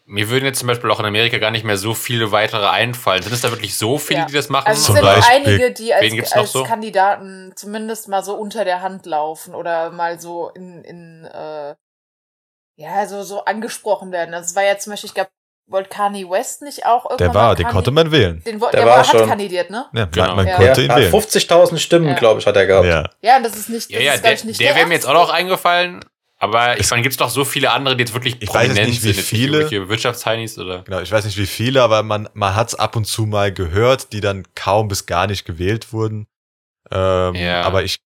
mir 0.08 0.28
würden 0.30 0.44
jetzt 0.44 0.60
zum 0.60 0.68
Beispiel 0.68 0.90
auch 0.90 1.00
in 1.00 1.06
Amerika 1.06 1.38
gar 1.38 1.50
nicht 1.50 1.64
mehr 1.64 1.76
so 1.76 1.92
viele 1.92 2.30
weitere 2.32 2.66
einfallen. 2.68 3.22
Sind 3.22 3.32
es 3.32 3.40
da 3.40 3.50
wirklich 3.50 3.76
so 3.76 3.98
viele, 3.98 4.20
Ja. 4.20 4.26
die 4.26 4.32
das 4.34 4.48
machen? 4.48 4.66
Also 4.68 4.80
es 4.80 4.86
Zum 4.86 4.94
sind 4.94 5.04
Beispiel- 5.04 5.34
einige, 5.36 5.70
die 5.72 5.92
als, 5.92 6.02
Wen 6.02 6.14
gibt's 6.14 6.30
noch 6.34 6.42
als 6.42 6.52
so? 6.52 6.62
Kandidaten 6.64 7.52
zumindest 7.56 8.08
mal 8.08 8.22
so 8.22 8.34
unter 8.34 8.64
der 8.64 8.82
Hand 8.82 9.04
laufen 9.06 9.54
oder 9.54 9.90
mal 9.90 10.20
so 10.20 10.48
in, 10.50 10.82
in 10.84 11.24
äh, 11.24 11.74
ja, 12.78 13.06
so, 13.06 13.22
so 13.22 13.44
angesprochen 13.44 14.12
werden. 14.12 14.34
Also 14.34 14.46
es 14.46 14.54
war 14.56 14.62
ja 14.64 14.78
zum 14.78 14.92
Beispiel, 14.92 15.08
ich 15.08 15.14
glaube, 15.14 15.30
wollte 15.68 15.88
Kanye 15.88 16.30
West 16.30 16.62
nicht 16.62 16.86
auch 16.86 17.04
irgendwann 17.10 17.18
Der 17.32 17.34
war, 17.34 17.54
den 17.56 17.66
konnte 17.66 17.90
man 17.90 18.12
wählen. 18.12 18.40
Den, 18.46 18.60
Der 18.60 18.70
der, 18.70 18.80
war 18.82 18.86
war, 18.88 18.98
hat 18.98 19.06
schon. 19.06 19.28
kandidiert, 19.28 19.70
ne? 19.70 19.86
Ja, 19.92 20.04
Genau. 20.04 20.26
man, 20.28 20.36
man 20.36 20.46
Ja. 20.46 20.56
konnte 20.56 20.72
Der 20.74 20.84
ihn 20.84 20.94
wählen. 21.02 21.10
50.000 21.12 21.78
Stimmen, 21.80 22.08
Ja. 22.08 22.14
glaube 22.14 22.38
ich, 22.38 22.46
hat 22.46 22.54
er 22.54 22.66
gehabt. 22.66 22.86
Ja. 22.86 23.10
Ja, 23.22 23.36
und 23.38 23.42
das 23.42 23.56
ist 23.56 23.68
nicht, 23.70 23.90
Ja, 23.90 23.96
das 23.98 24.04
ja, 24.06 24.12
ist, 24.14 24.24
der, 24.24 24.32
ich, 24.34 24.44
nicht 24.44 24.60
der 24.60 24.76
wäre 24.76 24.86
mir 24.86 24.94
jetzt 24.94 25.06
auch 25.08 25.14
noch 25.14 25.30
eingefallen. 25.30 26.04
Aber 26.38 26.74
ich 26.74 26.80
Es- 26.80 26.90
meine, 26.90 27.02
gibt's 27.02 27.16
doch 27.16 27.30
so 27.30 27.44
viele 27.44 27.70
andere, 27.72 27.96
die 27.96 28.02
jetzt 28.02 28.12
wirklich 28.12 28.36
Ich 28.40 28.48
weiß 28.48 28.66
prominent 28.68 28.88
nicht, 28.90 29.02
wie 29.04 29.12
sind, 29.12 29.24
viele. 29.24 29.88
Wirtschaftsheinis 29.88 30.58
oder. 30.58 30.82
Genau, 30.82 31.00
ich 31.00 31.10
weiß 31.10 31.24
nicht 31.24 31.38
wie 31.38 31.46
viele, 31.46 31.82
aber 31.82 32.02
man, 32.02 32.28
man 32.34 32.54
hat 32.54 32.68
es 32.68 32.74
ab 32.74 32.94
und 32.96 33.06
zu 33.06 33.24
mal 33.26 33.52
gehört, 33.52 34.12
die 34.12 34.20
dann 34.20 34.44
kaum 34.54 34.88
bis 34.88 35.06
gar 35.06 35.26
nicht 35.26 35.44
gewählt 35.46 35.92
wurden. 35.92 36.26
Ähm, 36.90 37.34
Ja. 37.34 37.62
Aber 37.62 37.84
ich, 37.84 37.96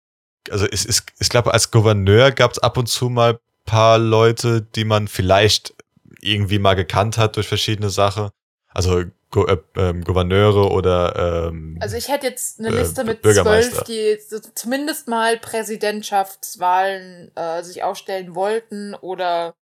also 0.48 0.64
es 0.70 0.84
ist, 0.84 1.06
ich 1.18 1.28
glaube, 1.28 1.52
als 1.52 1.70
Gouverneur 1.72 2.30
gab 2.30 2.52
es 2.52 2.58
ab 2.60 2.76
und 2.76 2.86
zu 2.88 3.08
mal 3.08 3.40
paar 3.66 3.98
Leute, 3.98 4.62
die 4.62 4.84
man 4.84 5.08
vielleicht 5.08 5.74
irgendwie 6.20 6.58
mal 6.58 6.74
gekannt 6.74 7.18
hat 7.18 7.36
durch 7.36 7.48
verschiedene 7.48 7.90
Sachen. 7.90 8.30
Also 8.72 9.04
Go 9.30 9.46
äh, 9.46 9.58
ähm, 9.76 10.02
Gouverneure 10.02 10.70
oder 10.72 11.46
ähm, 11.48 11.78
Also 11.80 11.96
ich 11.96 12.08
hätte 12.08 12.26
jetzt 12.26 12.58
eine 12.58 12.68
Äh, 12.68 12.80
Liste 12.80 13.04
mit 13.04 13.22
Bürgermeister. 13.22 13.84
zwölf, 13.84 13.86
die 13.86 14.18
zumindest 14.54 15.06
mal 15.08 15.38
Präsidentschaftswahlen 15.38 17.30
äh, 17.36 17.62
sich 17.62 17.82
aufstellen 17.82 18.34
wollten 18.34 18.94
oder 18.94 19.54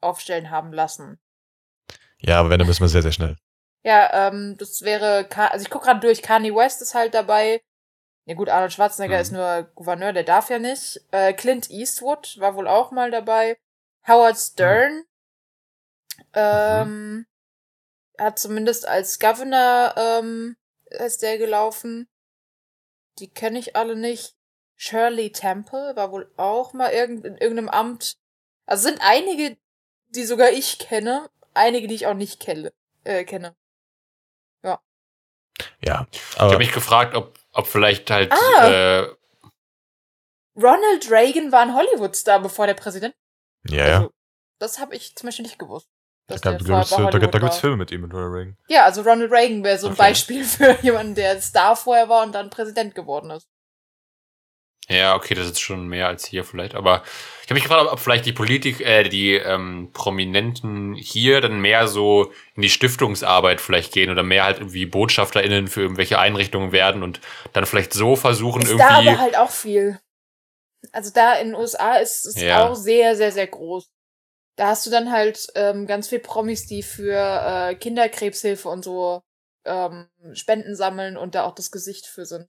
aufstellen 0.00 0.50
haben 0.50 0.72
lassen. 0.72 1.18
ja, 2.18 2.40
aber 2.40 2.50
wenn, 2.50 2.58
dann 2.58 2.68
müssen 2.68 2.82
wir 2.82 2.88
sehr, 2.88 3.02
sehr 3.02 3.12
schnell. 3.12 3.36
Ja, 3.82 4.28
ähm, 4.28 4.56
das 4.58 4.82
wäre, 4.82 5.28
also 5.34 5.62
ich 5.64 5.70
gucke 5.70 5.86
gerade 5.86 6.00
durch, 6.00 6.22
Kanye 6.22 6.54
West 6.54 6.80
ist 6.82 6.94
halt 6.94 7.14
dabei. 7.14 7.60
Ja 8.26 8.34
gut, 8.34 8.48
Arnold 8.48 8.72
Schwarzenegger 8.72 9.16
Mhm. 9.16 9.20
ist 9.20 9.32
nur 9.32 9.62
Gouverneur, 9.74 10.12
der 10.14 10.22
darf 10.24 10.48
ja 10.50 10.58
nicht. 10.58 11.00
Äh, 11.10 11.32
Clint 11.34 11.70
Eastwood 11.70 12.36
war 12.38 12.54
wohl 12.54 12.68
auch 12.68 12.90
mal 12.90 13.10
dabei. 13.10 13.56
Howard 14.06 14.36
Stern 14.38 15.04
ähm, 16.34 17.26
hat 18.18 18.38
zumindest 18.38 18.86
als 18.86 19.18
Governor 19.18 19.94
ähm, 19.96 20.56
ist 20.90 21.22
der 21.22 21.38
gelaufen. 21.38 22.08
Die 23.18 23.28
kenne 23.28 23.58
ich 23.58 23.76
alle 23.76 23.96
nicht. 23.96 24.34
Shirley 24.76 25.30
Temple 25.32 25.94
war 25.96 26.10
wohl 26.10 26.32
auch 26.36 26.72
mal 26.72 26.92
irgend, 26.92 27.24
in 27.24 27.36
irgendeinem 27.36 27.68
Amt. 27.68 28.16
Also 28.66 28.88
sind 28.88 29.00
einige, 29.00 29.56
die 30.08 30.24
sogar 30.24 30.50
ich 30.50 30.78
kenne, 30.78 31.30
einige, 31.54 31.86
die 31.86 31.94
ich 31.94 32.06
auch 32.06 32.14
nicht 32.14 32.40
kenne. 32.40 32.72
Äh, 33.04 33.24
kenne. 33.24 33.54
Ja, 35.82 36.06
Ich 36.10 36.20
aber 36.36 36.46
habe 36.52 36.58
mich 36.58 36.72
gefragt, 36.72 37.14
ob, 37.14 37.38
ob 37.52 37.66
vielleicht 37.66 38.10
halt 38.10 38.32
Ah. 38.32 38.68
äh, 39.02 39.14
Ronald 40.56 41.10
Reagan 41.10 41.52
war 41.52 41.60
ein 41.60 41.74
Hollywood-Star, 41.74 42.40
bevor 42.40 42.66
der 42.66 42.74
Präsident. 42.74 43.14
ja, 43.68 43.86
ja. 43.86 43.96
Also, 43.98 44.10
das 44.58 44.78
habe 44.78 44.94
ich 44.96 45.14
zum 45.14 45.28
Beispiel 45.28 45.44
nicht 45.44 45.58
gewusst. 45.58 45.88
Da, 46.26 46.36
gab, 46.36 46.42
da, 46.42 46.50
gibt's, 46.52 46.90
da, 46.90 47.04
da, 47.04 47.18
da 47.18 47.18
gibt's 47.18 47.42
war. 47.42 47.50
Filme 47.52 47.76
mit 47.76 47.92
ihm, 47.92 48.00
mit 48.00 48.12
Ronald 48.14 48.32
Reagan. 48.32 48.56
Ja, 48.68 48.84
also 48.84 49.02
Ronald 49.02 49.30
Reagan 49.30 49.62
wäre 49.62 49.78
so 49.78 49.88
ein 49.88 49.92
Okay. 49.92 50.02
Beispiel 50.02 50.44
für 50.44 50.78
jemanden, 50.82 51.14
der 51.14 51.40
Star 51.42 51.76
vorher 51.76 52.08
war 52.08 52.24
und 52.24 52.34
dann 52.34 52.50
Präsident 52.50 52.94
geworden 52.94 53.30
ist. 53.30 53.46
Ja, 54.88 55.14
okay, 55.16 55.34
das 55.34 55.46
ist 55.46 55.60
schon 55.60 55.88
mehr 55.88 56.08
als 56.08 56.26
hier 56.26 56.44
vielleicht. 56.44 56.74
Aber 56.74 57.02
ich 57.42 57.46
habe 57.46 57.54
mich 57.54 57.62
gefragt, 57.62 57.90
ob, 57.90 57.98
vielleicht 57.98 58.26
die 58.26 58.34
Politik, 58.34 58.80
äh, 58.80 59.08
die 59.08 59.32
ähm, 59.34 59.90
Prominenten 59.94 60.94
hier 60.94 61.40
dann 61.40 61.58
mehr 61.60 61.88
so 61.88 62.32
in 62.54 62.60
die 62.62 62.68
Stiftungsarbeit 62.68 63.62
vielleicht 63.62 63.94
gehen 63.94 64.10
oder 64.10 64.22
mehr 64.22 64.44
halt 64.44 64.58
irgendwie 64.58 64.84
BotschafterInnen 64.84 65.68
für 65.68 65.80
irgendwelche 65.80 66.18
Einrichtungen 66.18 66.72
werden 66.72 67.02
und 67.02 67.20
dann 67.54 67.64
vielleicht 67.64 67.94
so 67.94 68.14
versuchen, 68.14 68.62
Ist 68.62 68.78
da 68.78 68.96
irgendwie. 68.96 69.08
aber 69.08 69.18
halt 69.20 69.36
auch 69.38 69.50
viel. 69.50 70.00
Also 70.92 71.10
da 71.14 71.32
in 71.34 71.48
den 71.48 71.54
USA 71.54 71.94
ist 71.94 72.26
es 72.26 72.40
Ja. 72.42 72.68
auch 72.68 72.74
sehr, 72.74 73.16
sehr, 73.16 73.32
sehr 73.32 73.46
groß. 73.46 73.90
Da 74.56 74.68
hast 74.68 74.86
du 74.86 74.90
dann 74.90 75.10
halt 75.10 75.48
ähm, 75.56 75.86
ganz 75.86 76.08
viel 76.08 76.20
Promis, 76.20 76.66
die 76.66 76.82
für 76.82 77.12
äh, 77.16 77.74
Kinderkrebshilfe 77.74 78.68
und 78.68 78.84
so 78.84 79.22
ähm, 79.64 80.08
Spenden 80.34 80.76
sammeln 80.76 81.16
und 81.16 81.34
da 81.34 81.44
auch 81.44 81.54
das 81.54 81.70
Gesicht 81.70 82.06
für 82.06 82.24
sind. 82.26 82.48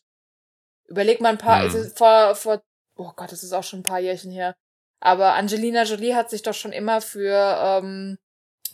Überleg 0.87 1.19
mal 1.21 1.29
ein 1.29 1.37
paar, 1.39 1.63
Hm. 1.63 1.65
also 1.65 1.89
vor, 1.95 2.35
vor, 2.35 2.61
oh 2.95 3.11
Gott, 3.15 3.31
das 3.31 3.43
ist 3.43 3.53
auch 3.53 3.63
schon 3.63 3.79
ein 3.79 3.83
paar 3.83 3.99
Jährchen 3.99 4.31
her. 4.31 4.55
Aber 4.99 5.33
Angelina 5.33 5.83
Jolie 5.83 6.15
hat 6.15 6.29
sich 6.29 6.43
doch 6.43 6.53
schon 6.53 6.71
immer 6.73 7.01
für 7.01 7.57
ähm, 7.61 8.17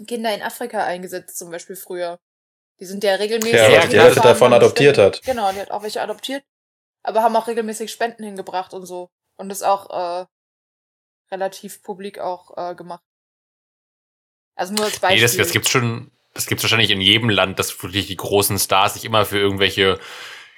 Kinder 0.07 0.33
in 0.33 0.41
Afrika 0.41 0.83
eingesetzt, 0.83 1.37
zum 1.37 1.51
Beispiel 1.51 1.75
früher. 1.75 2.19
Die 2.79 2.85
sind 2.85 3.03
ja 3.03 3.15
regelmäßig. 3.15 3.53
Ja, 3.53 3.85
die 3.85 3.99
Hälfte 3.99 4.21
davon 4.21 4.51
adoptiert 4.53 4.95
Spenden- 4.95 5.13
hat. 5.15 5.23
Genau, 5.23 5.51
die 5.51 5.59
hat 5.61 5.71
auch 5.71 5.83
welche 5.83 6.01
adoptiert, 6.01 6.43
aber 7.03 7.21
haben 7.21 7.35
auch 7.35 7.47
regelmäßig 7.47 7.91
Spenden 7.91 8.23
hingebracht 8.23 8.73
und 8.73 8.85
so. 8.85 9.09
Und 9.37 9.49
das 9.49 9.61
auch 9.63 10.21
äh, 10.21 10.25
relativ 11.31 11.81
publik 11.83 12.19
auch 12.19 12.57
äh, 12.57 12.75
gemacht. 12.75 13.03
Also 14.61 14.75
nur 14.75 14.85
als 14.85 14.99
Beispiel. 14.99 15.17
Nee, 15.17 15.23
das, 15.23 15.37
das 15.37 15.51
gibt's 15.51 15.71
schon, 15.71 16.11
das 16.35 16.45
gibt's 16.45 16.63
wahrscheinlich 16.63 16.91
in 16.91 17.01
jedem 17.01 17.31
Land, 17.31 17.57
dass 17.57 17.81
wirklich 17.81 18.05
die 18.05 18.15
großen 18.15 18.59
Stars 18.59 18.93
sich 18.93 19.05
immer 19.05 19.25
für 19.25 19.39
irgendwelche 19.39 19.97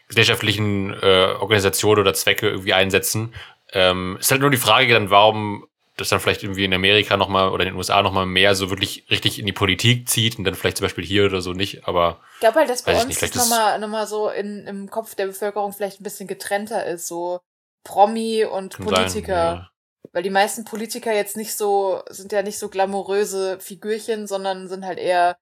gesellschaftlichen 0.10 0.94
äh, 1.02 1.36
Organisationen 1.40 2.02
oder 2.02 2.14
Zwecke 2.14 2.50
irgendwie 2.50 2.74
einsetzen. 2.74 3.34
Ähm, 3.72 4.18
ist 4.20 4.30
halt 4.30 4.42
nur 4.42 4.50
die 4.50 4.58
Frage 4.58 4.94
dann, 4.94 5.10
warum 5.10 5.68
das 5.96 6.10
dann 6.10 6.20
vielleicht 6.20 6.44
irgendwie 6.44 6.66
in 6.66 6.74
Amerika 6.74 7.16
nochmal 7.16 7.50
oder 7.50 7.64
in 7.64 7.70
den 7.70 7.78
USA 7.78 8.02
nochmal 8.02 8.26
mehr 8.26 8.56
so 8.56 8.70
wirklich 8.70 9.06
richtig 9.10 9.40
in 9.40 9.46
die 9.46 9.54
Politik 9.54 10.10
zieht 10.10 10.38
und 10.38 10.44
dann 10.44 10.56
vielleicht 10.56 10.78
zum 10.78 10.86
Beispiel 10.86 11.06
hier 11.06 11.26
oder 11.26 11.40
so 11.40 11.54
nicht, 11.54 11.88
aber 11.88 12.20
Ich 12.34 12.40
glaube 12.42 12.60
halt, 12.60 12.70
dass 12.70 12.82
bei 12.82 12.96
uns 12.96 13.06
nicht, 13.06 13.22
das 13.22 13.36
nochmal 13.36 13.80
noch 13.80 13.88
mal 13.88 14.06
so 14.06 14.28
in, 14.28 14.68
im 14.68 14.90
Kopf 14.90 15.16
der 15.16 15.28
Bevölkerung 15.28 15.72
vielleicht 15.72 16.02
ein 16.02 16.04
bisschen 16.04 16.28
getrennter 16.28 16.86
ist, 16.86 17.08
so 17.08 17.40
Promi 17.86 18.44
und 18.44 18.78
Politiker. 18.78 19.12
sein. 19.12 19.58
Ja. 19.60 19.70
Weil 20.14 20.24
die 20.24 20.30
meisten 20.30 20.64
Politiker 20.64 21.12
jetzt 21.12 21.36
nicht 21.36 21.56
so, 21.56 22.04
sind 22.10 22.32
ja 22.32 22.44
nicht 22.44 22.60
so 22.60 22.70
glamouröse 22.70 23.60
Figürchen, 23.60 24.28
sondern 24.28 24.68
sind 24.70 24.86
halt 24.86 25.00
eher, 25.00 25.38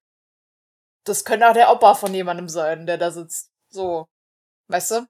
das 1.03 1.25
könnte 1.25 1.49
auch 1.49 1.53
der 1.53 1.71
Opa 1.71 1.93
von 1.93 2.13
jemandem 2.13 2.47
sein, 2.47 2.85
der 2.85 2.97
da 2.97 3.11
sitzt. 3.11 3.51
So. 3.69 4.07
Weißt 4.67 4.91
du? 4.91 5.07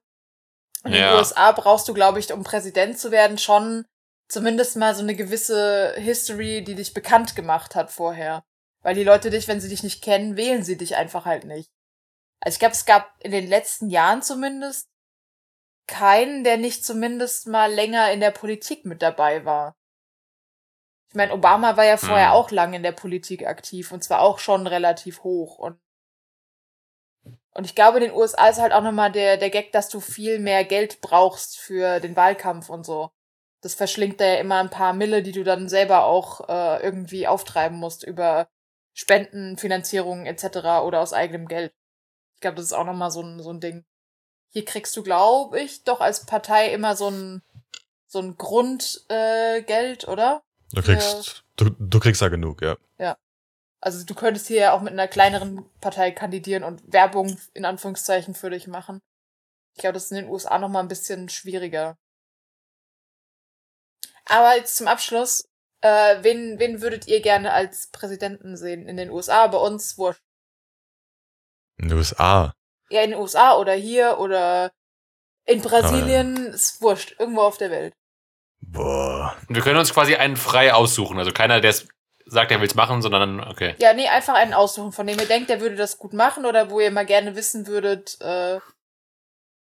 In 0.84 0.92
Ja. 0.92 1.12
den 1.12 1.18
USA 1.18 1.52
brauchst 1.52 1.88
du, 1.88 1.94
glaube 1.94 2.18
ich, 2.18 2.32
um 2.32 2.42
Präsident 2.42 2.98
zu 2.98 3.12
werden, 3.12 3.38
schon 3.38 3.86
zumindest 4.28 4.76
mal 4.76 4.94
so 4.94 5.02
eine 5.02 5.14
gewisse 5.14 5.94
History, 5.96 6.64
die 6.64 6.74
dich 6.74 6.92
bekannt 6.92 7.36
gemacht 7.36 7.76
hat 7.76 7.92
vorher. 7.92 8.44
Weil 8.80 8.96
die 8.96 9.04
Leute 9.04 9.30
dich, 9.30 9.46
wenn 9.46 9.60
sie 9.60 9.68
dich 9.68 9.84
nicht 9.84 10.02
kennen, 10.02 10.36
wählen 10.36 10.64
sie 10.64 10.76
dich 10.76 10.96
einfach 10.96 11.24
halt 11.24 11.44
nicht. 11.44 11.70
Also 12.40 12.56
ich 12.56 12.58
glaube, 12.58 12.72
es 12.72 12.84
gab 12.84 13.14
in 13.20 13.30
den 13.30 13.46
letzten 13.48 13.90
Jahren 13.90 14.22
zumindest 14.22 14.88
keinen, 15.86 16.44
der 16.44 16.56
nicht 16.56 16.84
zumindest 16.84 17.46
mal 17.46 17.72
länger 17.72 18.12
in 18.12 18.20
der 18.20 18.30
Politik 18.30 18.84
mit 18.84 19.02
dabei 19.02 19.44
war. 19.44 19.74
Ich 21.08 21.14
meine, 21.14 21.32
Obama 21.34 21.76
war 21.76 21.84
ja 21.84 21.98
vorher 21.98 22.30
Hm. 22.30 22.32
auch 22.32 22.50
lang 22.50 22.72
in 22.72 22.82
der 22.82 22.92
Politik 22.92 23.46
aktiv 23.46 23.92
und 23.92 24.02
zwar 24.02 24.20
auch 24.20 24.38
schon 24.38 24.66
relativ 24.66 25.24
hoch 25.24 25.58
und 25.58 25.78
und 27.54 27.64
ich 27.66 27.74
glaube, 27.74 27.98
in 27.98 28.04
den 28.04 28.14
USA 28.14 28.48
ist 28.48 28.60
halt 28.60 28.72
auch 28.72 28.82
nochmal 28.82 29.12
der, 29.12 29.36
der 29.36 29.50
Gag, 29.50 29.72
dass 29.72 29.90
du 29.90 30.00
viel 30.00 30.38
mehr 30.38 30.64
Geld 30.64 31.02
brauchst 31.02 31.58
für 31.58 32.00
den 32.00 32.16
Wahlkampf 32.16 32.70
und 32.70 32.84
so. 32.84 33.10
Das 33.60 33.74
verschlingt 33.74 34.20
da 34.20 34.24
ja 34.24 34.34
immer 34.36 34.58
ein 34.58 34.70
paar 34.70 34.94
Mille, 34.94 35.22
die 35.22 35.32
du 35.32 35.44
dann 35.44 35.68
selber 35.68 36.04
auch 36.06 36.48
äh, 36.48 36.82
irgendwie 36.82 37.28
auftreiben 37.28 37.78
musst 37.78 38.04
über 38.04 38.48
Spenden, 38.94 39.58
Finanzierungen 39.58 40.26
etc. 40.26 40.82
oder 40.82 41.00
aus 41.00 41.12
eigenem 41.12 41.46
Geld. 41.46 41.74
Ich 42.36 42.40
glaube, 42.40 42.56
das 42.56 42.66
ist 42.66 42.72
auch 42.72 42.84
nochmal 42.86 43.10
so 43.10 43.22
ein, 43.22 43.40
so 43.42 43.50
ein 43.50 43.60
Ding. 43.60 43.84
Hier 44.52 44.64
kriegst 44.64 44.96
du, 44.96 45.02
glaube 45.02 45.60
ich, 45.60 45.84
doch 45.84 46.00
als 46.00 46.26
Partei 46.26 46.72
immer 46.72 46.94
so 46.96 47.10
ein, 47.10 47.42
so 48.06 48.20
ein 48.20 48.36
Grundgeld, 48.36 49.10
äh, 49.10 49.62
Geld, 49.62 50.08
oder? 50.08 50.42
Du 50.72 50.82
kriegst, 50.82 51.44
du, 51.56 51.70
du 51.70 52.00
kriegst 52.00 52.22
da 52.22 52.28
genug, 52.28 52.62
ja. 52.62 52.76
Also 53.82 54.06
du 54.06 54.14
könntest 54.14 54.46
hier 54.46 54.60
ja 54.60 54.72
auch 54.72 54.80
mit 54.80 54.92
einer 54.92 55.08
kleineren 55.08 55.68
Partei 55.80 56.12
kandidieren 56.12 56.62
und 56.62 56.80
Werbung 56.92 57.36
in 57.52 57.64
Anführungszeichen 57.64 58.32
für 58.32 58.48
dich 58.48 58.68
machen. 58.68 59.02
Ich 59.74 59.80
glaube, 59.80 59.94
das 59.94 60.04
ist 60.04 60.12
in 60.12 60.18
den 60.18 60.28
USA 60.28 60.56
noch 60.60 60.68
mal 60.68 60.80
ein 60.80 60.88
bisschen 60.88 61.28
schwieriger. 61.28 61.98
Aber 64.24 64.54
jetzt 64.54 64.76
zum 64.76 64.86
Abschluss, 64.86 65.48
äh, 65.80 66.22
wen, 66.22 66.60
wen 66.60 66.80
würdet 66.80 67.08
ihr 67.08 67.20
gerne 67.20 67.52
als 67.52 67.88
Präsidenten 67.88 68.56
sehen 68.56 68.86
in 68.86 68.96
den 68.96 69.10
USA? 69.10 69.48
Bei 69.48 69.58
uns 69.58 69.98
wurscht. 69.98 70.22
In 71.78 71.88
den 71.88 71.98
USA. 71.98 72.54
Ja, 72.92 73.02
in 73.02 73.10
den 73.10 73.20
USA 73.20 73.56
oder 73.56 73.72
hier 73.72 74.18
oder 74.18 74.70
in 75.44 75.60
Brasilien, 75.60 76.36
ist 76.48 76.80
wurscht, 76.80 77.16
irgendwo 77.18 77.40
auf 77.40 77.58
der 77.58 77.70
Welt. 77.70 77.94
Boah. 78.60 79.34
Und 79.48 79.54
wir 79.54 79.62
können 79.62 79.78
uns 79.78 79.92
quasi 79.92 80.14
einen 80.14 80.36
frei 80.36 80.72
aussuchen. 80.72 81.18
Also 81.18 81.32
keiner, 81.32 81.60
der 81.60 81.70
es 81.70 81.88
sagt, 82.26 82.50
er 82.50 82.60
will 82.60 82.68
es 82.68 82.74
machen, 82.74 83.02
sondern 83.02 83.40
okay. 83.40 83.74
Ja, 83.78 83.92
nee, 83.92 84.08
einfach 84.08 84.34
einen 84.34 84.54
aussuchen, 84.54 84.92
von 84.92 85.06
dem 85.06 85.18
ihr 85.18 85.26
denkt, 85.26 85.50
der 85.50 85.60
würde 85.60 85.76
das 85.76 85.98
gut 85.98 86.12
machen 86.12 86.46
oder 86.46 86.70
wo 86.70 86.80
ihr 86.80 86.90
mal 86.90 87.06
gerne 87.06 87.34
wissen 87.34 87.66
würdet, 87.66 88.20
äh, 88.20 88.60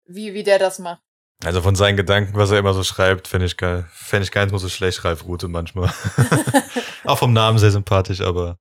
wie, 0.06 0.34
wie 0.34 0.44
der 0.44 0.60
das 0.60 0.80
macht. 0.80 1.02
Also 1.46 1.62
von 1.62 1.76
seinen 1.76 1.98
Gedanken, 1.98 2.36
was 2.36 2.50
er 2.50 2.58
immer 2.58 2.74
so 2.74 2.84
schreibt, 2.84 3.28
finde 3.28 3.46
ich 3.46 3.58
geil. 3.58 3.86
Fände 3.92 4.24
ich 4.24 4.32
gar 4.32 4.44
nicht 4.44 4.52
mal 4.52 4.58
so 4.58 4.70
schlecht, 4.70 5.06
Ralf 5.06 5.26
Rute 5.26 5.48
manchmal. 5.48 5.94
Auch 7.06 7.20
vom 7.20 7.34
Namen 7.34 7.60
sehr 7.60 7.72
sympathisch, 7.72 8.22
aber 8.22 8.58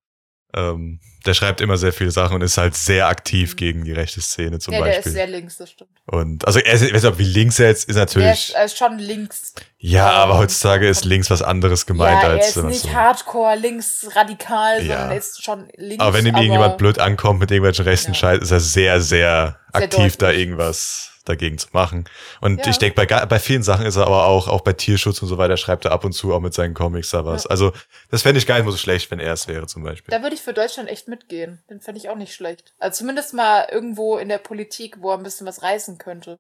ähm, 0.56 1.00
der 1.26 1.34
schreibt 1.34 1.60
immer 1.60 1.76
sehr 1.76 1.92
viele 1.92 2.10
Sachen 2.12 2.36
und 2.36 2.42
ist 2.42 2.56
halt 2.56 2.76
sehr 2.76 3.08
aktiv 3.08 3.56
gegen 3.56 3.84
die 3.84 3.92
rechte 3.92 4.20
Szene 4.20 4.58
zum 4.60 4.72
ja, 4.74 4.78
der 4.80 4.86
Beispiel. 4.86 5.06
ist 5.10 5.14
sehr 5.14 5.26
links, 5.26 5.56
das 5.56 5.70
stimmt. 5.72 5.90
und 6.06 6.46
also 6.46 6.60
er 6.60 6.72
ist, 6.72 6.82
ich 6.82 6.94
weiß 6.94 7.02
nicht, 7.02 7.18
wie 7.18 7.24
links 7.24 7.58
er 7.58 7.66
jetzt 7.68 7.88
ist 7.88 7.96
Der 7.96 8.04
natürlich. 8.04 8.48
ist, 8.48 8.54
er 8.54 8.64
ist 8.64 8.78
schon 8.78 8.98
links. 8.98 9.52
ja, 9.78 10.08
äh, 10.08 10.14
aber 10.14 10.38
heutzutage 10.38 10.88
ist 10.88 11.04
links 11.04 11.28
was 11.30 11.42
anderes 11.42 11.84
gemeint 11.84 12.22
ja, 12.22 12.28
er 12.28 12.34
als 12.36 12.48
ist 12.50 12.56
wenn 12.56 12.62
man 12.64 12.72
nicht 12.72 12.82
so. 12.82 12.92
hardcore 12.92 13.56
links 13.56 14.08
radikal, 14.14 14.84
Ja. 14.84 14.94
sondern 14.94 15.10
er 15.10 15.16
ist 15.18 15.44
schon 15.44 15.68
links. 15.76 16.02
Aber 16.04 16.14
wenn 16.16 16.26
ihm 16.26 16.34
irgendjemand 16.36 16.78
blöd 16.78 16.98
ankommt 17.00 17.40
mit 17.40 17.50
irgendwelchen 17.50 17.84
rechten 17.84 18.12
Ja. 18.12 18.18
Scheiß, 18.18 18.42
ist 18.42 18.52
er 18.52 18.60
sehr, 18.60 19.00
sehr, 19.00 19.58
Sehr 19.74 19.82
aktiv 19.82 20.16
da 20.16 20.26
deutlich. 20.26 20.42
irgendwas 20.42 21.10
dagegen 21.28 21.58
zu 21.58 21.68
machen. 21.72 22.08
Und 22.40 22.64
Ja. 22.64 22.70
ich 22.70 22.78
denke, 22.78 22.94
bei, 22.94 23.06
bei 23.26 23.38
vielen 23.38 23.62
Sachen 23.62 23.84
ist 23.86 23.96
er 23.96 24.06
aber 24.06 24.26
auch, 24.26 24.48
auch 24.48 24.62
bei 24.62 24.72
Tierschutz 24.72 25.20
und 25.22 25.28
so 25.28 25.38
weiter, 25.38 25.56
schreibt 25.56 25.84
er 25.84 25.92
ab 25.92 26.04
und 26.04 26.12
zu 26.12 26.32
auch 26.34 26.40
mit 26.40 26.54
seinen 26.54 26.74
Comics 26.74 27.10
da 27.10 27.24
was. 27.24 27.44
Ja. 27.44 27.50
Also, 27.50 27.72
das 28.10 28.22
fände 28.22 28.38
ich 28.38 28.46
gar 28.46 28.58
nicht 28.58 28.70
so 28.70 28.76
schlecht, 28.76 29.10
wenn 29.10 29.20
er 29.20 29.32
es 29.32 29.46
wäre, 29.48 29.66
zum 29.66 29.82
Beispiel. 29.82 30.10
Da 30.12 30.22
würde 30.22 30.34
ich 30.34 30.42
für 30.42 30.54
Deutschland 30.54 30.88
echt 30.88 31.08
mitgehen. 31.08 31.62
Den 31.68 31.80
fände 31.80 31.98
ich 31.98 32.08
auch 32.08 32.16
nicht 32.16 32.34
schlecht. 32.34 32.74
Also 32.78 32.98
zumindest 32.98 33.34
mal 33.34 33.68
irgendwo 33.70 34.16
in 34.18 34.28
der 34.28 34.38
Politik, 34.38 34.96
wo 35.00 35.10
er 35.10 35.18
ein 35.18 35.22
bisschen 35.22 35.46
was 35.46 35.62
reißen 35.62 35.98
könnte. 35.98 36.36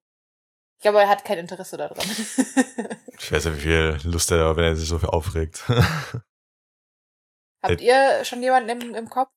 Ich 0.78 0.82
glaube, 0.82 1.00
er 1.00 1.08
hat 1.08 1.24
kein 1.24 1.38
Interesse 1.38 1.76
daran. 1.76 1.98
Ich 3.18 3.32
weiß 3.32 3.46
nicht, 3.46 3.56
wie 3.56 3.60
viel 3.62 3.98
Lust 4.04 4.30
er 4.30 4.36
da, 4.36 4.56
wenn 4.56 4.64
er 4.64 4.76
sich 4.76 4.86
so 4.88 4.98
viel 4.98 5.08
aufregt. 5.08 5.64
Habt 7.62 7.80
ihr 7.80 8.24
schon 8.26 8.42
jemanden 8.42 8.68
im, 8.68 8.94
im 8.94 9.08
Kopf? 9.08 9.30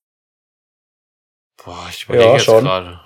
Boah, 1.64 1.86
ich 1.88 2.04
überlege 2.04 2.24
Ja, 2.26 2.32
jetzt 2.34 2.44
schon. 2.44 2.64
gerade. 2.64 3.00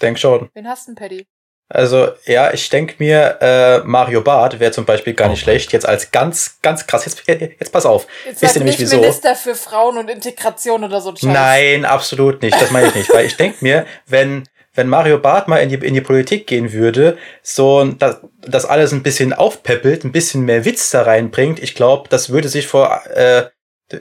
Denk 0.00 0.18
schon. 0.18 0.50
Wen 0.54 0.68
hast 0.68 0.86
du 0.86 0.92
denn, 0.92 0.96
Paddy? 0.96 1.26
Also, 1.70 2.08
ja, 2.24 2.50
ich 2.52 2.70
denke 2.70 2.94
mir, 2.98 3.36
äh, 3.42 3.78
Mario 3.80 4.22
Barth 4.22 4.58
wäre 4.58 4.72
zum 4.72 4.86
Beispiel 4.86 5.12
gar 5.12 5.28
Oh 5.28 5.30
nicht 5.32 5.40
Mann. 5.40 5.52
schlecht. 5.52 5.72
Jetzt 5.72 5.86
als 5.86 6.10
ganz, 6.10 6.58
ganz 6.62 6.86
krass. 6.86 7.04
Jetzt, 7.04 7.22
jetzt 7.26 7.72
pass 7.72 7.84
auf. 7.84 8.06
Jetzt 8.26 8.40
Wisst 8.40 8.56
ihr 8.56 8.60
nämlich 8.60 8.78
nicht 8.78 8.90
wieso? 8.90 9.00
Minister 9.02 9.34
für 9.36 9.54
Frauen 9.54 9.98
und 9.98 10.08
Integration 10.08 10.82
oder 10.82 11.02
so 11.02 11.10
ein 11.10 11.16
Scheiß. 11.18 11.24
Nein, 11.30 11.84
absolut 11.84 12.40
nicht. 12.40 12.58
Das 12.58 12.70
meine 12.70 12.86
ich 12.88 12.94
nicht. 12.94 13.12
Weil 13.12 13.26
ich 13.26 13.36
denke 13.36 13.58
mir, 13.60 13.84
wenn, 14.06 14.44
wenn 14.74 14.88
Mario 14.88 15.18
Barth 15.18 15.46
mal 15.48 15.58
in 15.58 15.68
die, 15.68 15.74
in 15.86 15.92
die 15.92 16.00
Politik 16.00 16.46
gehen 16.46 16.72
würde, 16.72 17.18
so 17.42 17.84
das, 17.84 18.18
das 18.40 18.64
alles 18.64 18.92
ein 18.92 19.02
bisschen 19.02 19.34
aufpeppelt, 19.34 20.04
ein 20.04 20.12
bisschen 20.12 20.46
mehr 20.46 20.64
Witz 20.64 20.88
da 20.90 21.02
reinbringt, 21.02 21.62
ich 21.62 21.74
glaube, 21.74 22.08
das 22.08 22.30
würde 22.30 22.48
sich 22.48 22.66
vor, 22.66 23.02
äh, 23.14 23.44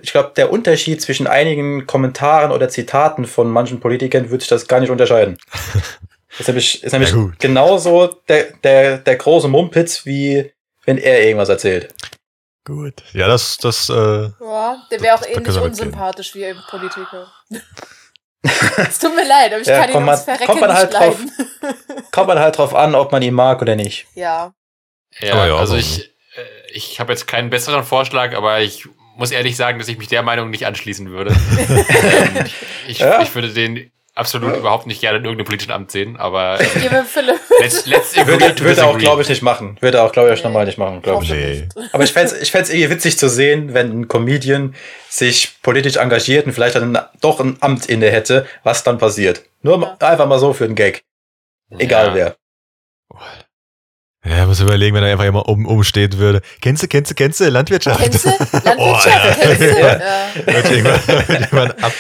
ich 0.01 0.13
glaube, 0.13 0.31
der 0.37 0.53
Unterschied 0.53 1.01
zwischen 1.01 1.27
einigen 1.27 1.85
Kommentaren 1.85 2.51
oder 2.51 2.69
Zitaten 2.69 3.25
von 3.25 3.49
manchen 3.49 3.81
Politikern 3.81 4.29
würde 4.29 4.41
sich 4.41 4.49
das 4.49 4.69
gar 4.69 4.79
nicht 4.79 4.89
unterscheiden. 4.89 5.37
Das 6.37 6.41
ist 6.41 6.47
nämlich, 6.47 6.83
ist 6.83 6.91
nämlich 6.93 7.13
genauso 7.39 8.07
der, 8.27 8.51
der, 8.63 8.97
der 8.99 9.15
große 9.15 9.47
Mumpitz, 9.47 10.05
wie 10.05 10.51
wenn 10.85 10.97
er 10.97 11.23
irgendwas 11.23 11.49
erzählt. 11.49 11.93
Gut. 12.65 13.01
Ja, 13.13 13.27
das, 13.27 13.57
das, 13.57 13.89
äh, 13.89 13.93
Ja, 14.39 14.83
der 14.91 15.01
wäre 15.01 15.15
auch 15.15 15.21
ähnlich 15.23 15.37
mitgehen. 15.37 15.61
unsympathisch 15.63 16.35
wie 16.35 16.45
ein 16.45 16.57
Politiker. 16.69 17.31
es 18.77 18.99
tut 18.99 19.15
mir 19.15 19.27
leid, 19.27 19.51
aber 19.53 19.61
ich 19.61 19.67
Ja, 19.67 19.81
kann 19.85 19.93
ihn 19.93 20.03
man- 20.05 20.17
Verrecken 20.17 20.45
kommt 20.45 20.61
man 20.61 20.69
nicht 20.69 20.79
halt 20.79 20.93
drauf. 20.93 21.19
leiden. 21.19 21.31
Kommt 22.11 22.27
man 22.27 22.39
halt 22.39 22.57
drauf 22.57 22.73
an, 22.75 22.95
ob 22.95 23.11
man 23.11 23.21
ihn 23.21 23.33
mag 23.33 23.61
oder 23.61 23.75
nicht. 23.75 24.07
ja. 24.15 24.53
Ja, 25.19 25.47
ja, 25.47 25.55
also 25.55 25.75
ich, 25.75 26.09
äh, 26.35 26.41
ich 26.71 26.99
habe 26.99 27.11
jetzt 27.13 27.25
keinen 27.27 27.49
besseren 27.49 27.83
Vorschlag, 27.83 28.35
aber 28.35 28.59
ich 28.59 28.87
muss 29.15 29.31
ehrlich 29.31 29.55
sagen, 29.55 29.79
dass 29.79 29.87
ich 29.87 29.97
mich 29.97 30.09
der 30.09 30.21
Meinung 30.21 30.51
nicht 30.51 30.65
anschließen 30.67 31.09
würde. 31.09 31.31
ähm, 31.57 32.45
ich, 32.87 32.99
Ja? 32.99 33.21
ich 33.21 33.33
würde 33.33 33.51
den 33.51 33.91
absolut 34.17 34.55
überhaupt 34.57 34.87
nicht 34.87 35.01
gerne 35.01 35.17
in 35.19 35.23
irgendeinem 35.25 35.45
politischen 35.45 35.71
Amt 35.71 35.91
sehen, 35.91 36.17
aber 36.17 36.59
ähm, 36.75 37.05
let's, 37.59 37.85
let's 37.85 38.15
Würde, 38.17 38.59
würde 38.59 38.81
er 38.81 38.87
auch, 38.87 38.97
glaube 38.97 39.21
ich, 39.21 39.29
nicht 39.29 39.41
machen. 39.41 39.77
Würde 39.81 39.97
er 39.99 40.03
auch, 40.03 40.11
glaube 40.11 40.33
ich, 40.33 40.39
Nee. 40.39 40.47
nochmal 40.47 40.65
nicht 40.65 40.77
machen, 40.77 41.01
glaube 41.01 41.23
ich. 41.23 41.31
Nee. 41.31 41.67
Aber 41.93 42.03
ich 42.03 42.11
fände 42.13 42.33
es 42.33 42.41
ich 42.41 42.51
fänd's 42.51 42.69
irgendwie 42.69 42.89
witzig 42.89 43.17
zu 43.17 43.29
sehen, 43.29 43.73
wenn 43.73 44.01
ein 44.01 44.07
Comedian 44.07 44.75
sich 45.09 45.61
politisch 45.61 45.95
engagiert 45.97 46.45
und 46.45 46.53
vielleicht 46.53 46.75
dann 46.75 46.97
doch 47.21 47.39
ein 47.39 47.57
Amt 47.61 47.85
inne 47.87 48.09
hätte, 48.11 48.45
was 48.63 48.83
dann 48.83 48.97
passiert. 48.97 49.43
Nur 49.61 49.81
Ja. 49.81 50.07
einfach 50.07 50.27
mal 50.27 50.39
so 50.39 50.53
für 50.53 50.65
den 50.67 50.75
Gag. 50.75 51.03
Egal 51.77 52.07
Ja. 52.07 52.13
wer. 52.15 52.35
Ja, 54.27 54.45
muss 54.45 54.59
überlegen, 54.59 54.95
wenn 54.95 55.03
er 55.03 55.11
einfach 55.11 55.25
immer 55.25 55.47
oben, 55.47 55.65
oben 55.65 55.83
stehen 55.83 56.13
würde. 56.17 56.41
Kennst 56.61 56.83
du, 56.83 56.87
kennst 56.87 57.11
du, 57.11 57.15
kennst 57.15 57.39
du 57.39 57.49
Landwirtschaft? 57.49 57.99
Kennst 58.01 58.25
du? 58.25 58.29
Oh, 58.77 58.91
Landwirtschaft, 58.95 59.07
ja. 59.07 59.33
kennst 59.45 59.61
du? 59.61 59.67
Ja. 59.79 59.97
Ja. 59.97 60.29
Irgendwann, 60.69 61.25
irgendwann 61.27 61.71
ab, 61.83 61.91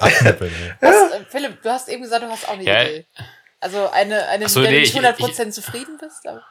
abknippeln. 0.00 0.52
ey. 0.52 0.72
Was, 0.80 1.12
äh, 1.12 1.20
Philipp, 1.28 1.62
du 1.62 1.70
hast 1.70 1.88
eben 1.88 2.02
gesagt, 2.02 2.22
du 2.22 2.28
hast 2.28 2.48
auch 2.48 2.52
eine 2.54 2.64
Ja. 2.64 2.82
Idee. 2.82 3.06
Also 3.60 3.90
eine, 3.90 4.26
eine 4.28 4.48
so, 4.48 4.60
mit 4.60 4.66
der 4.70 4.72
nee, 4.78 4.82
du 4.84 4.86
ich- 4.86 4.94
nicht 4.94 5.04
100% 5.40 5.50
zufrieden 5.50 5.98
bist, 6.00 6.26
aber, 6.26 6.42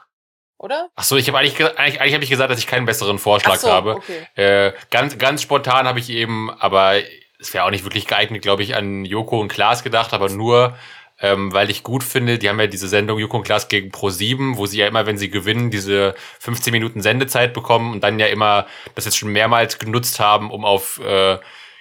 oder? 0.57 0.89
Ach 0.95 1.03
so, 1.03 1.15
ich 1.15 1.27
habe 1.27 1.37
eigentlich, 1.37 1.55
ge- 1.55 1.71
eigentlich, 1.77 2.01
eigentlich 2.01 2.13
habe 2.15 2.23
ich 2.23 2.29
gesagt, 2.29 2.51
dass 2.51 2.59
ich 2.59 2.67
keinen 2.67 2.85
besseren 2.85 3.17
Vorschlag 3.19 3.55
so, 3.57 3.71
habe. 3.71 3.95
okay. 3.95 4.27
Äh, 4.35 4.73
ganz, 4.91 5.17
ganz 5.17 5.41
spontan 5.41 5.87
habe 5.87 5.99
ich 5.99 6.09
eben, 6.09 6.49
aber 6.59 6.95
es 7.39 7.53
wäre 7.53 7.63
auch 7.65 7.69
nicht 7.69 7.83
wirklich 7.85 8.07
geeignet, 8.07 8.41
glaube 8.41 8.63
ich, 8.63 8.75
an 8.75 9.05
Joko 9.05 9.39
und 9.39 9.47
Klaas 9.49 9.83
gedacht, 9.83 10.11
aber 10.13 10.29
nur, 10.29 10.75
ähm, 11.19 11.53
weil 11.53 11.69
ich 11.69 11.83
gut 11.83 12.03
finde, 12.03 12.37
die 12.37 12.49
haben 12.49 12.59
ja 12.59 12.67
diese 12.67 12.87
Sendung 12.87 13.19
Joko 13.19 13.37
und 13.37 13.43
Klaas 13.43 13.67
gegen 13.67 13.89
Pro7, 13.89 14.57
wo 14.57 14.65
sie 14.65 14.79
ja 14.79 14.87
immer, 14.87 15.05
wenn 15.05 15.17
sie 15.17 15.29
gewinnen, 15.29 15.71
diese 15.71 16.15
15 16.39 16.71
Minuten 16.71 17.01
Sendezeit 17.01 17.53
bekommen 17.53 17.93
und 17.93 18.03
dann 18.03 18.19
ja 18.19 18.27
immer 18.27 18.67
das 18.95 19.05
jetzt 19.05 19.17
schon 19.17 19.31
mehrmals 19.31 19.79
genutzt 19.79 20.19
haben, 20.19 20.51
um 20.51 20.63
auf 20.63 20.99
äh, 20.99 21.37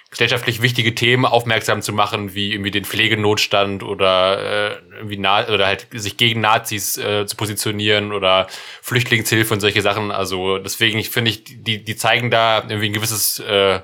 gesellschaftlich 0.09 0.61
wichtige 0.61 0.95
Themen 0.95 1.25
aufmerksam 1.25 1.81
zu 1.81 1.91
machen, 1.91 2.33
wie 2.33 2.53
irgendwie 2.53 2.71
den 2.71 2.85
Pflegenotstand 2.85 3.83
oder 3.83 4.71
äh, 4.71 4.77
irgendwie 4.95 5.17
na 5.17 5.47
oder 5.49 5.67
halt 5.67 5.87
sich 5.91 6.15
gegen 6.17 6.39
Nazis 6.41 6.97
äh, 6.97 7.25
zu 7.25 7.35
positionieren 7.35 8.13
oder 8.13 8.47
Flüchtlingshilfe 8.81 9.53
und 9.53 9.59
solche 9.59 9.81
Sachen. 9.81 10.11
Also 10.11 10.59
deswegen, 10.59 10.97
ich 10.97 11.09
finde 11.09 11.31
ich, 11.31 11.43
die, 11.43 11.83
die 11.83 11.95
zeigen 11.97 12.31
da 12.31 12.63
irgendwie 12.63 12.87
ein 12.87 12.93
gewisses 12.93 13.39
äh, 13.39 13.81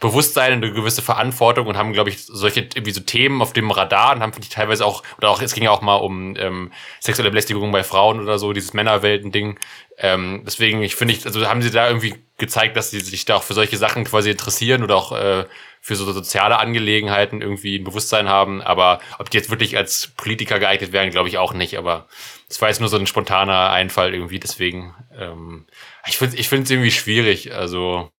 Bewusstsein 0.00 0.54
und 0.54 0.64
eine 0.64 0.72
gewisse 0.72 1.02
Verantwortung 1.02 1.66
und 1.66 1.76
haben, 1.76 1.92
glaube 1.92 2.08
ich, 2.08 2.24
solche 2.24 2.60
irgendwie 2.60 2.90
so 2.90 3.00
Themen 3.00 3.42
auf 3.42 3.52
dem 3.52 3.70
Radar 3.70 4.14
und 4.14 4.22
haben 4.22 4.32
finde 4.32 4.46
ich 4.48 4.54
teilweise 4.54 4.84
auch, 4.86 5.02
oder 5.18 5.28
auch, 5.28 5.42
es 5.42 5.52
ging 5.52 5.64
ja 5.64 5.70
auch 5.70 5.82
mal 5.82 5.96
um 5.96 6.34
ähm, 6.36 6.72
sexuelle 7.00 7.30
Belästigung 7.30 7.70
bei 7.70 7.84
Frauen 7.84 8.18
oder 8.18 8.38
so, 8.38 8.54
dieses 8.54 8.72
Männerwelten-Ding. 8.72 9.58
Ähm, 9.98 10.42
deswegen, 10.46 10.82
ich 10.82 10.94
finde, 10.94 11.12
ich, 11.12 11.26
also 11.26 11.46
haben 11.46 11.60
sie 11.60 11.70
da 11.70 11.86
irgendwie 11.86 12.14
gezeigt, 12.38 12.78
dass 12.78 12.90
sie 12.90 13.00
sich 13.00 13.26
da 13.26 13.36
auch 13.36 13.42
für 13.42 13.52
solche 13.52 13.76
Sachen 13.76 14.04
quasi 14.04 14.30
interessieren 14.30 14.82
oder 14.82 14.96
auch 14.96 15.12
äh, 15.12 15.44
für 15.82 15.96
so 15.96 16.10
soziale 16.10 16.58
Angelegenheiten 16.58 17.42
irgendwie 17.42 17.78
ein 17.78 17.84
Bewusstsein 17.84 18.28
haben. 18.28 18.62
Aber 18.62 19.00
ob 19.18 19.28
die 19.28 19.36
jetzt 19.36 19.50
wirklich 19.50 19.76
als 19.76 20.12
Politiker 20.16 20.58
geeignet 20.58 20.92
wären, 20.92 21.10
glaube 21.10 21.28
ich 21.28 21.36
auch 21.36 21.52
nicht. 21.52 21.76
Aber 21.76 22.08
das 22.48 22.62
war 22.62 22.70
jetzt 22.70 22.80
nur 22.80 22.88
so 22.88 22.96
ein 22.96 23.06
spontaner 23.06 23.70
Einfall 23.70 24.14
irgendwie. 24.14 24.40
Deswegen, 24.40 24.94
ähm, 25.14 25.66
ich 26.06 26.16
finde 26.16 26.36
ich 26.38 26.48
finde 26.48 26.64
es 26.64 26.70
irgendwie 26.70 26.90
schwierig. 26.90 27.54
Also, 27.54 28.10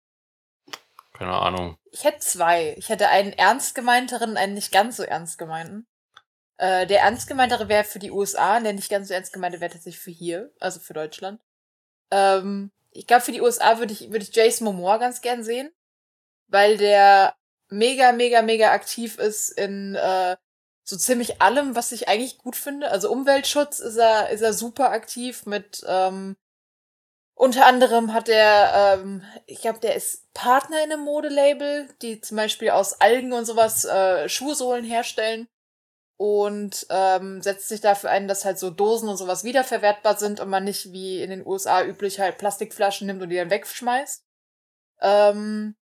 keine 1.20 1.34
Ahnung. 1.34 1.76
Ich 1.90 2.04
hätte 2.04 2.20
zwei. 2.20 2.74
Ich 2.78 2.88
hätte 2.88 3.08
einen 3.08 3.34
ernst 3.34 3.74
gemeinteren, 3.74 4.38
einen 4.38 4.54
nicht 4.54 4.72
ganz 4.72 4.96
so 4.96 5.02
ernst 5.02 5.36
gemeinten. 5.36 5.86
Äh, 6.56 6.86
der 6.86 7.00
ernst 7.00 7.28
gemeintere 7.28 7.68
wäre 7.68 7.84
für 7.84 7.98
die 7.98 8.10
USA, 8.10 8.56
und 8.56 8.64
der 8.64 8.72
nicht 8.72 8.88
ganz 8.88 9.08
so 9.08 9.14
ernst 9.14 9.34
gemeinte 9.34 9.60
wäre 9.60 9.70
tatsächlich 9.70 10.02
für 10.02 10.10
hier, 10.10 10.50
also 10.60 10.80
für 10.80 10.94
Deutschland. 10.94 11.38
Ähm, 12.10 12.70
ich 12.90 13.06
glaube, 13.06 13.22
für 13.22 13.32
die 13.32 13.42
USA 13.42 13.78
würde 13.78 13.92
ich, 13.92 14.10
würde 14.10 14.24
ich 14.24 14.34
Jason 14.34 14.64
Momoa 14.64 14.96
ganz 14.96 15.20
gern 15.20 15.44
sehen, 15.44 15.70
weil 16.48 16.78
der 16.78 17.34
mega, 17.68 18.12
mega, 18.12 18.40
mega 18.40 18.72
aktiv 18.72 19.18
ist 19.18 19.50
in 19.50 19.96
äh, 19.96 20.38
so 20.84 20.96
ziemlich 20.96 21.42
allem, 21.42 21.76
was 21.76 21.92
ich 21.92 22.08
eigentlich 22.08 22.38
gut 22.38 22.56
finde. 22.56 22.90
Also 22.90 23.12
Umweltschutz 23.12 23.78
ist 23.80 23.98
er, 23.98 24.30
ist 24.30 24.40
er 24.40 24.54
super 24.54 24.90
aktiv 24.90 25.44
mit 25.44 25.84
ähm, 25.86 26.38
unter 27.40 27.64
anderem 27.64 28.12
hat 28.12 28.28
er, 28.28 28.98
ähm, 29.00 29.24
ich 29.46 29.62
glaube, 29.62 29.78
der 29.80 29.94
ist 29.94 30.30
Partner 30.34 30.84
in 30.84 30.92
einem 30.92 31.00
Modelabel, 31.00 31.88
die 32.02 32.20
zum 32.20 32.36
Beispiel 32.36 32.68
aus 32.68 33.00
Algen 33.00 33.32
und 33.32 33.46
sowas 33.46 33.86
äh, 33.86 34.28
Schuhsohlen 34.28 34.84
herstellen 34.84 35.48
und 36.18 36.86
ähm, 36.90 37.40
setzt 37.40 37.68
sich 37.70 37.80
dafür 37.80 38.10
ein, 38.10 38.28
dass 38.28 38.44
halt 38.44 38.58
so 38.58 38.68
Dosen 38.68 39.08
und 39.08 39.16
sowas 39.16 39.42
wiederverwertbar 39.42 40.18
sind 40.18 40.38
und 40.38 40.50
man 40.50 40.64
nicht 40.64 40.92
wie 40.92 41.22
in 41.22 41.30
den 41.30 41.46
USA 41.46 41.82
üblich 41.82 42.20
halt 42.20 42.36
Plastikflaschen 42.36 43.06
nimmt 43.06 43.22
und 43.22 43.30
die 43.30 43.36
dann 43.36 43.48
wegschmeißt. 43.48 44.22
Ähm, 45.00 45.76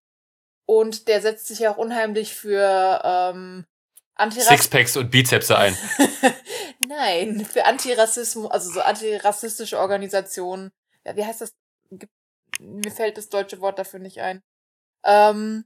und 0.67 1.07
der 1.07 1.21
setzt 1.21 1.47
sich 1.47 1.57
ja 1.57 1.73
auch 1.73 1.77
unheimlich 1.77 2.35
für 2.35 3.01
ähm, 3.03 3.65
Antirassismus. 4.13 4.59
Sixpacks 4.59 4.95
und 4.95 5.09
Bizepse 5.09 5.57
ein. 5.57 5.75
Nein, 6.87 7.43
für 7.51 7.65
Antirassismus, 7.65 8.51
also 8.51 8.69
so 8.69 8.81
antirassistische 8.81 9.79
Organisationen. 9.79 10.71
Ja, 11.07 11.15
wie 11.15 11.25
heißt 11.25 11.41
das? 11.41 11.55
Mir 12.59 12.91
fällt 12.91 13.17
das 13.17 13.29
deutsche 13.29 13.61
Wort 13.61 13.79
dafür 13.79 13.99
nicht 13.99 14.19
ein. 14.19 14.43
Ähm, 15.05 15.65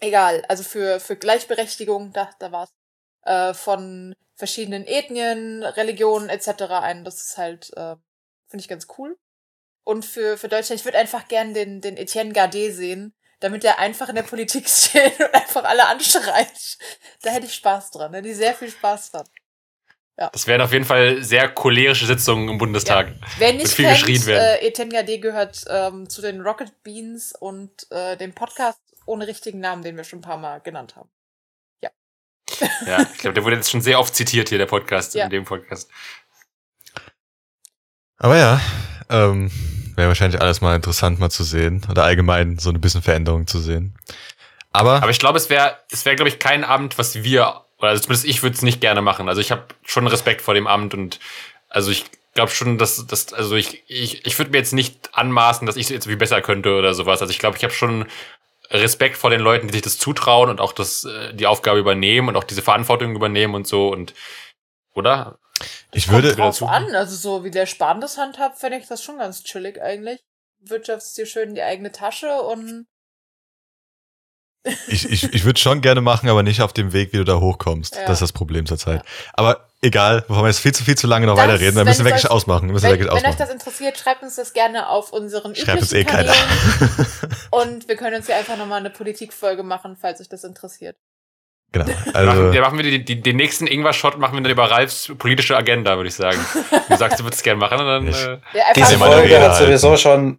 egal, 0.00 0.44
also 0.48 0.62
für, 0.62 0.98
für 0.98 1.16
Gleichberechtigung, 1.16 2.12
da, 2.12 2.30
da 2.38 2.52
war's. 2.52 2.72
Äh, 3.24 3.54
von 3.54 4.14
verschiedenen 4.34 4.86
Ethnien, 4.86 5.62
Religionen 5.62 6.30
etc. 6.30 6.62
ein. 6.70 7.04
Das 7.04 7.22
ist 7.22 7.38
halt, 7.38 7.70
äh, 7.76 7.96
finde 8.48 8.62
ich 8.62 8.68
ganz 8.68 8.86
cool. 8.98 9.18
Und 9.84 10.04
für, 10.04 10.38
für 10.38 10.48
Deutschland, 10.48 10.80
ich 10.80 10.86
würde 10.86 10.98
einfach 10.98 11.28
gern 11.28 11.54
den, 11.54 11.80
den 11.80 11.96
Etienne 11.98 12.32
Gardet 12.32 12.74
sehen, 12.74 13.14
damit 13.40 13.64
er 13.64 13.78
einfach 13.78 14.08
in 14.08 14.14
der 14.14 14.22
Politik 14.22 14.68
steht 14.70 15.20
und 15.20 15.34
einfach 15.34 15.64
alle 15.64 15.86
anschreit. 15.86 16.78
Da 17.22 17.30
hätte 17.30 17.46
ich 17.46 17.54
Spaß 17.54 17.90
dran, 17.90 18.12
da 18.12 18.18
hätte 18.18 18.28
ich 18.28 18.36
sehr 18.36 18.54
viel 18.54 18.70
Spaß 18.70 19.10
dran. 19.10 19.28
Das 20.16 20.46
wären 20.46 20.60
auf 20.60 20.72
jeden 20.72 20.84
Fall 20.84 21.22
sehr 21.24 21.48
cholerische 21.48 22.06
Sitzungen 22.06 22.48
im 22.48 22.58
Bundestag. 22.58 23.12
Wer 23.38 23.54
nicht 23.54 23.68
viel 23.68 23.86
kennt, 23.86 23.98
geschrien 23.98 24.26
werden. 24.26 24.60
äh, 24.62 24.66
Etenya 24.66 25.02
D 25.02 25.18
gehört 25.18 25.64
ähm, 25.68 26.08
zu 26.08 26.22
den 26.22 26.40
Rocket 26.42 26.82
Beans 26.84 27.32
und 27.40 27.90
äh, 27.90 28.16
dem 28.16 28.32
Podcast 28.34 28.78
ohne 29.06 29.26
richtigen 29.26 29.58
Namen, 29.60 29.82
den 29.82 29.96
wir 29.96 30.04
schon 30.04 30.20
ein 30.20 30.22
paar 30.22 30.36
Mal 30.36 30.60
genannt 30.60 30.94
haben. 30.96 31.08
Ja, 32.86 33.00
ich 33.12 33.18
glaube, 33.18 33.34
der 33.34 33.44
wurde 33.44 33.56
jetzt 33.56 33.70
schon 33.70 33.80
sehr 33.80 33.98
oft 33.98 34.14
zitiert 34.14 34.50
hier, 34.50 34.58
der 34.58 34.66
Podcast, 34.66 35.14
Ja. 35.14 35.24
in 35.24 35.30
dem 35.30 35.44
Podcast. 35.44 35.90
Aber 38.18 38.36
ja, 38.36 38.60
ähm, 39.08 39.50
wäre 39.96 40.08
wahrscheinlich 40.08 40.40
alles 40.40 40.60
mal 40.60 40.76
interessant 40.76 41.18
mal 41.18 41.30
zu 41.30 41.44
sehen 41.44 41.84
oder 41.90 42.04
allgemein 42.04 42.58
so 42.58 42.70
ein 42.70 42.80
bisschen 42.80 43.02
Veränderung 43.02 43.46
zu 43.46 43.58
sehen. 43.58 43.96
Aber, 44.70 45.02
Aber 45.02 45.10
ich 45.10 45.18
glaube, 45.18 45.38
es 45.38 45.50
wäre, 45.50 45.76
es 45.90 46.04
wäre, 46.04 46.16
glaube 46.16 46.28
ich, 46.28 46.38
kein 46.38 46.64
Abend, 46.64 46.98
was 46.98 47.22
wir, 47.22 47.61
oder 47.82 47.90
also 47.90 48.04
zumindest 48.04 48.26
ich 48.26 48.42
würde 48.42 48.54
es 48.54 48.62
nicht 48.62 48.80
gerne 48.80 49.02
machen. 49.02 49.28
Also 49.28 49.40
ich 49.40 49.50
habe 49.50 49.66
schon 49.84 50.06
Respekt 50.06 50.40
vor 50.40 50.54
dem 50.54 50.66
Amt 50.66 50.94
und 50.94 51.18
also 51.68 51.90
ich 51.90 52.04
glaube 52.34 52.52
schon, 52.52 52.78
dass, 52.78 53.06
dass 53.06 53.32
also 53.32 53.56
ich, 53.56 53.82
ich, 53.88 54.24
ich 54.24 54.38
würde 54.38 54.52
mir 54.52 54.58
jetzt 54.58 54.72
nicht 54.72 55.10
anmaßen, 55.12 55.66
dass 55.66 55.76
ich 55.76 55.84
es 55.84 55.90
jetzt 55.90 56.08
wie 56.08 56.16
besser 56.16 56.40
könnte 56.40 56.76
oder 56.76 56.94
sowas. 56.94 57.20
Also 57.20 57.32
ich 57.32 57.38
glaube, 57.38 57.56
ich 57.56 57.64
habe 57.64 57.74
schon 57.74 58.06
Respekt 58.70 59.16
vor 59.16 59.30
den 59.30 59.40
Leuten, 59.40 59.66
die 59.66 59.74
sich 59.74 59.82
das 59.82 59.98
zutrauen 59.98 60.48
und 60.48 60.60
auch 60.60 60.72
das, 60.72 61.04
äh, 61.04 61.34
die 61.34 61.46
Aufgabe 61.46 61.80
übernehmen 61.80 62.28
und 62.28 62.36
auch 62.36 62.44
diese 62.44 62.62
Verantwortung 62.62 63.14
übernehmen 63.14 63.54
und 63.54 63.66
so 63.66 63.88
und 63.88 64.14
oder? 64.94 65.38
ich 65.92 66.08
würde, 66.08 66.28
wieder 66.32 66.44
Drauf 66.44 66.56
zu. 66.56 66.66
an, 66.66 66.94
also 66.94 67.16
so 67.16 67.44
wie 67.44 67.50
der 67.50 67.66
Spahn 67.66 68.00
das 68.00 68.16
handhabt, 68.16 68.58
fände 68.58 68.78
ich 68.78 68.86
das 68.86 69.02
schon 69.02 69.18
ganz 69.18 69.44
chillig 69.44 69.80
eigentlich. 69.80 70.20
Wirtschaftst 70.60 71.16
dir 71.18 71.26
schön 71.26 71.50
in 71.50 71.54
die 71.54 71.62
eigene 71.62 71.92
Tasche 71.92 72.42
und 72.42 72.86
ich, 74.86 75.10
ich, 75.10 75.32
ich 75.34 75.44
würde 75.44 75.58
schon 75.58 75.80
gerne 75.80 76.00
machen, 76.00 76.28
aber 76.28 76.42
nicht 76.42 76.62
auf 76.62 76.72
dem 76.72 76.92
Weg, 76.92 77.12
wie 77.12 77.16
du 77.18 77.24
da 77.24 77.36
hochkommst. 77.40 77.96
Ja. 77.96 78.02
Das 78.02 78.12
ist 78.18 78.22
das 78.22 78.32
Problem 78.32 78.64
zurzeit. 78.66 79.02
Aber 79.34 79.68
egal, 79.80 80.24
bevor 80.28 80.44
wir 80.44 80.48
jetzt 80.48 80.60
viel 80.60 80.72
zu 80.72 80.84
viel 80.84 80.96
zu 80.96 81.06
lange 81.08 81.26
noch 81.26 81.34
Das, 81.36 81.46
weiterreden, 81.46 81.74
dann 81.76 81.86
müssen 81.86 82.00
wir 82.04 82.12
wirklich 82.12 82.26
euch- 82.26 82.30
ausmachen. 82.30 82.68
Wir 82.68 82.74
müssen 82.74 82.84
wenn, 82.84 82.90
wirklich 82.92 83.08
wenn 83.08 83.16
euch 83.16 83.24
ausmachen. 83.24 83.38
das 83.38 83.50
interessiert, 83.50 83.98
schreibt 83.98 84.22
uns 84.22 84.36
das 84.36 84.52
gerne 84.52 84.88
auf 84.88 85.12
unseren 85.12 85.54
Schreibt 85.56 85.82
uns 85.82 85.92
eh 85.92 86.04
keiner. 86.04 86.32
Kanälen. 86.32 87.06
Und 87.50 87.88
wir 87.88 87.96
können 87.96 88.14
uns 88.16 88.28
ja 88.28 88.36
einfach 88.36 88.56
nochmal 88.56 88.78
eine 88.80 88.90
Politikfolge 88.90 89.62
machen, 89.64 89.96
falls 90.00 90.20
euch 90.20 90.28
das 90.28 90.44
interessiert. 90.44 90.96
genau. 91.72 91.86
machen, 91.86 92.10
Also, 92.14 92.52
ja, 92.52 92.60
machen 92.60 92.78
wir 92.78 92.84
die, 92.84 93.04
die, 93.04 93.20
den 93.20 93.36
nächsten 93.36 93.66
Ingwer-Shot 93.66 94.18
machen 94.18 94.34
wir 94.34 94.42
dann 94.42 94.52
über 94.52 94.70
Ralfs 94.70 95.10
politische 95.18 95.56
Agenda, 95.56 95.96
würde 95.96 96.08
ich 96.08 96.14
sagen. 96.14 96.38
Du 96.88 96.96
sagst, 96.98 97.18
du 97.18 97.24
würdest 97.24 97.40
es 97.40 97.42
gerne 97.42 97.58
machen, 97.58 97.78
und 97.80 97.86
dann 97.86 98.08
Ich- 98.08 98.16
äh, 98.22 98.38
Ja, 98.54 98.64
Diese 98.76 98.98
Folge 98.98 99.40
hat 99.40 99.56
sowieso 99.56 99.88
halten. 99.90 100.00
schon, 100.02 100.38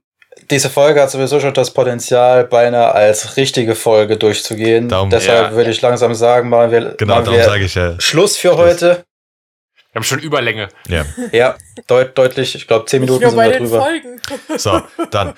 diese 0.50 0.70
Folge 0.70 1.02
hat 1.02 1.12
sowieso 1.12 1.40
schon 1.40 1.54
das 1.54 1.72
Potenzial, 1.72 2.46
beinahe 2.46 2.92
als 2.92 3.38
richtige 3.38 3.76
Folge 3.76 4.18
durchzugehen. 4.18 4.90
Darum- 4.90 5.10
Deshalb 5.10 5.52
Ja. 5.52 5.56
würde 5.56 5.72
ich 5.72 5.82
langsam 5.82 6.14
sagen, 6.16 6.50
machen 6.50 6.72
wir, 6.72 6.96
genau, 6.96 7.16
machen 7.16 7.26
darum 7.26 7.40
wir 7.40 7.46
sage 7.46 7.66
ich 7.66 7.76
ja. 7.76 8.00
Schluss 8.00 8.38
für 8.38 8.58
heute. 8.58 9.06
wir 9.92 10.00
haben 10.00 10.04
schon 10.04 10.20
Überlänge. 10.20 10.70
Ja. 10.88 11.06
Ja, 11.32 11.56
deut 11.88 12.18
deutlich. 12.18 12.56
Ich 12.56 12.68
glaube, 12.68 12.86
zehn 12.86 13.02
Minuten 13.02 13.28
sind 13.30 13.36
bei 13.36 13.46
wir 13.48 13.52
den 13.54 13.64
drüber. 13.64 13.80
Folgen. 13.82 14.22
So, 14.58 14.82
dann. 15.12 15.34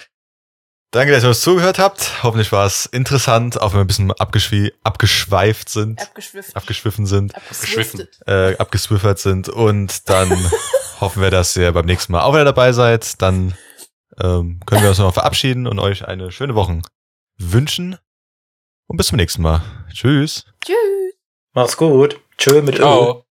Danke, 0.92 1.12
dass 1.12 1.24
ihr 1.24 1.30
uns 1.30 1.42
zugehört 1.42 1.78
habt. 1.78 2.24
Hoffentlich 2.24 2.54
war 2.54 2.66
es 2.66 2.86
interessant, 2.86 3.60
auch 3.60 3.72
wenn 3.74 3.80
wir 3.80 3.84
ein 3.84 3.88
bisschen 3.88 4.14
abgeschwie 4.14 4.72
abgeschweift 4.82 5.68
sind, 5.68 6.02
Abgeschwiffen. 6.02 6.56
abgeschwiffen 6.56 7.06
sind, 7.06 7.36
Abgeschwiffen. 7.36 8.08
äh, 8.28 8.56
abgeswiffert 8.58 9.20
sind. 9.20 9.50
Und 9.50 10.08
dann 10.10 10.30
hoffen 11.02 11.22
wir, 11.22 11.32
dass 11.32 11.58
ihr 11.58 11.74
beim 11.74 11.86
nächsten 11.86 12.14
Mal 12.14 12.22
auch 12.22 12.32
wieder 12.34 12.46
dabei 12.46 12.72
seid. 12.72 13.22
Dann 13.22 13.58
ähm, 14.22 14.60
können 14.66 14.82
wir 14.82 14.90
uns 14.90 15.00
noch 15.00 15.14
verabschieden 15.14 15.68
und 15.68 15.80
euch 15.80 16.08
eine 16.08 16.32
schöne 16.32 16.56
Woche 16.56 16.82
wünschen. 17.38 17.98
Und 18.88 18.98
bis 18.98 19.08
zum 19.08 19.18
nächsten 19.18 19.42
Mal. 19.42 19.62
Tschüss. 19.92 20.46
Tschüss. 20.64 21.16
Mach's 21.54 21.78
gut. 21.78 22.20
Tschö 22.38 22.62
mit 22.62 22.76
Ö. 22.76 22.80
Ciao. 22.80 23.24